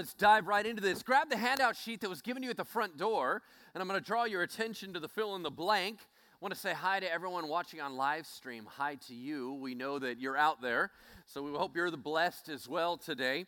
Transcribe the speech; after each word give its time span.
let's 0.00 0.14
dive 0.14 0.48
right 0.48 0.64
into 0.64 0.80
this. 0.80 1.02
Grab 1.02 1.28
the 1.28 1.36
handout 1.36 1.76
sheet 1.76 2.00
that 2.00 2.08
was 2.08 2.22
given 2.22 2.40
to 2.40 2.46
you 2.46 2.50
at 2.50 2.56
the 2.56 2.64
front 2.64 2.96
door, 2.96 3.42
and 3.74 3.82
I'm 3.82 3.86
going 3.86 4.00
to 4.00 4.06
draw 4.06 4.24
your 4.24 4.40
attention 4.40 4.94
to 4.94 4.98
the 4.98 5.08
fill 5.08 5.36
in 5.36 5.42
the 5.42 5.50
blank. 5.50 5.98
I 6.00 6.36
want 6.40 6.54
to 6.54 6.58
say 6.58 6.72
hi 6.72 7.00
to 7.00 7.12
everyone 7.12 7.48
watching 7.48 7.82
on 7.82 7.98
live 7.98 8.24
stream. 8.24 8.66
Hi 8.78 8.94
to 9.08 9.14
you. 9.14 9.52
We 9.52 9.74
know 9.74 9.98
that 9.98 10.18
you're 10.18 10.38
out 10.38 10.62
there, 10.62 10.90
so 11.26 11.42
we 11.42 11.50
hope 11.50 11.76
you're 11.76 11.90
the 11.90 11.98
blessed 11.98 12.48
as 12.48 12.66
well 12.66 12.96
today. 12.96 13.44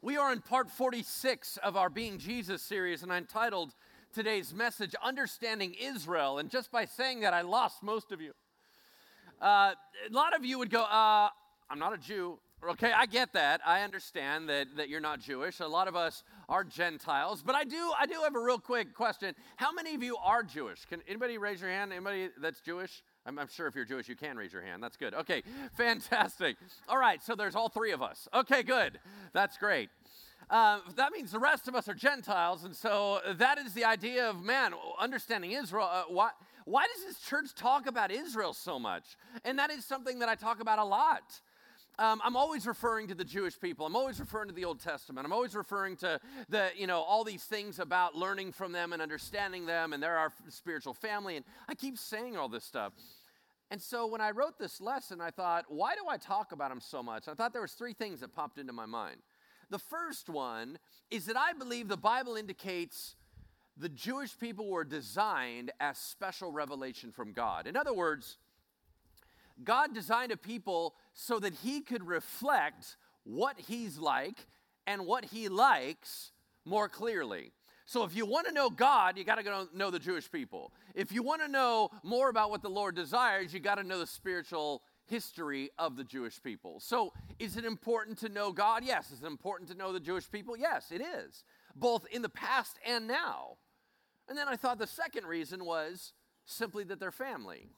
We 0.00 0.16
are 0.16 0.32
in 0.32 0.42
part 0.42 0.70
46 0.70 1.56
of 1.56 1.76
our 1.76 1.90
Being 1.90 2.18
Jesus 2.18 2.62
series, 2.62 3.02
and 3.02 3.12
I 3.12 3.16
entitled 3.16 3.74
today's 4.14 4.54
message, 4.54 4.94
Understanding 5.02 5.74
Israel. 5.74 6.38
And 6.38 6.48
just 6.48 6.70
by 6.70 6.84
saying 6.84 7.22
that, 7.22 7.34
I 7.34 7.40
lost 7.40 7.82
most 7.82 8.12
of 8.12 8.20
you. 8.20 8.30
Uh, 9.42 9.72
a 10.08 10.12
lot 10.12 10.36
of 10.36 10.44
you 10.44 10.60
would 10.60 10.70
go, 10.70 10.84
uh, 10.84 11.30
I'm 11.68 11.80
not 11.80 11.94
a 11.94 11.98
Jew. 11.98 12.38
Okay, 12.70 12.92
I 12.92 13.06
get 13.06 13.32
that. 13.34 13.60
I 13.64 13.82
understand 13.82 14.48
that, 14.48 14.76
that 14.76 14.88
you're 14.88 15.00
not 15.00 15.20
Jewish. 15.20 15.60
A 15.60 15.66
lot 15.66 15.86
of 15.86 15.94
us 15.94 16.24
are 16.48 16.64
Gentiles. 16.64 17.42
But 17.44 17.54
I 17.54 17.62
do 17.62 17.92
I 17.98 18.06
do 18.06 18.14
have 18.24 18.34
a 18.34 18.40
real 18.40 18.58
quick 18.58 18.92
question. 18.94 19.34
How 19.56 19.72
many 19.72 19.94
of 19.94 20.02
you 20.02 20.16
are 20.16 20.42
Jewish? 20.42 20.84
Can 20.86 21.00
anybody 21.06 21.38
raise 21.38 21.60
your 21.60 21.70
hand? 21.70 21.92
Anybody 21.92 22.30
that's 22.40 22.60
Jewish? 22.60 23.02
I'm, 23.24 23.38
I'm 23.38 23.48
sure 23.48 23.68
if 23.68 23.76
you're 23.76 23.84
Jewish, 23.84 24.08
you 24.08 24.16
can 24.16 24.36
raise 24.36 24.52
your 24.52 24.62
hand. 24.62 24.82
That's 24.82 24.96
good. 24.96 25.14
Okay, 25.14 25.42
fantastic. 25.76 26.56
All 26.88 26.98
right, 26.98 27.22
so 27.22 27.36
there's 27.36 27.54
all 27.54 27.68
three 27.68 27.92
of 27.92 28.02
us. 28.02 28.28
Okay, 28.34 28.62
good. 28.62 28.98
That's 29.32 29.56
great. 29.58 29.90
Uh, 30.50 30.80
that 30.96 31.12
means 31.12 31.32
the 31.32 31.38
rest 31.38 31.68
of 31.68 31.74
us 31.74 31.88
are 31.88 31.94
Gentiles, 31.94 32.64
and 32.64 32.74
so 32.74 33.20
that 33.36 33.58
is 33.58 33.74
the 33.74 33.84
idea 33.84 34.28
of 34.28 34.42
man 34.42 34.72
understanding 34.98 35.52
Israel. 35.52 35.88
Uh, 35.90 36.04
why, 36.08 36.30
why 36.64 36.84
does 36.94 37.04
this 37.04 37.20
church 37.20 37.54
talk 37.54 37.86
about 37.86 38.10
Israel 38.10 38.52
so 38.52 38.78
much? 38.78 39.16
And 39.44 39.58
that 39.58 39.70
is 39.70 39.84
something 39.84 40.18
that 40.20 40.28
I 40.28 40.34
talk 40.34 40.60
about 40.60 40.78
a 40.78 40.84
lot 40.84 41.40
um, 41.98 42.20
I'm 42.22 42.36
always 42.36 42.66
referring 42.66 43.08
to 43.08 43.14
the 43.14 43.24
Jewish 43.24 43.58
people. 43.58 43.86
I'm 43.86 43.96
always 43.96 44.20
referring 44.20 44.48
to 44.48 44.54
the 44.54 44.64
Old 44.64 44.80
Testament. 44.80 45.24
I'm 45.24 45.32
always 45.32 45.54
referring 45.54 45.96
to 45.98 46.20
the, 46.48 46.68
you 46.76 46.86
know, 46.86 47.00
all 47.00 47.24
these 47.24 47.44
things 47.44 47.78
about 47.78 48.14
learning 48.14 48.52
from 48.52 48.72
them 48.72 48.92
and 48.92 49.00
understanding 49.00 49.64
them, 49.64 49.92
and 49.92 50.02
they're 50.02 50.18
our 50.18 50.32
spiritual 50.48 50.92
family. 50.92 51.36
And 51.36 51.44
I 51.68 51.74
keep 51.74 51.96
saying 51.96 52.36
all 52.36 52.48
this 52.48 52.64
stuff. 52.64 52.92
And 53.70 53.80
so 53.80 54.06
when 54.06 54.20
I 54.20 54.30
wrote 54.30 54.58
this 54.58 54.80
lesson, 54.80 55.20
I 55.20 55.30
thought, 55.30 55.64
why 55.68 55.94
do 55.94 56.08
I 56.08 56.18
talk 56.18 56.52
about 56.52 56.68
them 56.68 56.80
so 56.80 57.02
much? 57.02 57.28
I 57.28 57.34
thought 57.34 57.52
there 57.52 57.62
was 57.62 57.72
three 57.72 57.94
things 57.94 58.20
that 58.20 58.32
popped 58.32 58.58
into 58.58 58.72
my 58.72 58.86
mind. 58.86 59.16
The 59.70 59.78
first 59.78 60.28
one 60.28 60.78
is 61.10 61.26
that 61.26 61.36
I 61.36 61.52
believe 61.52 61.88
the 61.88 61.96
Bible 61.96 62.36
indicates 62.36 63.16
the 63.76 63.88
Jewish 63.88 64.38
people 64.38 64.68
were 64.70 64.84
designed 64.84 65.72
as 65.80 65.98
special 65.98 66.52
revelation 66.52 67.10
from 67.10 67.32
God. 67.32 67.66
In 67.66 67.76
other 67.76 67.92
words, 67.92 68.38
God 69.62 69.94
designed 69.94 70.32
a 70.32 70.36
people 70.36 70.94
so 71.14 71.38
that 71.38 71.54
he 71.54 71.80
could 71.80 72.06
reflect 72.06 72.96
what 73.24 73.58
he's 73.58 73.98
like 73.98 74.46
and 74.86 75.06
what 75.06 75.26
he 75.26 75.48
likes 75.48 76.32
more 76.64 76.88
clearly. 76.88 77.52
So, 77.88 78.02
if 78.02 78.16
you 78.16 78.26
want 78.26 78.48
to 78.48 78.52
know 78.52 78.68
God, 78.68 79.16
you 79.16 79.22
got 79.22 79.36
to 79.36 79.68
know 79.72 79.90
the 79.92 80.00
Jewish 80.00 80.30
people. 80.30 80.72
If 80.94 81.12
you 81.12 81.22
want 81.22 81.40
to 81.42 81.48
know 81.48 81.90
more 82.02 82.28
about 82.28 82.50
what 82.50 82.60
the 82.60 82.68
Lord 82.68 82.96
desires, 82.96 83.54
you 83.54 83.60
got 83.60 83.76
to 83.76 83.84
know 83.84 84.00
the 84.00 84.08
spiritual 84.08 84.82
history 85.04 85.70
of 85.78 85.96
the 85.96 86.02
Jewish 86.02 86.42
people. 86.42 86.80
So, 86.80 87.12
is 87.38 87.56
it 87.56 87.64
important 87.64 88.18
to 88.18 88.28
know 88.28 88.52
God? 88.52 88.82
Yes. 88.84 89.12
Is 89.12 89.22
it 89.22 89.26
important 89.26 89.70
to 89.70 89.76
know 89.76 89.92
the 89.92 90.00
Jewish 90.00 90.28
people? 90.30 90.56
Yes, 90.56 90.90
it 90.90 91.00
is, 91.00 91.44
both 91.76 92.06
in 92.10 92.22
the 92.22 92.28
past 92.28 92.76
and 92.84 93.06
now. 93.06 93.56
And 94.28 94.36
then 94.36 94.48
I 94.48 94.56
thought 94.56 94.78
the 94.78 94.86
second 94.88 95.26
reason 95.26 95.64
was 95.64 96.12
simply 96.44 96.82
that 96.84 96.98
they're 96.98 97.12
family. 97.12 97.68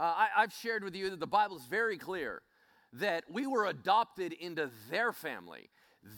Uh, 0.00 0.14
I, 0.16 0.28
I've 0.38 0.52
shared 0.54 0.82
with 0.82 0.96
you 0.96 1.10
that 1.10 1.20
the 1.20 1.26
Bible 1.26 1.58
is 1.58 1.64
very 1.64 1.98
clear 1.98 2.40
that 2.94 3.24
we 3.30 3.46
were 3.46 3.66
adopted 3.66 4.32
into 4.32 4.70
their 4.88 5.12
family. 5.12 5.68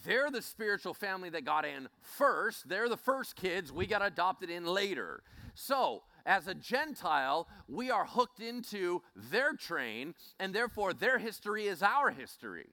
They're 0.07 0.31
the 0.31 0.41
spiritual 0.41 0.95
family 0.95 1.31
that 1.31 1.45
got 1.45 1.65
in 1.65 1.89
first. 2.01 2.69
They're 2.69 2.89
the 2.89 2.97
first 2.97 3.35
kids. 3.35 3.73
We 3.73 3.87
got 3.89 4.01
adopted 4.01 4.51
in 4.51 4.65
later. 4.65 5.25
So, 5.57 6.05
as 6.25 6.47
a 6.47 6.55
Gentile, 6.55 7.49
we 7.67 7.91
are 7.91 8.07
hooked 8.07 8.39
into 8.39 9.03
their 9.17 9.55
train, 9.55 10.15
and 10.39 10.55
therefore 10.55 10.95
their 10.95 11.19
history 11.19 11.67
is 11.67 11.83
our 11.83 12.11
history, 12.11 12.69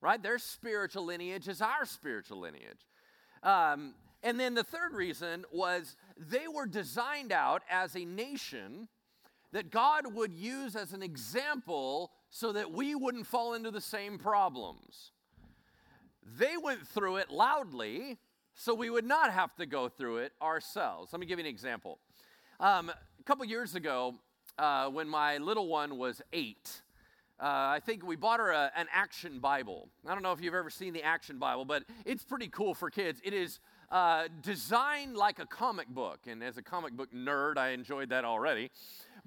right? 0.00 0.22
Their 0.22 0.38
spiritual 0.38 1.04
lineage 1.04 1.46
is 1.46 1.60
our 1.60 1.84
spiritual 1.84 2.40
lineage. 2.40 2.86
Um, 3.42 3.92
and 4.22 4.40
then 4.40 4.54
the 4.54 4.64
third 4.64 4.94
reason 4.94 5.44
was 5.52 5.94
they 6.16 6.48
were 6.48 6.66
designed 6.66 7.32
out 7.32 7.62
as 7.70 7.94
a 7.94 8.06
nation 8.06 8.88
that 9.52 9.70
God 9.70 10.14
would 10.14 10.32
use 10.32 10.76
as 10.76 10.92
an 10.92 11.02
example 11.02 12.12
so 12.30 12.52
that 12.52 12.70
we 12.70 12.94
wouldn't 12.94 13.26
fall 13.26 13.54
into 13.54 13.70
the 13.70 13.80
same 13.80 14.18
problems. 14.18 15.12
They 16.38 16.56
went 16.62 16.86
through 16.86 17.16
it 17.16 17.30
loudly 17.30 18.18
so 18.54 18.74
we 18.74 18.90
would 18.90 19.04
not 19.04 19.32
have 19.32 19.54
to 19.56 19.66
go 19.66 19.88
through 19.88 20.18
it 20.18 20.32
ourselves. 20.42 21.12
Let 21.12 21.20
me 21.20 21.26
give 21.26 21.38
you 21.38 21.44
an 21.44 21.50
example. 21.50 22.00
Um, 22.58 22.90
a 22.90 23.22
couple 23.22 23.44
years 23.44 23.76
ago, 23.76 24.16
uh, 24.58 24.88
when 24.88 25.08
my 25.08 25.38
little 25.38 25.68
one 25.68 25.96
was 25.96 26.20
eight, 26.32 26.82
uh, 27.40 27.44
I 27.46 27.80
think 27.86 28.04
we 28.04 28.16
bought 28.16 28.40
her 28.40 28.50
a, 28.50 28.72
an 28.74 28.88
action 28.92 29.38
Bible. 29.38 29.88
I 30.04 30.12
don't 30.12 30.24
know 30.24 30.32
if 30.32 30.40
you've 30.40 30.54
ever 30.54 30.70
seen 30.70 30.92
the 30.92 31.04
action 31.04 31.38
Bible, 31.38 31.64
but 31.64 31.84
it's 32.04 32.24
pretty 32.24 32.48
cool 32.48 32.74
for 32.74 32.90
kids. 32.90 33.20
It 33.24 33.32
is 33.32 33.60
uh, 33.92 34.24
designed 34.42 35.16
like 35.16 35.38
a 35.38 35.46
comic 35.46 35.86
book, 35.86 36.18
and 36.26 36.42
as 36.42 36.58
a 36.58 36.62
comic 36.62 36.94
book 36.94 37.12
nerd, 37.14 37.58
I 37.58 37.70
enjoyed 37.70 38.08
that 38.08 38.24
already. 38.24 38.72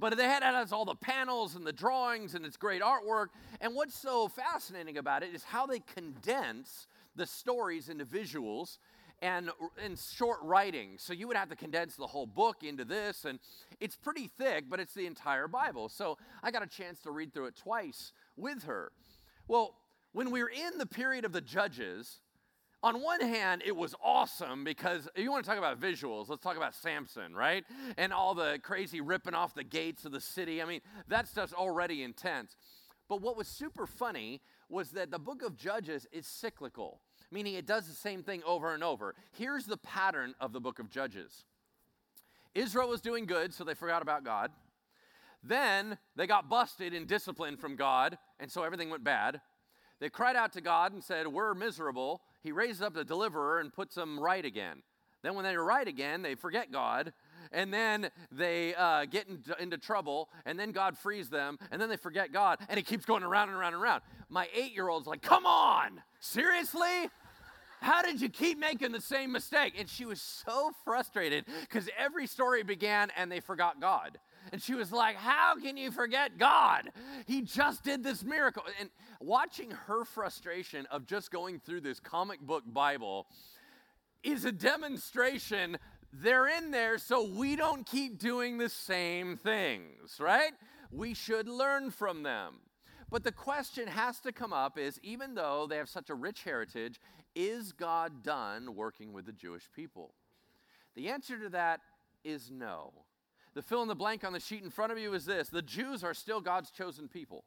But 0.01 0.17
they 0.17 0.25
had 0.25 0.43
all 0.73 0.83
the 0.83 0.95
panels 0.95 1.55
and 1.55 1.65
the 1.65 1.71
drawings 1.71 2.33
and 2.33 2.43
it's 2.43 2.57
great 2.57 2.81
artwork. 2.81 3.27
And 3.61 3.75
what's 3.75 3.93
so 3.93 4.27
fascinating 4.27 4.97
about 4.97 5.21
it 5.21 5.29
is 5.33 5.43
how 5.43 5.67
they 5.67 5.79
condense 5.79 6.87
the 7.15 7.27
stories 7.27 7.87
into 7.87 8.03
visuals 8.03 8.79
and 9.21 9.51
in 9.85 9.95
short 9.95 10.39
writing. 10.41 10.95
So 10.97 11.13
you 11.13 11.27
would 11.27 11.37
have 11.37 11.49
to 11.49 11.55
condense 11.55 11.95
the 11.95 12.07
whole 12.07 12.25
book 12.25 12.63
into 12.63 12.83
this, 12.83 13.25
and 13.25 13.37
it's 13.79 13.95
pretty 13.95 14.27
thick, 14.27 14.65
but 14.67 14.79
it's 14.79 14.95
the 14.95 15.05
entire 15.05 15.47
Bible. 15.47 15.87
So 15.87 16.17
I 16.41 16.49
got 16.49 16.63
a 16.63 16.67
chance 16.67 16.99
to 17.01 17.11
read 17.11 17.31
through 17.31 17.45
it 17.45 17.55
twice 17.55 18.11
with 18.35 18.63
her. 18.63 18.91
Well, 19.47 19.75
when 20.13 20.31
we 20.31 20.41
were 20.41 20.49
in 20.49 20.79
the 20.79 20.87
period 20.87 21.25
of 21.25 21.31
the 21.31 21.41
judges, 21.41 22.21
on 22.83 23.01
one 23.01 23.21
hand, 23.21 23.61
it 23.65 23.75
was 23.75 23.93
awesome 24.03 24.63
because 24.63 25.07
you 25.15 25.29
want 25.31 25.43
to 25.43 25.49
talk 25.49 25.59
about 25.59 25.79
visuals. 25.79 26.29
Let's 26.29 26.41
talk 26.41 26.57
about 26.57 26.73
Samson, 26.73 27.35
right? 27.35 27.63
And 27.97 28.11
all 28.11 28.33
the 28.33 28.59
crazy 28.63 29.01
ripping 29.01 29.35
off 29.35 29.53
the 29.53 29.63
gates 29.63 30.03
of 30.05 30.11
the 30.11 30.21
city. 30.21 30.61
I 30.61 30.65
mean, 30.65 30.81
that 31.07 31.27
stuff's 31.27 31.53
already 31.53 32.01
intense. 32.01 32.57
But 33.07 33.21
what 33.21 33.37
was 33.37 33.47
super 33.47 33.85
funny 33.85 34.41
was 34.67 34.91
that 34.91 35.11
the 35.11 35.19
book 35.19 35.43
of 35.43 35.55
Judges 35.55 36.07
is 36.11 36.25
cyclical, 36.25 37.01
meaning 37.29 37.53
it 37.53 37.67
does 37.67 37.87
the 37.87 37.93
same 37.93 38.23
thing 38.23 38.41
over 38.45 38.73
and 38.73 38.83
over. 38.83 39.13
Here's 39.31 39.65
the 39.65 39.77
pattern 39.77 40.33
of 40.39 40.53
the 40.53 40.59
book 40.59 40.79
of 40.79 40.89
Judges 40.89 41.43
Israel 42.55 42.89
was 42.89 43.01
doing 43.01 43.25
good, 43.25 43.53
so 43.53 43.63
they 43.63 43.75
forgot 43.75 44.01
about 44.01 44.23
God. 44.23 44.51
Then 45.43 45.97
they 46.15 46.25
got 46.25 46.49
busted 46.49 46.93
in 46.93 47.05
discipline 47.05 47.57
from 47.57 47.75
God, 47.75 48.17
and 48.39 48.51
so 48.51 48.63
everything 48.63 48.89
went 48.89 49.03
bad. 49.03 49.41
They 49.99 50.09
cried 50.09 50.35
out 50.35 50.53
to 50.53 50.61
God 50.61 50.93
and 50.93 51.03
said, 51.03 51.27
We're 51.27 51.53
miserable 51.53 52.21
he 52.43 52.51
raises 52.51 52.81
up 52.81 52.93
the 52.93 53.03
deliverer 53.03 53.59
and 53.59 53.73
puts 53.73 53.95
them 53.95 54.19
right 54.19 54.43
again. 54.43 54.83
Then, 55.23 55.35
when 55.35 55.43
they're 55.43 55.63
right 55.63 55.87
again, 55.87 56.23
they 56.23 56.33
forget 56.33 56.71
God, 56.71 57.13
and 57.51 57.71
then 57.71 58.09
they 58.31 58.73
uh, 58.73 59.05
get 59.05 59.27
into, 59.27 59.61
into, 59.61 59.77
trouble, 59.77 60.29
and 60.45 60.59
then 60.59 60.71
God 60.71 60.97
frees 60.97 61.29
them, 61.29 61.59
and 61.69 61.79
then 61.79 61.89
they 61.89 61.97
forget 61.97 62.33
God, 62.33 62.57
and 62.69 62.79
it 62.79 62.87
keeps 62.87 63.05
going 63.05 63.21
around 63.21 63.49
and 63.49 63.57
around 63.57 63.73
and 63.73 63.83
around. 63.83 64.01
My 64.29 64.47
eight 64.55 64.73
year 64.73 64.89
old's 64.89 65.05
like, 65.05 65.21
Come 65.21 65.45
on, 65.45 66.01
seriously? 66.19 67.09
How 67.81 68.03
did 68.03 68.21
you 68.21 68.29
keep 68.29 68.59
making 68.59 68.91
the 68.91 69.01
same 69.01 69.31
mistake? 69.31 69.73
And 69.77 69.89
she 69.89 70.05
was 70.05 70.21
so 70.21 70.71
frustrated 70.85 71.45
because 71.61 71.89
every 71.97 72.27
story 72.27 72.61
began 72.61 73.09
and 73.17 73.31
they 73.31 73.39
forgot 73.39 73.81
God. 73.81 74.19
And 74.51 74.61
she 74.61 74.73
was 74.73 74.91
like, 74.91 75.15
How 75.15 75.55
can 75.55 75.77
you 75.77 75.91
forget 75.91 76.37
God? 76.37 76.91
He 77.25 77.41
just 77.41 77.83
did 77.83 78.03
this 78.03 78.23
miracle. 78.23 78.63
And 78.79 78.89
watching 79.19 79.71
her 79.71 80.05
frustration 80.05 80.85
of 80.87 81.05
just 81.05 81.31
going 81.31 81.59
through 81.59 81.81
this 81.81 81.99
comic 81.99 82.39
book 82.39 82.63
Bible 82.65 83.27
is 84.23 84.45
a 84.45 84.51
demonstration 84.51 85.77
they're 86.13 86.47
in 86.47 86.71
there 86.71 86.97
so 86.97 87.25
we 87.25 87.55
don't 87.55 87.85
keep 87.85 88.19
doing 88.19 88.57
the 88.57 88.69
same 88.69 89.37
things, 89.37 90.17
right? 90.19 90.51
We 90.91 91.13
should 91.13 91.47
learn 91.47 91.89
from 91.91 92.23
them. 92.23 92.59
But 93.09 93.23
the 93.23 93.31
question 93.31 93.87
has 93.87 94.19
to 94.21 94.31
come 94.31 94.53
up 94.53 94.77
is 94.77 94.99
even 95.03 95.35
though 95.35 95.67
they 95.67 95.77
have 95.77 95.89
such 95.89 96.09
a 96.09 96.15
rich 96.15 96.43
heritage, 96.43 96.99
is 97.35 97.71
God 97.71 98.23
done 98.23 98.75
working 98.75 99.13
with 99.13 99.25
the 99.25 99.31
Jewish 99.31 99.69
people? 99.73 100.13
The 100.95 101.09
answer 101.09 101.37
to 101.39 101.49
that 101.49 101.81
is 102.23 102.51
no. 102.51 102.93
The 103.53 103.61
fill 103.61 103.81
in 103.81 103.87
the 103.87 103.95
blank 103.95 104.23
on 104.23 104.33
the 104.33 104.39
sheet 104.39 104.63
in 104.63 104.69
front 104.69 104.91
of 104.91 104.97
you 104.97 105.13
is 105.13 105.25
this 105.25 105.49
the 105.49 105.61
Jews 105.61 106.03
are 106.03 106.13
still 106.13 106.41
God's 106.41 106.71
chosen 106.71 107.07
people. 107.07 107.43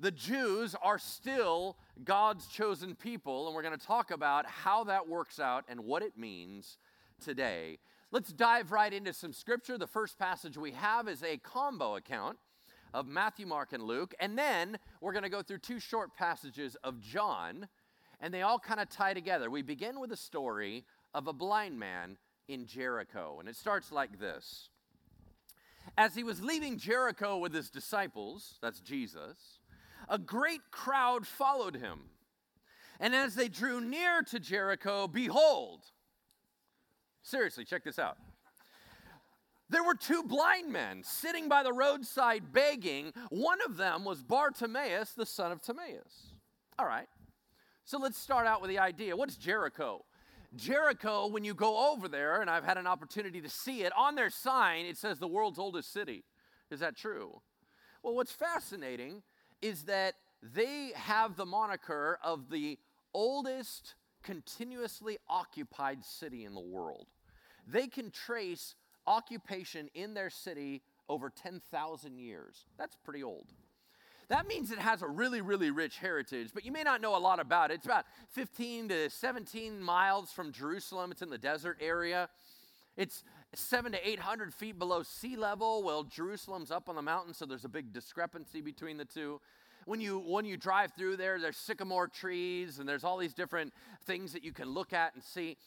The 0.00 0.10
Jews 0.10 0.74
are 0.82 0.98
still 0.98 1.76
God's 2.02 2.48
chosen 2.48 2.96
people, 2.96 3.46
and 3.46 3.54
we're 3.54 3.62
going 3.62 3.78
to 3.78 3.86
talk 3.86 4.10
about 4.10 4.46
how 4.46 4.84
that 4.84 5.08
works 5.08 5.38
out 5.38 5.64
and 5.68 5.80
what 5.80 6.02
it 6.02 6.18
means 6.18 6.78
today. 7.22 7.78
Let's 8.10 8.32
dive 8.32 8.72
right 8.72 8.92
into 8.92 9.12
some 9.12 9.32
scripture. 9.32 9.78
The 9.78 9.86
first 9.86 10.18
passage 10.18 10.58
we 10.58 10.72
have 10.72 11.08
is 11.08 11.22
a 11.22 11.36
combo 11.36 11.96
account 11.96 12.38
of 12.92 13.06
Matthew, 13.06 13.46
Mark, 13.46 13.72
and 13.72 13.82
Luke, 13.82 14.14
and 14.18 14.36
then 14.36 14.78
we're 15.00 15.12
going 15.12 15.22
to 15.22 15.28
go 15.28 15.42
through 15.42 15.58
two 15.58 15.78
short 15.78 16.16
passages 16.16 16.76
of 16.82 17.00
John 17.00 17.68
and 18.22 18.32
they 18.32 18.42
all 18.42 18.58
kind 18.58 18.80
of 18.80 18.88
tie 18.88 19.12
together. 19.12 19.50
We 19.50 19.62
begin 19.62 20.00
with 20.00 20.12
a 20.12 20.16
story 20.16 20.84
of 21.12 21.26
a 21.26 21.32
blind 21.32 21.78
man 21.78 22.16
in 22.48 22.66
Jericho, 22.66 23.36
and 23.40 23.48
it 23.48 23.56
starts 23.56 23.90
like 23.90 24.18
this. 24.18 24.70
As 25.96 26.14
he 26.14 26.24
was 26.24 26.42
leaving 26.42 26.78
Jericho 26.78 27.36
with 27.38 27.52
his 27.52 27.68
disciples, 27.68 28.58
that's 28.62 28.80
Jesus, 28.80 29.58
a 30.08 30.18
great 30.18 30.62
crowd 30.70 31.26
followed 31.26 31.76
him. 31.76 32.00
And 32.98 33.14
as 33.14 33.34
they 33.34 33.48
drew 33.48 33.80
near 33.80 34.22
to 34.22 34.40
Jericho, 34.40 35.06
behold, 35.08 35.84
seriously, 37.22 37.64
check 37.64 37.84
this 37.84 37.98
out. 37.98 38.16
There 39.68 39.82
were 39.82 39.94
two 39.94 40.22
blind 40.22 40.70
men 40.70 41.02
sitting 41.02 41.48
by 41.48 41.62
the 41.62 41.72
roadside 41.72 42.52
begging. 42.52 43.12
One 43.30 43.58
of 43.66 43.76
them 43.76 44.04
was 44.04 44.22
Bartimaeus, 44.22 45.12
the 45.12 45.26
son 45.26 45.50
of 45.50 45.62
Timaeus. 45.62 46.34
All 46.78 46.86
right. 46.86 47.08
So 47.84 47.98
let's 47.98 48.18
start 48.18 48.46
out 48.46 48.60
with 48.60 48.68
the 48.68 48.78
idea. 48.78 49.16
What's 49.16 49.36
Jericho? 49.36 50.04
Jericho, 50.54 51.28
when 51.28 51.44
you 51.44 51.54
go 51.54 51.92
over 51.92 52.08
there, 52.08 52.40
and 52.40 52.50
I've 52.50 52.64
had 52.64 52.76
an 52.76 52.86
opportunity 52.86 53.40
to 53.40 53.48
see 53.48 53.82
it, 53.82 53.92
on 53.96 54.14
their 54.14 54.30
sign 54.30 54.84
it 54.84 54.98
says 54.98 55.18
the 55.18 55.28
world's 55.28 55.58
oldest 55.58 55.92
city. 55.92 56.24
Is 56.70 56.80
that 56.80 56.96
true? 56.96 57.40
Well, 58.02 58.14
what's 58.14 58.32
fascinating 58.32 59.22
is 59.60 59.84
that 59.84 60.14
they 60.42 60.92
have 60.94 61.36
the 61.36 61.46
moniker 61.46 62.18
of 62.22 62.50
the 62.50 62.78
oldest 63.14 63.94
continuously 64.22 65.18
occupied 65.28 66.04
city 66.04 66.44
in 66.44 66.54
the 66.54 66.60
world. 66.60 67.06
They 67.66 67.86
can 67.86 68.10
trace 68.10 68.74
occupation 69.06 69.88
in 69.94 70.14
their 70.14 70.30
city 70.30 70.82
over 71.08 71.30
10,000 71.30 72.18
years. 72.18 72.64
That's 72.78 72.96
pretty 72.96 73.22
old. 73.22 73.52
That 74.32 74.48
means 74.48 74.70
it 74.70 74.78
has 74.78 75.02
a 75.02 75.06
really, 75.06 75.42
really 75.42 75.70
rich 75.70 75.98
heritage, 75.98 76.52
but 76.54 76.64
you 76.64 76.72
may 76.72 76.82
not 76.82 77.02
know 77.02 77.14
a 77.14 77.20
lot 77.20 77.38
about 77.38 77.70
it. 77.70 77.74
It's 77.74 77.84
about 77.84 78.06
15 78.30 78.88
to 78.88 79.10
17 79.10 79.78
miles 79.78 80.32
from 80.32 80.52
Jerusalem. 80.52 81.12
It's 81.12 81.20
in 81.20 81.28
the 81.28 81.36
desert 81.36 81.76
area. 81.82 82.30
It's 82.96 83.24
seven 83.54 83.92
to 83.92 84.08
800 84.08 84.54
feet 84.54 84.78
below 84.78 85.02
sea 85.02 85.36
level. 85.36 85.82
Well, 85.82 86.04
Jerusalem's 86.04 86.70
up 86.70 86.88
on 86.88 86.96
the 86.96 87.02
mountain, 87.02 87.34
so 87.34 87.44
there's 87.44 87.66
a 87.66 87.68
big 87.68 87.92
discrepancy 87.92 88.62
between 88.62 88.96
the 88.96 89.04
two. 89.04 89.38
When 89.84 90.00
you, 90.00 90.18
when 90.20 90.46
you 90.46 90.56
drive 90.56 90.92
through 90.96 91.18
there, 91.18 91.38
there's 91.38 91.58
sycamore 91.58 92.08
trees 92.08 92.78
and 92.78 92.88
there's 92.88 93.04
all 93.04 93.18
these 93.18 93.34
different 93.34 93.74
things 94.06 94.32
that 94.32 94.42
you 94.42 94.52
can 94.52 94.70
look 94.70 94.94
at 94.94 95.12
and 95.12 95.22
see. 95.22 95.58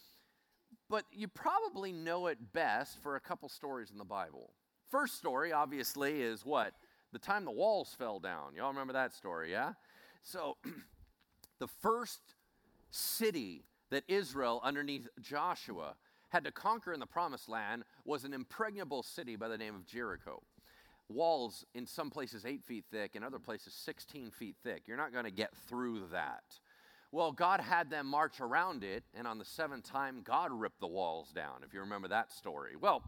But 0.89 1.03
you 1.11 1.27
probably 1.27 1.91
know 1.91 2.25
it 2.25 2.39
best 2.51 2.99
for 3.03 3.15
a 3.15 3.19
couple 3.19 3.47
stories 3.47 3.91
in 3.91 3.99
the 3.99 4.05
Bible. 4.05 4.53
First 4.89 5.17
story, 5.17 5.51
obviously, 5.51 6.23
is 6.23 6.43
what? 6.43 6.73
The 7.15 7.19
time 7.19 7.45
the 7.45 7.51
walls 7.51 7.95
fell 7.97 8.19
down. 8.19 8.55
Y'all 8.57 8.67
remember 8.67 8.91
that 8.91 9.13
story, 9.13 9.49
yeah? 9.49 9.71
So, 10.21 10.57
the 11.59 11.67
first 11.81 12.19
city 12.91 13.63
that 13.89 14.03
Israel, 14.09 14.59
underneath 14.61 15.07
Joshua, 15.21 15.95
had 16.27 16.43
to 16.43 16.51
conquer 16.51 16.91
in 16.91 16.99
the 16.99 17.05
promised 17.05 17.47
land 17.47 17.85
was 18.03 18.25
an 18.25 18.33
impregnable 18.33 19.01
city 19.01 19.37
by 19.37 19.47
the 19.47 19.57
name 19.57 19.75
of 19.75 19.85
Jericho. 19.85 20.43
Walls 21.07 21.63
in 21.73 21.85
some 21.85 22.09
places 22.09 22.45
eight 22.45 22.65
feet 22.65 22.83
thick, 22.91 23.15
in 23.15 23.23
other 23.23 23.39
places 23.39 23.71
16 23.71 24.31
feet 24.31 24.57
thick. 24.61 24.83
You're 24.85 24.97
not 24.97 25.13
going 25.13 25.23
to 25.23 25.31
get 25.31 25.55
through 25.69 26.07
that. 26.11 26.43
Well, 27.13 27.31
God 27.31 27.61
had 27.61 27.89
them 27.89 28.07
march 28.07 28.41
around 28.41 28.83
it, 28.83 29.05
and 29.13 29.25
on 29.25 29.37
the 29.37 29.45
seventh 29.45 29.89
time, 29.89 30.19
God 30.21 30.51
ripped 30.51 30.81
the 30.81 30.87
walls 30.87 31.31
down, 31.31 31.63
if 31.65 31.73
you 31.73 31.79
remember 31.79 32.09
that 32.09 32.33
story. 32.33 32.75
Well, 32.75 33.03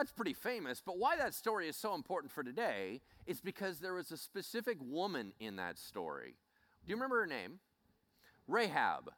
that's 0.00 0.12
pretty 0.12 0.32
famous, 0.32 0.80
but 0.84 0.96
why 0.96 1.14
that 1.18 1.34
story 1.34 1.68
is 1.68 1.76
so 1.76 1.94
important 1.94 2.32
for 2.32 2.42
today 2.42 3.02
is 3.26 3.42
because 3.42 3.80
there 3.80 3.92
was 3.92 4.10
a 4.10 4.16
specific 4.16 4.78
woman 4.80 5.34
in 5.38 5.56
that 5.56 5.78
story. 5.78 6.36
Do 6.86 6.90
you 6.90 6.96
remember 6.96 7.20
her 7.20 7.26
name? 7.26 7.58
Rahab. 8.48 9.10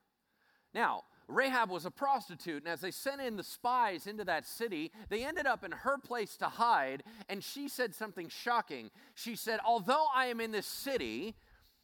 Now, 0.75 1.05
Rahab 1.29 1.71
was 1.71 1.87
a 1.87 1.91
prostitute, 1.93 2.65
and 2.65 2.73
as 2.73 2.81
they 2.81 2.91
sent 2.91 3.21
in 3.21 3.37
the 3.37 3.45
spies 3.45 4.09
into 4.09 4.25
that 4.25 4.45
city, 4.45 4.91
they 5.09 5.25
ended 5.25 5.47
up 5.47 5.63
in 5.63 5.71
her 5.71 5.99
place 5.99 6.37
to 6.39 6.47
hide, 6.47 7.05
and 7.29 7.45
she 7.45 7.69
said 7.69 7.95
something 7.95 8.29
shocking. 8.29 8.91
She 9.15 9.37
said, 9.37 9.61
Although 9.65 10.07
I 10.13 10.27
am 10.27 10.41
in 10.41 10.51
this 10.51 10.67
city, 10.67 11.37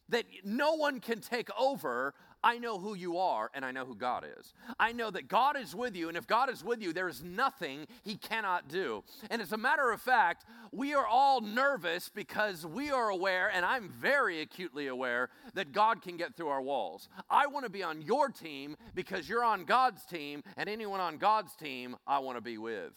that 0.09 0.25
no 0.43 0.73
one 0.75 0.99
can 0.99 1.21
take 1.21 1.50
over, 1.56 2.15
I 2.43 2.58
know 2.58 2.79
who 2.79 2.94
you 2.94 3.19
are 3.19 3.50
and 3.55 3.64
I 3.64 3.73
know 3.73 3.85
who 3.85 3.94
God 3.94 4.25
is. 4.38 4.55
I 4.79 4.93
know 4.93 5.11
that 5.11 5.29
God 5.29 5.58
is 5.58 5.75
with 5.75 5.96
you, 5.96 6.08
and 6.08 6.17
if 6.17 6.26
God 6.26 6.50
is 6.50 6.62
with 6.64 6.81
you, 6.81 6.93
there 6.93 7.08
is 7.08 7.23
nothing 7.23 7.87
He 8.02 8.17
cannot 8.17 8.69
do. 8.69 9.02
And 9.31 9.43
as 9.43 9.52
a 9.52 9.56
matter 9.56 9.90
of 9.90 10.00
fact, 10.00 10.44
we 10.73 10.94
are 10.94 11.06
all 11.06 11.40
nervous 11.40 12.08
because 12.08 12.64
we 12.67 12.90
are 12.90 13.08
aware, 13.08 13.50
and 13.52 13.64
I'm 13.64 13.88
very 13.88 14.40
acutely 14.40 14.87
aware, 14.87 15.31
that 15.55 15.73
God 15.73 16.02
can 16.02 16.17
get 16.17 16.37
through 16.37 16.49
our 16.49 16.62
walls. 16.62 17.08
I 17.29 17.46
want 17.46 17.64
to 17.64 17.70
be 17.70 17.82
on 17.82 18.02
your 18.02 18.29
team 18.29 18.76
because 18.94 19.29
you're 19.29 19.44
on 19.44 19.64
God's 19.64 20.05
team, 20.05 20.43
and 20.56 20.69
anyone 20.69 21.00
on 21.00 21.19
God's 21.19 21.55
team, 21.56 21.96
I 22.06 22.19
want 22.20 22.37
to 22.37 22.43
be 22.43 22.58
with. 22.58 22.93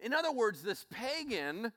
In 0.00 0.12
other 0.12 0.32
words, 0.32 0.62
this 0.62 0.86
pagan 0.90 1.72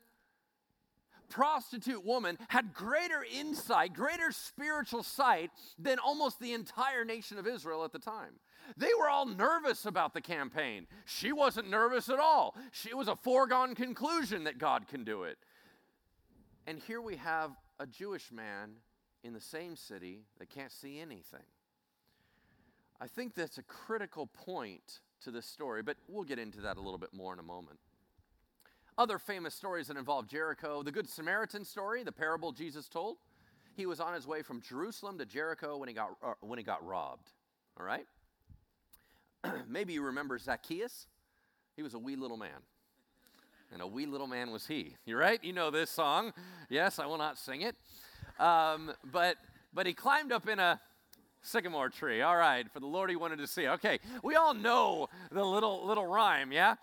prostitute 1.30 2.06
woman 2.06 2.38
had 2.50 2.74
greater 2.74 3.26
insight, 3.34 3.94
greater 3.94 4.32
spiritual 4.32 5.04
sight 5.04 5.52
than 5.78 6.00
almost 6.00 6.40
the 6.40 6.54
entire 6.54 7.06
nation 7.06 7.38
of 7.38 7.48
Israel 7.48 7.84
at 7.84 7.92
the 7.92 8.00
time. 8.00 8.34
They 8.78 8.92
were 9.00 9.10
all 9.10 9.26
nervous 9.26 9.86
about 9.86 10.14
the 10.14 10.22
campaign. 10.22 10.88
She 11.06 11.32
wasn't 11.32 11.70
nervous 11.70 12.10
at 12.10 12.20
all. 12.20 12.56
She 12.72 12.94
was 12.94 13.08
a 13.08 13.16
foregone 13.16 13.76
conclusion 13.76 14.44
that 14.44 14.58
God 14.58 14.88
can 14.88 15.04
do 15.04 15.24
it. 15.24 15.38
And 16.68 16.80
here 16.80 17.02
we 17.02 17.16
have 17.16 17.52
a 17.80 17.88
Jewish 17.88 18.32
man 18.32 18.72
in 19.24 19.34
the 19.34 19.42
same 19.42 19.76
city 19.76 20.22
that 20.38 20.50
can't 20.50 20.72
see 20.72 21.00
anything. 21.00 21.46
I 23.02 23.08
think 23.08 23.34
that's 23.34 23.58
a 23.58 23.64
critical 23.64 24.28
point 24.28 25.00
to 25.24 25.32
this 25.32 25.46
story, 25.46 25.82
but 25.82 25.98
we'll 26.08 26.24
get 26.24 26.40
into 26.40 26.62
that 26.62 26.78
a 26.78 26.82
little 26.82 26.98
bit 26.98 27.14
more 27.14 27.34
in 27.34 27.40
a 27.40 27.44
moment. 27.44 27.80
Other 29.00 29.18
famous 29.18 29.56
stories 29.56 29.88
that 29.88 29.96
involve 29.96 30.28
Jericho 30.28 30.84
the 30.84 30.92
Good 30.92 31.08
Samaritan 31.08 31.64
story, 31.64 32.04
the 32.04 32.12
parable 32.12 32.52
Jesus 32.52 32.90
told. 32.90 33.16
He 33.78 33.86
was 33.86 34.02
on 34.02 34.14
his 34.14 34.28
way 34.28 34.42
from 34.42 34.60
Jerusalem 34.60 35.18
to 35.20 35.26
Jericho 35.26 35.78
when 35.78 35.88
he 35.88 35.96
got, 35.96 36.18
uh, 36.22 36.34
when 36.42 36.60
he 36.60 36.66
got 36.66 36.86
robbed. 36.86 37.32
All 37.80 37.86
right? 37.86 38.06
Maybe 39.70 39.94
you 39.94 40.02
remember 40.02 40.38
Zacchaeus. 40.38 41.08
He 41.78 41.82
was 41.82 41.94
a 41.94 41.98
wee 41.98 42.18
little 42.18 42.36
man. 42.36 42.60
And 43.72 43.82
a 43.82 43.88
wee 43.88 44.06
little 44.06 44.28
man 44.28 44.52
was 44.52 44.68
he. 44.68 44.98
You're 45.06 45.20
right? 45.20 45.42
You 45.42 45.54
know 45.54 45.72
this 45.72 45.90
song. 45.90 46.34
Yes, 46.68 47.00
I 47.00 47.06
will 47.06 47.18
not 47.18 47.38
sing 47.38 47.62
it. 47.62 47.78
Um, 48.38 48.92
but 49.14 49.38
but 49.74 49.86
he 49.86 49.94
climbed 49.94 50.34
up 50.34 50.50
in 50.50 50.60
a 50.60 50.78
sycamore 51.42 51.88
tree. 51.88 52.22
All 52.22 52.36
right, 52.36 52.70
for 52.70 52.82
the 52.82 52.88
Lord 52.88 53.10
he 53.10 53.16
wanted 53.16 53.40
to 53.40 53.48
see. 53.48 53.66
Okay, 53.66 54.00
we 54.24 54.36
all 54.36 54.54
know 54.54 55.08
the 55.32 55.46
little 55.46 55.88
little 55.88 56.06
rhyme, 56.06 56.52
yeah? 56.52 56.76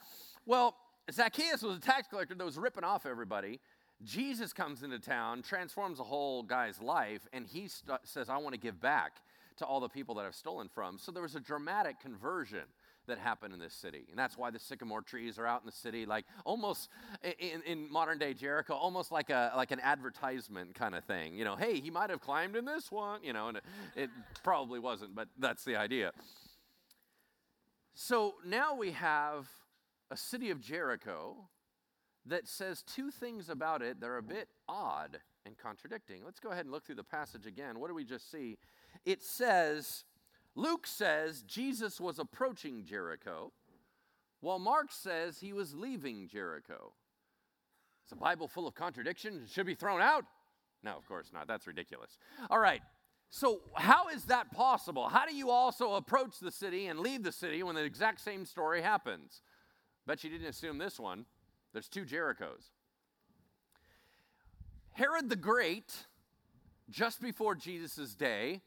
Well, 0.46 0.76
Zacchaeus 1.12 1.62
was 1.62 1.76
a 1.76 1.80
tax 1.80 2.08
collector 2.08 2.34
that 2.34 2.44
was 2.44 2.58
ripping 2.58 2.84
off 2.84 3.06
everybody. 3.06 3.60
Jesus 4.02 4.52
comes 4.52 4.82
into 4.82 4.98
town, 4.98 5.42
transforms 5.42 5.98
the 5.98 6.04
whole 6.04 6.42
guy's 6.42 6.80
life, 6.80 7.26
and 7.32 7.46
he 7.46 7.68
st- 7.68 8.00
says, 8.04 8.28
I 8.28 8.36
want 8.38 8.54
to 8.54 8.60
give 8.60 8.80
back 8.80 9.22
to 9.58 9.64
all 9.64 9.80
the 9.80 9.88
people 9.88 10.14
that 10.16 10.26
I've 10.26 10.34
stolen 10.34 10.68
from. 10.68 10.98
So 10.98 11.12
there 11.12 11.22
was 11.22 11.34
a 11.34 11.40
dramatic 11.40 12.00
conversion 12.00 12.64
that 13.06 13.18
happened 13.18 13.54
in 13.54 13.60
this 13.60 13.72
city. 13.72 14.04
And 14.10 14.18
that's 14.18 14.36
why 14.36 14.50
the 14.50 14.58
sycamore 14.58 15.00
trees 15.00 15.38
are 15.38 15.46
out 15.46 15.62
in 15.62 15.66
the 15.66 15.72
city, 15.72 16.04
like 16.06 16.26
almost 16.44 16.90
in, 17.38 17.62
in 17.62 17.90
modern 17.90 18.18
day 18.18 18.34
Jericho, 18.34 18.75
almost 18.75 19.12
like, 19.12 19.30
a, 19.30 19.52
like 19.56 19.70
an 19.70 19.80
advertisement 19.80 20.75
kind 20.75 20.94
of 20.94 21.04
thing. 21.04 21.34
You 21.34 21.44
know, 21.44 21.56
hey, 21.56 21.80
he 21.80 21.88
might 21.88 22.10
have 22.10 22.20
climbed 22.20 22.56
in 22.56 22.64
this 22.64 22.90
one, 22.90 23.22
you 23.22 23.32
know, 23.32 23.48
and 23.48 23.58
it, 23.58 23.64
it 23.94 24.10
probably 24.42 24.80
wasn't, 24.80 25.14
but 25.14 25.28
that's 25.38 25.64
the 25.64 25.76
idea. 25.76 26.12
So 27.94 28.34
now 28.44 28.75
we 28.75 28.90
have 28.90 29.46
a 30.10 30.16
city 30.16 30.50
of 30.50 30.60
Jericho 30.60 31.48
that 32.26 32.46
says 32.46 32.82
two 32.82 33.10
things 33.10 33.48
about 33.48 33.82
it 33.82 34.00
that 34.00 34.06
are 34.06 34.18
a 34.18 34.22
bit 34.22 34.48
odd 34.68 35.18
and 35.44 35.56
contradicting. 35.56 36.25
Let's 36.25 36.40
go 36.40 36.50
ahead 36.50 36.64
and 36.64 36.72
look 36.72 36.84
through 36.84 36.96
the 36.96 37.04
passage 37.04 37.46
again. 37.46 37.78
What 37.78 37.88
do 37.88 37.94
we 37.94 38.04
just 38.04 38.30
see? 38.30 38.58
It 39.04 39.22
says, 39.22 40.04
Luke 40.54 40.86
says 40.86 41.42
Jesus 41.42 42.00
was 42.00 42.18
approaching 42.18 42.84
Jericho, 42.84 43.52
while 44.40 44.58
Mark 44.58 44.92
says 44.92 45.38
he 45.38 45.52
was 45.52 45.75
leaving 45.75 46.28
Jericho. 46.28 46.92
It's 48.04 48.12
a 48.12 48.16
Bible 48.16 48.48
full 48.48 48.68
of 48.68 48.75
contradictions. 48.75 49.42
It 49.42 49.50
should 49.50 49.66
be 49.66 49.75
thrown 49.75 50.00
out. 50.00 50.25
No, 50.82 50.96
of 50.96 51.06
course 51.08 51.30
not. 51.32 51.48
That's 51.48 51.66
ridiculous. 51.66 52.18
All 52.50 52.58
right. 52.58 52.82
So, 53.30 53.60
how 53.75 54.08
is 54.08 54.26
that 54.26 54.52
possible? 54.52 55.08
How 55.08 55.26
do 55.26 55.34
you 55.34 55.50
also 55.50 55.94
approach 55.94 56.38
the 56.38 56.52
city 56.52 56.86
and 56.86 57.00
leave 57.00 57.25
the 57.25 57.32
city 57.32 57.62
when 57.64 57.75
the 57.75 57.82
exact 57.82 58.20
same 58.20 58.46
story 58.46 58.80
happens? 58.80 59.42
Bet 60.06 60.22
you 60.22 60.30
didn't 60.30 60.46
assume 60.46 60.78
this 60.78 61.00
one. 61.00 61.26
There's 61.72 61.88
two 61.88 62.04
Jerichos. 62.04 62.70
Herod 64.92 65.28
the 65.28 65.36
Great, 65.36 65.92
just 66.88 67.20
before 67.20 67.54
Jesus' 67.54 68.14
day, 68.14 68.62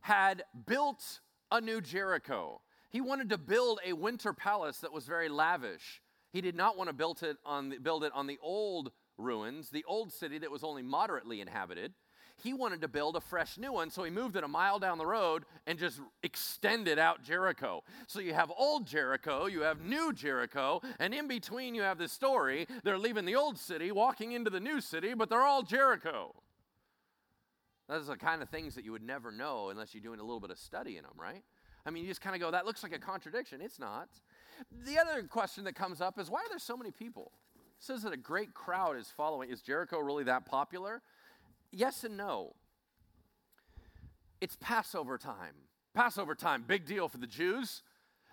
had 0.00 0.42
built 0.66 1.20
a 1.50 1.60
new 1.60 1.80
Jericho. 1.80 2.60
He 2.90 3.00
wanted 3.00 3.30
to 3.30 3.38
build 3.38 3.80
a 3.86 3.92
winter 3.92 4.32
palace 4.32 4.78
that 4.78 4.92
was 4.92 5.06
very 5.06 5.28
lavish. 5.28 6.02
He 6.32 6.40
did 6.40 6.56
not 6.56 6.76
want 6.76 6.88
to 6.88 6.94
build 6.94 7.22
it 7.22 7.36
on 7.46 7.70
the, 7.70 7.78
build 7.78 8.04
it 8.04 8.12
on 8.14 8.26
the 8.26 8.38
old 8.42 8.90
ruins, 9.16 9.70
the 9.70 9.84
old 9.86 10.12
city 10.12 10.38
that 10.38 10.50
was 10.50 10.64
only 10.64 10.82
moderately 10.82 11.40
inhabited. 11.40 11.94
He 12.42 12.52
wanted 12.52 12.80
to 12.80 12.88
build 12.88 13.16
a 13.16 13.20
fresh 13.20 13.56
new 13.58 13.72
one, 13.72 13.90
so 13.90 14.02
he 14.02 14.10
moved 14.10 14.36
it 14.36 14.44
a 14.44 14.48
mile 14.48 14.78
down 14.78 14.98
the 14.98 15.06
road 15.06 15.44
and 15.66 15.78
just 15.78 16.00
extended 16.22 16.98
out 16.98 17.22
Jericho. 17.22 17.82
So 18.06 18.20
you 18.20 18.34
have 18.34 18.52
old 18.56 18.86
Jericho, 18.86 19.46
you 19.46 19.60
have 19.60 19.82
new 19.82 20.12
Jericho, 20.12 20.80
and 20.98 21.14
in 21.14 21.28
between 21.28 21.74
you 21.74 21.82
have 21.82 21.98
this 21.98 22.12
story. 22.12 22.66
They're 22.82 22.98
leaving 22.98 23.24
the 23.24 23.36
old 23.36 23.58
city, 23.58 23.92
walking 23.92 24.32
into 24.32 24.50
the 24.50 24.60
new 24.60 24.80
city, 24.80 25.14
but 25.14 25.28
they're 25.30 25.42
all 25.42 25.62
Jericho. 25.62 26.34
Those 27.88 28.08
are 28.08 28.12
the 28.12 28.18
kind 28.18 28.42
of 28.42 28.48
things 28.48 28.74
that 28.74 28.84
you 28.84 28.92
would 28.92 29.02
never 29.02 29.30
know 29.30 29.68
unless 29.68 29.94
you're 29.94 30.02
doing 30.02 30.20
a 30.20 30.24
little 30.24 30.40
bit 30.40 30.50
of 30.50 30.58
study 30.58 30.96
in 30.96 31.02
them, 31.02 31.12
right? 31.16 31.42
I 31.86 31.90
mean, 31.90 32.02
you 32.02 32.08
just 32.08 32.22
kind 32.22 32.34
of 32.34 32.40
go, 32.40 32.50
that 32.50 32.64
looks 32.64 32.82
like 32.82 32.94
a 32.94 32.98
contradiction. 32.98 33.60
It's 33.60 33.78
not. 33.78 34.08
The 34.86 34.98
other 34.98 35.22
question 35.24 35.64
that 35.64 35.74
comes 35.74 36.00
up 36.00 36.18
is 36.18 36.30
why 36.30 36.40
are 36.40 36.48
there 36.48 36.58
so 36.58 36.76
many 36.76 36.90
people? 36.90 37.32
It 37.54 37.84
says 37.84 38.02
that 38.02 38.12
a 38.12 38.16
great 38.16 38.54
crowd 38.54 38.96
is 38.96 39.08
following. 39.14 39.50
Is 39.50 39.60
Jericho 39.60 39.98
really 39.98 40.24
that 40.24 40.46
popular? 40.46 41.02
Yes 41.74 42.04
and 42.04 42.16
no. 42.16 42.54
It's 44.40 44.56
Passover 44.60 45.18
time. 45.18 45.54
Passover 45.92 46.34
time, 46.34 46.64
big 46.66 46.86
deal 46.86 47.08
for 47.08 47.18
the 47.18 47.26
Jews. 47.26 47.82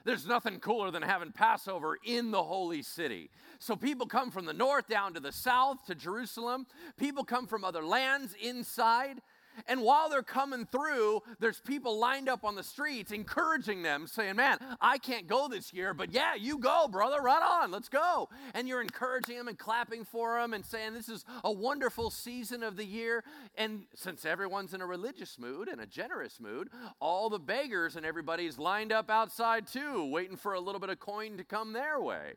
There's 0.03 0.27
nothing 0.27 0.59
cooler 0.59 0.91
than 0.91 1.03
having 1.03 1.31
Passover 1.31 1.97
in 2.03 2.31
the 2.31 2.41
holy 2.41 2.81
city. 2.81 3.29
So 3.59 3.75
people 3.75 4.05
come 4.05 4.31
from 4.31 4.45
the 4.45 4.53
north 4.53 4.87
down 4.87 5.13
to 5.13 5.19
the 5.19 5.31
south 5.31 5.85
to 5.87 5.95
Jerusalem. 5.95 6.65
People 6.97 7.23
come 7.23 7.47
from 7.47 7.63
other 7.63 7.83
lands 7.83 8.35
inside. 8.41 9.21
And 9.67 9.81
while 9.81 10.09
they're 10.09 10.23
coming 10.23 10.65
through, 10.65 11.21
there's 11.39 11.59
people 11.59 11.99
lined 11.99 12.29
up 12.29 12.43
on 12.43 12.55
the 12.55 12.63
streets 12.63 13.11
encouraging 13.11 13.83
them, 13.83 14.07
saying, 14.07 14.35
Man, 14.35 14.57
I 14.79 14.97
can't 14.97 15.27
go 15.27 15.47
this 15.47 15.73
year, 15.73 15.93
but 15.93 16.11
yeah, 16.11 16.35
you 16.35 16.57
go, 16.57 16.87
brother, 16.87 17.21
run 17.21 17.43
on, 17.43 17.71
let's 17.71 17.89
go. 17.89 18.29
And 18.53 18.67
you're 18.67 18.81
encouraging 18.81 19.37
them 19.37 19.47
and 19.47 19.57
clapping 19.57 20.05
for 20.05 20.39
them 20.39 20.53
and 20.53 20.65
saying, 20.65 20.93
This 20.93 21.09
is 21.09 21.25
a 21.43 21.51
wonderful 21.51 22.09
season 22.09 22.63
of 22.63 22.77
the 22.77 22.85
year. 22.85 23.23
And 23.55 23.83
since 23.95 24.25
everyone's 24.25 24.73
in 24.73 24.81
a 24.81 24.87
religious 24.87 25.37
mood 25.37 25.67
and 25.67 25.81
a 25.81 25.85
generous 25.85 26.39
mood, 26.39 26.69
all 26.99 27.29
the 27.29 27.39
beggars 27.39 27.95
and 27.95 28.05
everybody's 28.05 28.57
lined 28.57 28.91
up 28.91 29.09
outside 29.09 29.67
too, 29.67 30.05
waiting 30.05 30.37
for 30.37 30.53
a 30.53 30.59
little 30.59 30.79
bit 30.79 30.89
of 30.89 30.99
coin 30.99 31.37
to 31.37 31.43
come 31.43 31.73
their 31.73 31.99
way. 31.99 32.33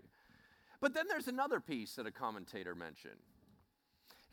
But 0.81 0.95
then 0.95 1.07
there's 1.09 1.29
another 1.29 1.61
piece 1.61 1.95
that 1.95 2.07
a 2.07 2.11
commentator 2.11 2.75
mentioned 2.75 3.21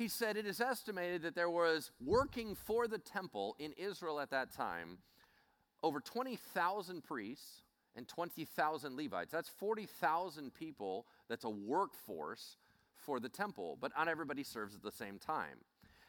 he 0.02 0.08
said 0.08 0.36
it 0.36 0.48
is 0.48 0.60
estimated 0.60 1.22
that 1.22 1.36
there 1.36 1.50
was 1.50 1.92
working 2.04 2.56
for 2.56 2.88
the 2.88 2.98
temple 2.98 3.56
in 3.60 3.72
Israel 3.74 4.20
at 4.20 4.32
that 4.32 4.52
time 4.52 4.98
over 5.84 6.00
20,000 6.00 7.04
priests 7.04 7.62
and 7.96 8.08
20,000 8.08 8.98
Levites. 8.98 9.32
That's 9.32 9.50
40,000 9.50 10.56
people 10.56 11.06
that's 11.30 11.44
a 11.44 11.50
workforce 11.50 12.58
for 12.96 13.20
the 13.20 13.30
temple, 13.30 13.78
but 13.80 13.92
not 13.96 14.08
everybody 14.08 14.44
serves 14.44 14.74
at 14.74 14.82
the 14.82 14.92
same 14.92 15.20
time. 15.20 15.60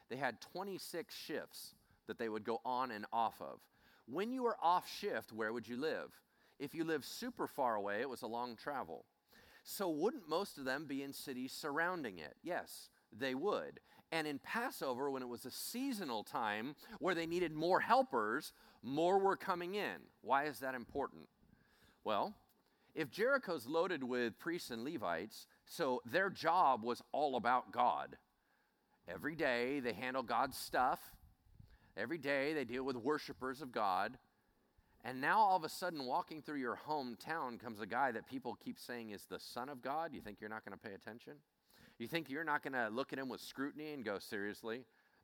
They 0.08 0.16
had 0.16 0.40
26 0.40 1.14
shifts 1.14 1.75
that 2.06 2.18
they 2.18 2.30
would 2.30 2.44
go 2.44 2.62
on 2.64 2.92
and 2.92 3.04
off 3.12 3.42
of. 3.42 3.61
When 4.06 4.32
you 4.32 4.42
were 4.42 4.56
off 4.62 4.90
shift, 4.90 5.32
where 5.32 5.52
would 5.52 5.68
you 5.68 5.76
live? 5.76 6.12
If 6.58 6.75
you 6.75 6.84
lived 6.84 7.04
super 7.04 7.46
far 7.46 7.75
away, 7.75 8.00
it 8.00 8.08
was 8.08 8.22
a 8.22 8.26
long 8.26 8.56
travel. 8.56 9.04
So, 9.64 9.90
wouldn't 9.90 10.28
most 10.28 10.58
of 10.58 10.64
them 10.64 10.87
be 10.87 11.02
in 11.02 11.12
cities 11.12 11.52
surrounding 11.52 12.18
it? 12.18 12.34
Yes 12.42 12.88
they 13.16 13.35
would. 13.35 13.81
And 14.11 14.26
in 14.26 14.38
Passover, 14.38 15.11
when 15.11 15.23
it 15.23 15.28
was 15.28 15.47
a 15.47 15.50
seasonal 15.50 16.23
time 16.23 16.75
where 16.99 17.14
they 17.14 17.26
needed 17.26 17.54
more 17.54 17.81
helpers, 17.81 18.52
more 18.83 19.19
were 19.19 19.37
coming 19.37 19.75
in. 19.75 19.97
Why 20.21 20.45
is 20.45 20.61
that 20.61 20.75
important? 20.75 21.28
Well, 22.04 22.35
if 22.95 23.11
Jericho's 23.11 23.66
loaded 23.66 24.04
with 24.04 24.38
priests 24.38 24.71
and 24.71 24.85
Levites, 24.85 25.47
so 25.64 26.02
their 26.04 26.28
job 26.28 26.85
was 26.85 27.02
all 27.12 27.37
about 27.37 27.73
God. 27.73 28.16
Every 29.09 29.35
day 29.35 29.81
they 29.81 29.95
handle 29.95 30.23
God's 30.23 30.59
stuff. 30.59 31.00
Every 31.97 32.19
day 32.19 32.52
they 32.52 32.64
deal 32.64 32.85
with 32.85 32.97
worshipers 32.97 33.62
of 33.62 33.73
God. 33.73 34.19
And 35.04 35.21
now 35.21 35.38
all 35.38 35.57
of 35.57 35.64
a 35.64 35.69
sudden, 35.69 36.04
walking 36.04 36.42
through 36.42 36.61
your 36.61 36.78
hometown 36.87 37.59
comes 37.59 37.81
a 37.81 37.87
guy 37.87 38.12
that 38.12 38.28
people 38.28 38.57
keep 38.62 38.78
saying 38.78 39.11
is 39.11 39.25
the 39.25 39.40
Son 39.40 39.69
of 39.69 39.83
God. 39.83 40.12
You 40.12 40.21
think 40.21 40.38
you're 40.40 40.50
not 40.50 40.64
going 40.64 40.78
to 40.78 40.88
pay 40.88 40.95
attention? 40.95 41.35
You 42.02 42.09
think 42.09 42.28
you're 42.28 42.42
not 42.42 42.64
going 42.64 42.73
to 42.73 42.88
look 42.88 43.12
at 43.12 43.21
him 43.21 43.28
with 43.28 43.40
scrutiny 43.40 43.92
and 43.92 44.04
go, 44.04 44.18
seriously, 44.18 44.80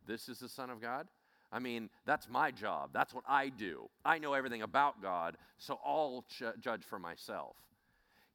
this 0.07 0.29
is 0.29 0.39
the 0.39 0.49
Son 0.49 0.71
of 0.71 0.81
God? 0.81 1.09
I 1.51 1.59
mean, 1.59 1.91
that's 2.07 2.29
my 2.29 2.53
job. 2.53 2.91
That's 2.93 3.13
what 3.13 3.25
I 3.27 3.49
do. 3.49 3.91
I 4.05 4.19
know 4.19 4.33
everything 4.33 4.63
about 4.63 5.03
God, 5.03 5.37
so 5.57 5.81
I'll 5.85 6.25
ch- 6.31 6.57
judge 6.61 6.85
for 6.85 7.01
myself. 7.01 7.57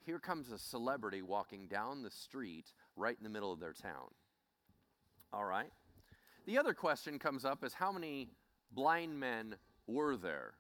Here 0.05 0.19
comes 0.19 0.51
a 0.51 0.57
celebrity 0.57 1.21
walking 1.21 1.67
down 1.67 2.03
the 2.03 2.11
street 2.11 2.73
right 2.97 3.15
in 3.17 3.23
the 3.23 3.29
middle 3.29 3.53
of 3.53 3.61
their 3.61 3.71
town. 3.71 4.09
All 5.31 5.45
right? 5.45 5.71
The 6.45 6.57
other 6.57 6.73
question 6.73 7.19
comes 7.19 7.45
up 7.45 7.63
is 7.63 7.73
how 7.73 7.93
many 7.93 8.27
blind 8.73 9.17
men 9.17 9.55
were 9.87 10.17
there? 10.17 10.55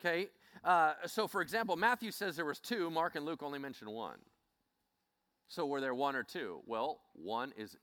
Okay, 0.00 0.28
uh, 0.62 0.92
so 1.06 1.26
for 1.26 1.42
example, 1.42 1.74
Matthew 1.74 2.12
says 2.12 2.36
there 2.36 2.44
was 2.44 2.60
two, 2.60 2.92
Mark 2.92 3.16
and 3.16 3.26
Luke 3.26 3.42
only 3.42 3.58
mention 3.58 3.90
one. 3.90 4.18
So 5.48 5.66
were 5.66 5.80
there 5.80 5.94
one 5.94 6.14
or 6.14 6.22
two? 6.22 6.60
Well, 6.66 7.00
one 7.14 7.52
is 7.56 7.76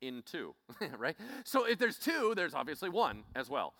in 0.00 0.22
two, 0.26 0.54
right? 0.98 1.16
So 1.44 1.64
if 1.64 1.78
there's 1.78 1.98
two, 1.98 2.34
there's 2.36 2.54
obviously 2.54 2.88
one 2.88 3.22
as 3.34 3.48
well. 3.48 3.74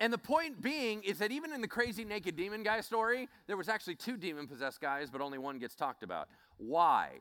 And 0.00 0.12
the 0.12 0.18
point 0.18 0.60
being 0.60 1.02
is 1.04 1.18
that 1.18 1.30
even 1.30 1.52
in 1.52 1.60
the 1.60 1.68
crazy 1.68 2.04
naked 2.04 2.34
demon 2.34 2.62
guy 2.62 2.80
story, 2.80 3.28
there 3.46 3.56
was 3.56 3.68
actually 3.68 3.94
two 3.96 4.16
demon 4.16 4.46
possessed 4.46 4.80
guys, 4.80 5.10
but 5.10 5.20
only 5.20 5.38
one 5.38 5.58
gets 5.58 5.74
talked 5.74 6.02
about. 6.02 6.28
Why? 6.56 7.18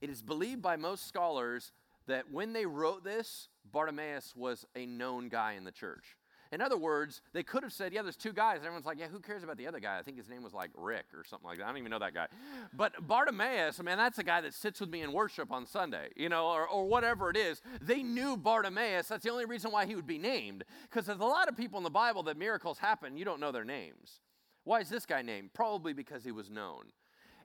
It 0.00 0.10
is 0.10 0.22
believed 0.22 0.60
by 0.60 0.76
most 0.76 1.06
scholars 1.08 1.72
that 2.06 2.30
when 2.30 2.52
they 2.52 2.66
wrote 2.66 3.04
this, 3.04 3.48
Bartimaeus 3.72 4.34
was 4.36 4.66
a 4.74 4.86
known 4.86 5.28
guy 5.28 5.52
in 5.54 5.64
the 5.64 5.72
church. 5.72 6.16
In 6.52 6.60
other 6.60 6.76
words, 6.76 7.22
they 7.32 7.42
could 7.42 7.62
have 7.62 7.72
said, 7.72 7.92
yeah, 7.92 8.02
there's 8.02 8.16
two 8.16 8.32
guys. 8.32 8.58
Everyone's 8.58 8.86
like, 8.86 8.98
yeah, 8.98 9.08
who 9.08 9.20
cares 9.20 9.42
about 9.42 9.56
the 9.56 9.66
other 9.66 9.80
guy? 9.80 9.98
I 9.98 10.02
think 10.02 10.16
his 10.16 10.28
name 10.28 10.42
was 10.42 10.54
like 10.54 10.70
Rick 10.76 11.06
or 11.14 11.24
something 11.24 11.46
like 11.46 11.58
that. 11.58 11.64
I 11.64 11.68
don't 11.68 11.78
even 11.78 11.90
know 11.90 11.98
that 11.98 12.14
guy. 12.14 12.26
But 12.72 13.06
Bartimaeus, 13.06 13.80
I 13.80 13.82
mean, 13.82 13.96
that's 13.96 14.16
the 14.16 14.24
guy 14.24 14.40
that 14.40 14.54
sits 14.54 14.80
with 14.80 14.90
me 14.90 15.02
in 15.02 15.12
worship 15.12 15.52
on 15.52 15.66
Sunday, 15.66 16.08
you 16.16 16.28
know, 16.28 16.46
or, 16.46 16.66
or 16.68 16.86
whatever 16.86 17.30
it 17.30 17.36
is. 17.36 17.60
They 17.80 18.02
knew 18.02 18.36
Bartimaeus. 18.36 19.08
That's 19.08 19.24
the 19.24 19.30
only 19.30 19.44
reason 19.44 19.72
why 19.72 19.86
he 19.86 19.94
would 19.94 20.06
be 20.06 20.18
named. 20.18 20.64
Because 20.82 21.06
there's 21.06 21.20
a 21.20 21.24
lot 21.24 21.48
of 21.48 21.56
people 21.56 21.78
in 21.78 21.84
the 21.84 21.90
Bible 21.90 22.22
that 22.24 22.36
miracles 22.36 22.78
happen, 22.78 23.16
you 23.16 23.24
don't 23.24 23.40
know 23.40 23.52
their 23.52 23.64
names. 23.64 24.20
Why 24.64 24.80
is 24.80 24.88
this 24.88 25.06
guy 25.06 25.22
named? 25.22 25.52
Probably 25.54 25.92
because 25.92 26.24
he 26.24 26.32
was 26.32 26.50
known. 26.50 26.84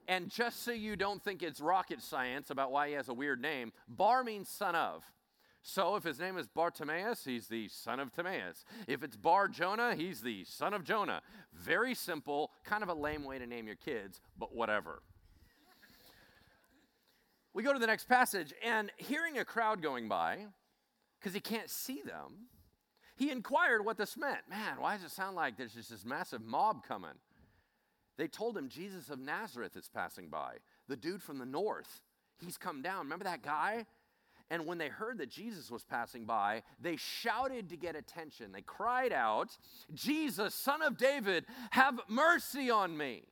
And 0.08 0.28
just 0.28 0.64
so 0.64 0.72
you 0.72 0.96
don't 0.96 1.22
think 1.22 1.42
it's 1.42 1.60
rocket 1.60 2.02
science 2.02 2.50
about 2.50 2.72
why 2.72 2.88
he 2.88 2.94
has 2.94 3.08
a 3.08 3.14
weird 3.14 3.40
name, 3.40 3.72
Bar 3.88 4.24
means 4.24 4.48
son 4.48 4.74
of. 4.74 5.04
So 5.62 5.94
if 5.94 6.02
his 6.02 6.18
name 6.18 6.36
is 6.36 6.48
Bartimaeus, 6.48 7.24
he's 7.24 7.46
the 7.46 7.68
son 7.68 8.00
of 8.00 8.12
Timaeus. 8.12 8.64
If 8.88 9.04
it's 9.04 9.16
Bar 9.16 9.46
Jonah, 9.46 9.94
he's 9.94 10.20
the 10.20 10.42
son 10.44 10.74
of 10.74 10.82
Jonah. 10.82 11.22
Very 11.54 11.94
simple, 11.94 12.50
kind 12.64 12.82
of 12.82 12.88
a 12.88 12.94
lame 12.94 13.24
way 13.24 13.38
to 13.38 13.46
name 13.46 13.68
your 13.68 13.76
kids, 13.76 14.20
but 14.36 14.54
whatever. 14.54 15.02
we 17.54 17.62
go 17.62 17.72
to 17.72 17.78
the 17.78 17.86
next 17.86 18.08
passage, 18.08 18.52
and 18.64 18.90
hearing 18.96 19.38
a 19.38 19.44
crowd 19.44 19.82
going 19.82 20.08
by, 20.08 20.46
because 21.20 21.32
he 21.32 21.40
can't 21.40 21.70
see 21.70 22.02
them, 22.04 22.48
he 23.14 23.30
inquired 23.30 23.84
what 23.84 23.96
this 23.96 24.16
meant. 24.16 24.40
Man, 24.50 24.80
why 24.80 24.96
does 24.96 25.04
it 25.04 25.10
sound 25.12 25.36
like 25.36 25.56
there's 25.56 25.74
just 25.74 25.90
this 25.90 26.04
massive 26.04 26.42
mob 26.42 26.84
coming? 26.84 27.10
They 28.18 28.26
told 28.26 28.56
him 28.56 28.68
Jesus 28.68 29.10
of 29.10 29.20
Nazareth 29.20 29.76
is 29.76 29.88
passing 29.88 30.28
by, 30.28 30.56
the 30.88 30.96
dude 30.96 31.22
from 31.22 31.38
the 31.38 31.46
north. 31.46 32.02
He's 32.44 32.58
come 32.58 32.82
down. 32.82 33.04
Remember 33.04 33.24
that 33.24 33.42
guy? 33.42 33.86
And 34.52 34.66
when 34.66 34.76
they 34.76 34.88
heard 34.88 35.16
that 35.16 35.30
Jesus 35.30 35.70
was 35.70 35.82
passing 35.82 36.26
by, 36.26 36.62
they 36.78 36.96
shouted 36.96 37.70
to 37.70 37.76
get 37.78 37.96
attention. 37.96 38.52
They 38.52 38.60
cried 38.60 39.10
out, 39.10 39.56
Jesus, 39.94 40.54
son 40.54 40.82
of 40.82 40.98
David, 40.98 41.46
have 41.70 41.98
mercy 42.06 42.70
on 42.70 42.94
me. 42.94 43.22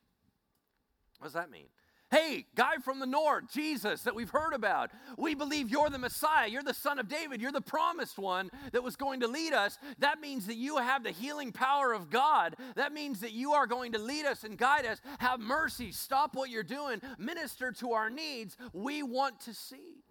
What 1.19 1.27
does 1.27 1.35
that 1.35 1.51
mean? 1.51 1.67
Hey, 2.11 2.47
guy 2.55 2.77
from 2.83 3.01
the 3.01 3.07
north, 3.07 3.53
Jesus, 3.53 4.01
that 4.05 4.15
we've 4.15 4.31
heard 4.31 4.55
about. 4.55 4.93
We 5.19 5.35
believe 5.35 5.69
you're 5.69 5.91
the 5.91 5.99
Messiah. 5.99 6.49
You're 6.49 6.63
the 6.63 6.73
son 6.73 6.99
of 6.99 7.07
David. 7.07 7.43
You're 7.43 7.53
the 7.53 7.61
promised 7.61 8.19
one 8.19 8.51
that 8.73 8.83
was 8.83 8.97
going 8.97 9.21
to 9.21 9.29
lead 9.29 9.53
us. 9.53 9.79
That 9.99 10.21
means 10.23 10.47
that 10.47 10.57
you 10.57 10.79
have 10.79 11.05
the 11.05 11.11
healing 11.11 11.53
power 11.53 11.93
of 11.93 12.09
God. 12.09 12.57
That 12.77 12.95
means 12.95 13.21
that 13.21 13.33
you 13.33 13.53
are 13.53 13.67
going 13.67 13.93
to 13.93 13.99
lead 13.99 14.25
us 14.25 14.43
and 14.43 14.57
guide 14.57 14.87
us. 14.87 15.03
Have 15.19 15.39
mercy. 15.39 15.93
Stop 15.93 16.35
what 16.35 16.49
you're 16.49 16.63
doing. 16.63 17.03
Minister 17.19 17.73
to 17.73 17.93
our 17.93 18.09
needs. 18.09 18.57
We 18.73 19.03
want 19.03 19.39
to 19.41 19.53
see. 19.53 20.03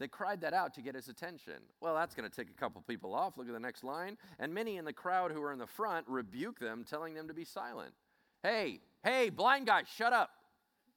They 0.00 0.08
cried 0.08 0.40
that 0.40 0.52
out 0.52 0.74
to 0.74 0.82
get 0.82 0.96
his 0.96 1.08
attention. 1.08 1.54
Well, 1.80 1.94
that's 1.94 2.14
going 2.14 2.28
to 2.28 2.34
take 2.34 2.50
a 2.50 2.60
couple 2.60 2.82
people 2.82 3.14
off. 3.14 3.38
Look 3.38 3.46
at 3.46 3.52
the 3.52 3.60
next 3.60 3.84
line. 3.84 4.16
And 4.40 4.52
many 4.52 4.76
in 4.76 4.84
the 4.84 4.92
crowd 4.92 5.30
who 5.30 5.40
were 5.40 5.52
in 5.52 5.58
the 5.58 5.66
front 5.66 6.06
rebuked 6.08 6.60
them, 6.60 6.84
telling 6.88 7.14
them 7.14 7.28
to 7.28 7.34
be 7.34 7.44
silent. 7.44 7.94
Hey, 8.42 8.80
hey, 9.04 9.30
blind 9.30 9.66
guy, 9.66 9.84
shut 9.96 10.12
up. 10.12 10.30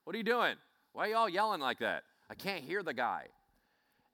What 0.04 0.16
are 0.16 0.18
you 0.18 0.24
doing? 0.24 0.56
Why 0.94 1.06
are 1.06 1.08
you 1.10 1.16
all 1.16 1.30
yelling 1.30 1.62
like 1.62 1.80
that? 1.80 2.04
I 2.30 2.34
can't 2.34 2.64
hear 2.64 2.82
the 2.82 2.94
guy. 2.94 3.26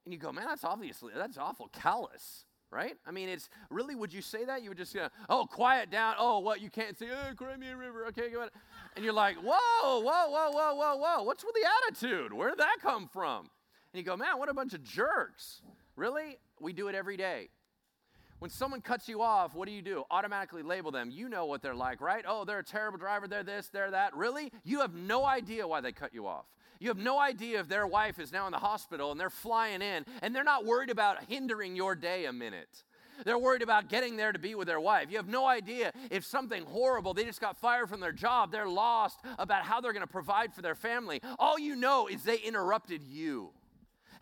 And 0.05 0.13
you 0.13 0.19
go, 0.19 0.33
man, 0.33 0.45
that's 0.45 0.65
obviously, 0.65 1.13
that's 1.15 1.37
awful 1.37 1.69
callous, 1.69 2.43
right? 2.69 2.97
I 3.07 3.11
mean, 3.11 3.29
it's 3.29 3.47
really, 3.69 3.95
would 3.95 4.11
you 4.11 4.21
say 4.21 4.43
that? 4.43 4.63
You 4.63 4.69
would 4.69 4.77
just 4.77 4.93
go, 4.93 5.07
oh, 5.29 5.45
quiet 5.45 5.91
down. 5.91 6.15
Oh, 6.19 6.39
what, 6.39 6.59
you 6.59 6.69
can't 6.69 6.99
say, 6.99 7.07
oh, 7.09 7.33
cry 7.35 7.55
me 7.55 7.69
a 7.69 7.77
river. 7.77 8.05
Okay, 8.07 8.29
go 8.29 8.39
ahead. 8.39 8.51
And 8.97 9.05
you're 9.05 9.13
like, 9.13 9.37
whoa, 9.37 9.99
whoa, 9.99 10.29
whoa, 10.29 10.51
whoa, 10.51 10.75
whoa, 10.75 10.95
whoa. 10.97 11.23
What's 11.23 11.45
with 11.45 11.55
the 11.55 11.65
attitude? 11.87 12.33
Where 12.33 12.49
did 12.49 12.59
that 12.59 12.77
come 12.81 13.07
from? 13.07 13.49
And 13.93 13.99
you 13.99 14.03
go, 14.03 14.17
man, 14.17 14.39
what 14.39 14.49
a 14.49 14.53
bunch 14.53 14.73
of 14.73 14.83
jerks. 14.83 15.61
Really? 15.95 16.39
We 16.59 16.73
do 16.73 16.87
it 16.87 16.95
every 16.95 17.15
day. 17.15 17.49
When 18.39 18.49
someone 18.49 18.81
cuts 18.81 19.07
you 19.07 19.21
off, 19.21 19.55
what 19.55 19.67
do 19.67 19.73
you 19.73 19.81
do? 19.81 20.03
Automatically 20.11 20.63
label 20.63 20.91
them. 20.91 21.11
You 21.11 21.29
know 21.29 21.45
what 21.45 21.61
they're 21.61 21.75
like, 21.75 22.01
right? 22.01 22.25
Oh, 22.27 22.43
they're 22.43 22.59
a 22.59 22.63
terrible 22.63 22.97
driver, 22.97 23.27
they're 23.27 23.43
this, 23.43 23.69
they're 23.69 23.91
that. 23.91 24.15
Really? 24.15 24.51
You 24.65 24.81
have 24.81 24.93
no 24.95 25.23
idea 25.23 25.67
why 25.67 25.79
they 25.79 25.91
cut 25.91 26.13
you 26.13 26.27
off. 26.27 26.45
You 26.79 26.89
have 26.89 26.97
no 26.97 27.19
idea 27.19 27.61
if 27.61 27.69
their 27.69 27.87
wife 27.87 28.19
is 28.19 28.33
now 28.33 28.45
in 28.45 28.51
the 28.51 28.57
hospital 28.57 29.11
and 29.11 29.19
they're 29.19 29.29
flying 29.29 29.81
in 29.81 30.03
and 30.21 30.35
they're 30.35 30.43
not 30.43 30.65
worried 30.65 30.89
about 30.89 31.23
hindering 31.29 31.75
your 31.75 31.95
day 31.95 32.25
a 32.25 32.33
minute. 32.33 32.83
They're 33.23 33.37
worried 33.37 33.61
about 33.61 33.87
getting 33.87 34.17
there 34.17 34.33
to 34.33 34.39
be 34.39 34.55
with 34.55 34.67
their 34.67 34.81
wife. 34.81 35.09
You 35.09 35.17
have 35.17 35.29
no 35.29 35.45
idea 35.45 35.93
if 36.11 36.25
something 36.25 36.65
horrible, 36.65 37.13
they 37.13 37.23
just 37.23 37.39
got 37.39 37.55
fired 37.55 37.87
from 37.87 38.01
their 38.01 38.11
job, 38.11 38.51
they're 38.51 38.67
lost 38.67 39.19
about 39.39 39.63
how 39.63 39.79
they're 39.79 39.93
going 39.93 40.05
to 40.05 40.11
provide 40.11 40.53
for 40.53 40.61
their 40.61 40.75
family. 40.75 41.21
All 41.39 41.57
you 41.57 41.75
know 41.75 42.07
is 42.07 42.23
they 42.23 42.39
interrupted 42.39 43.03
you. 43.03 43.51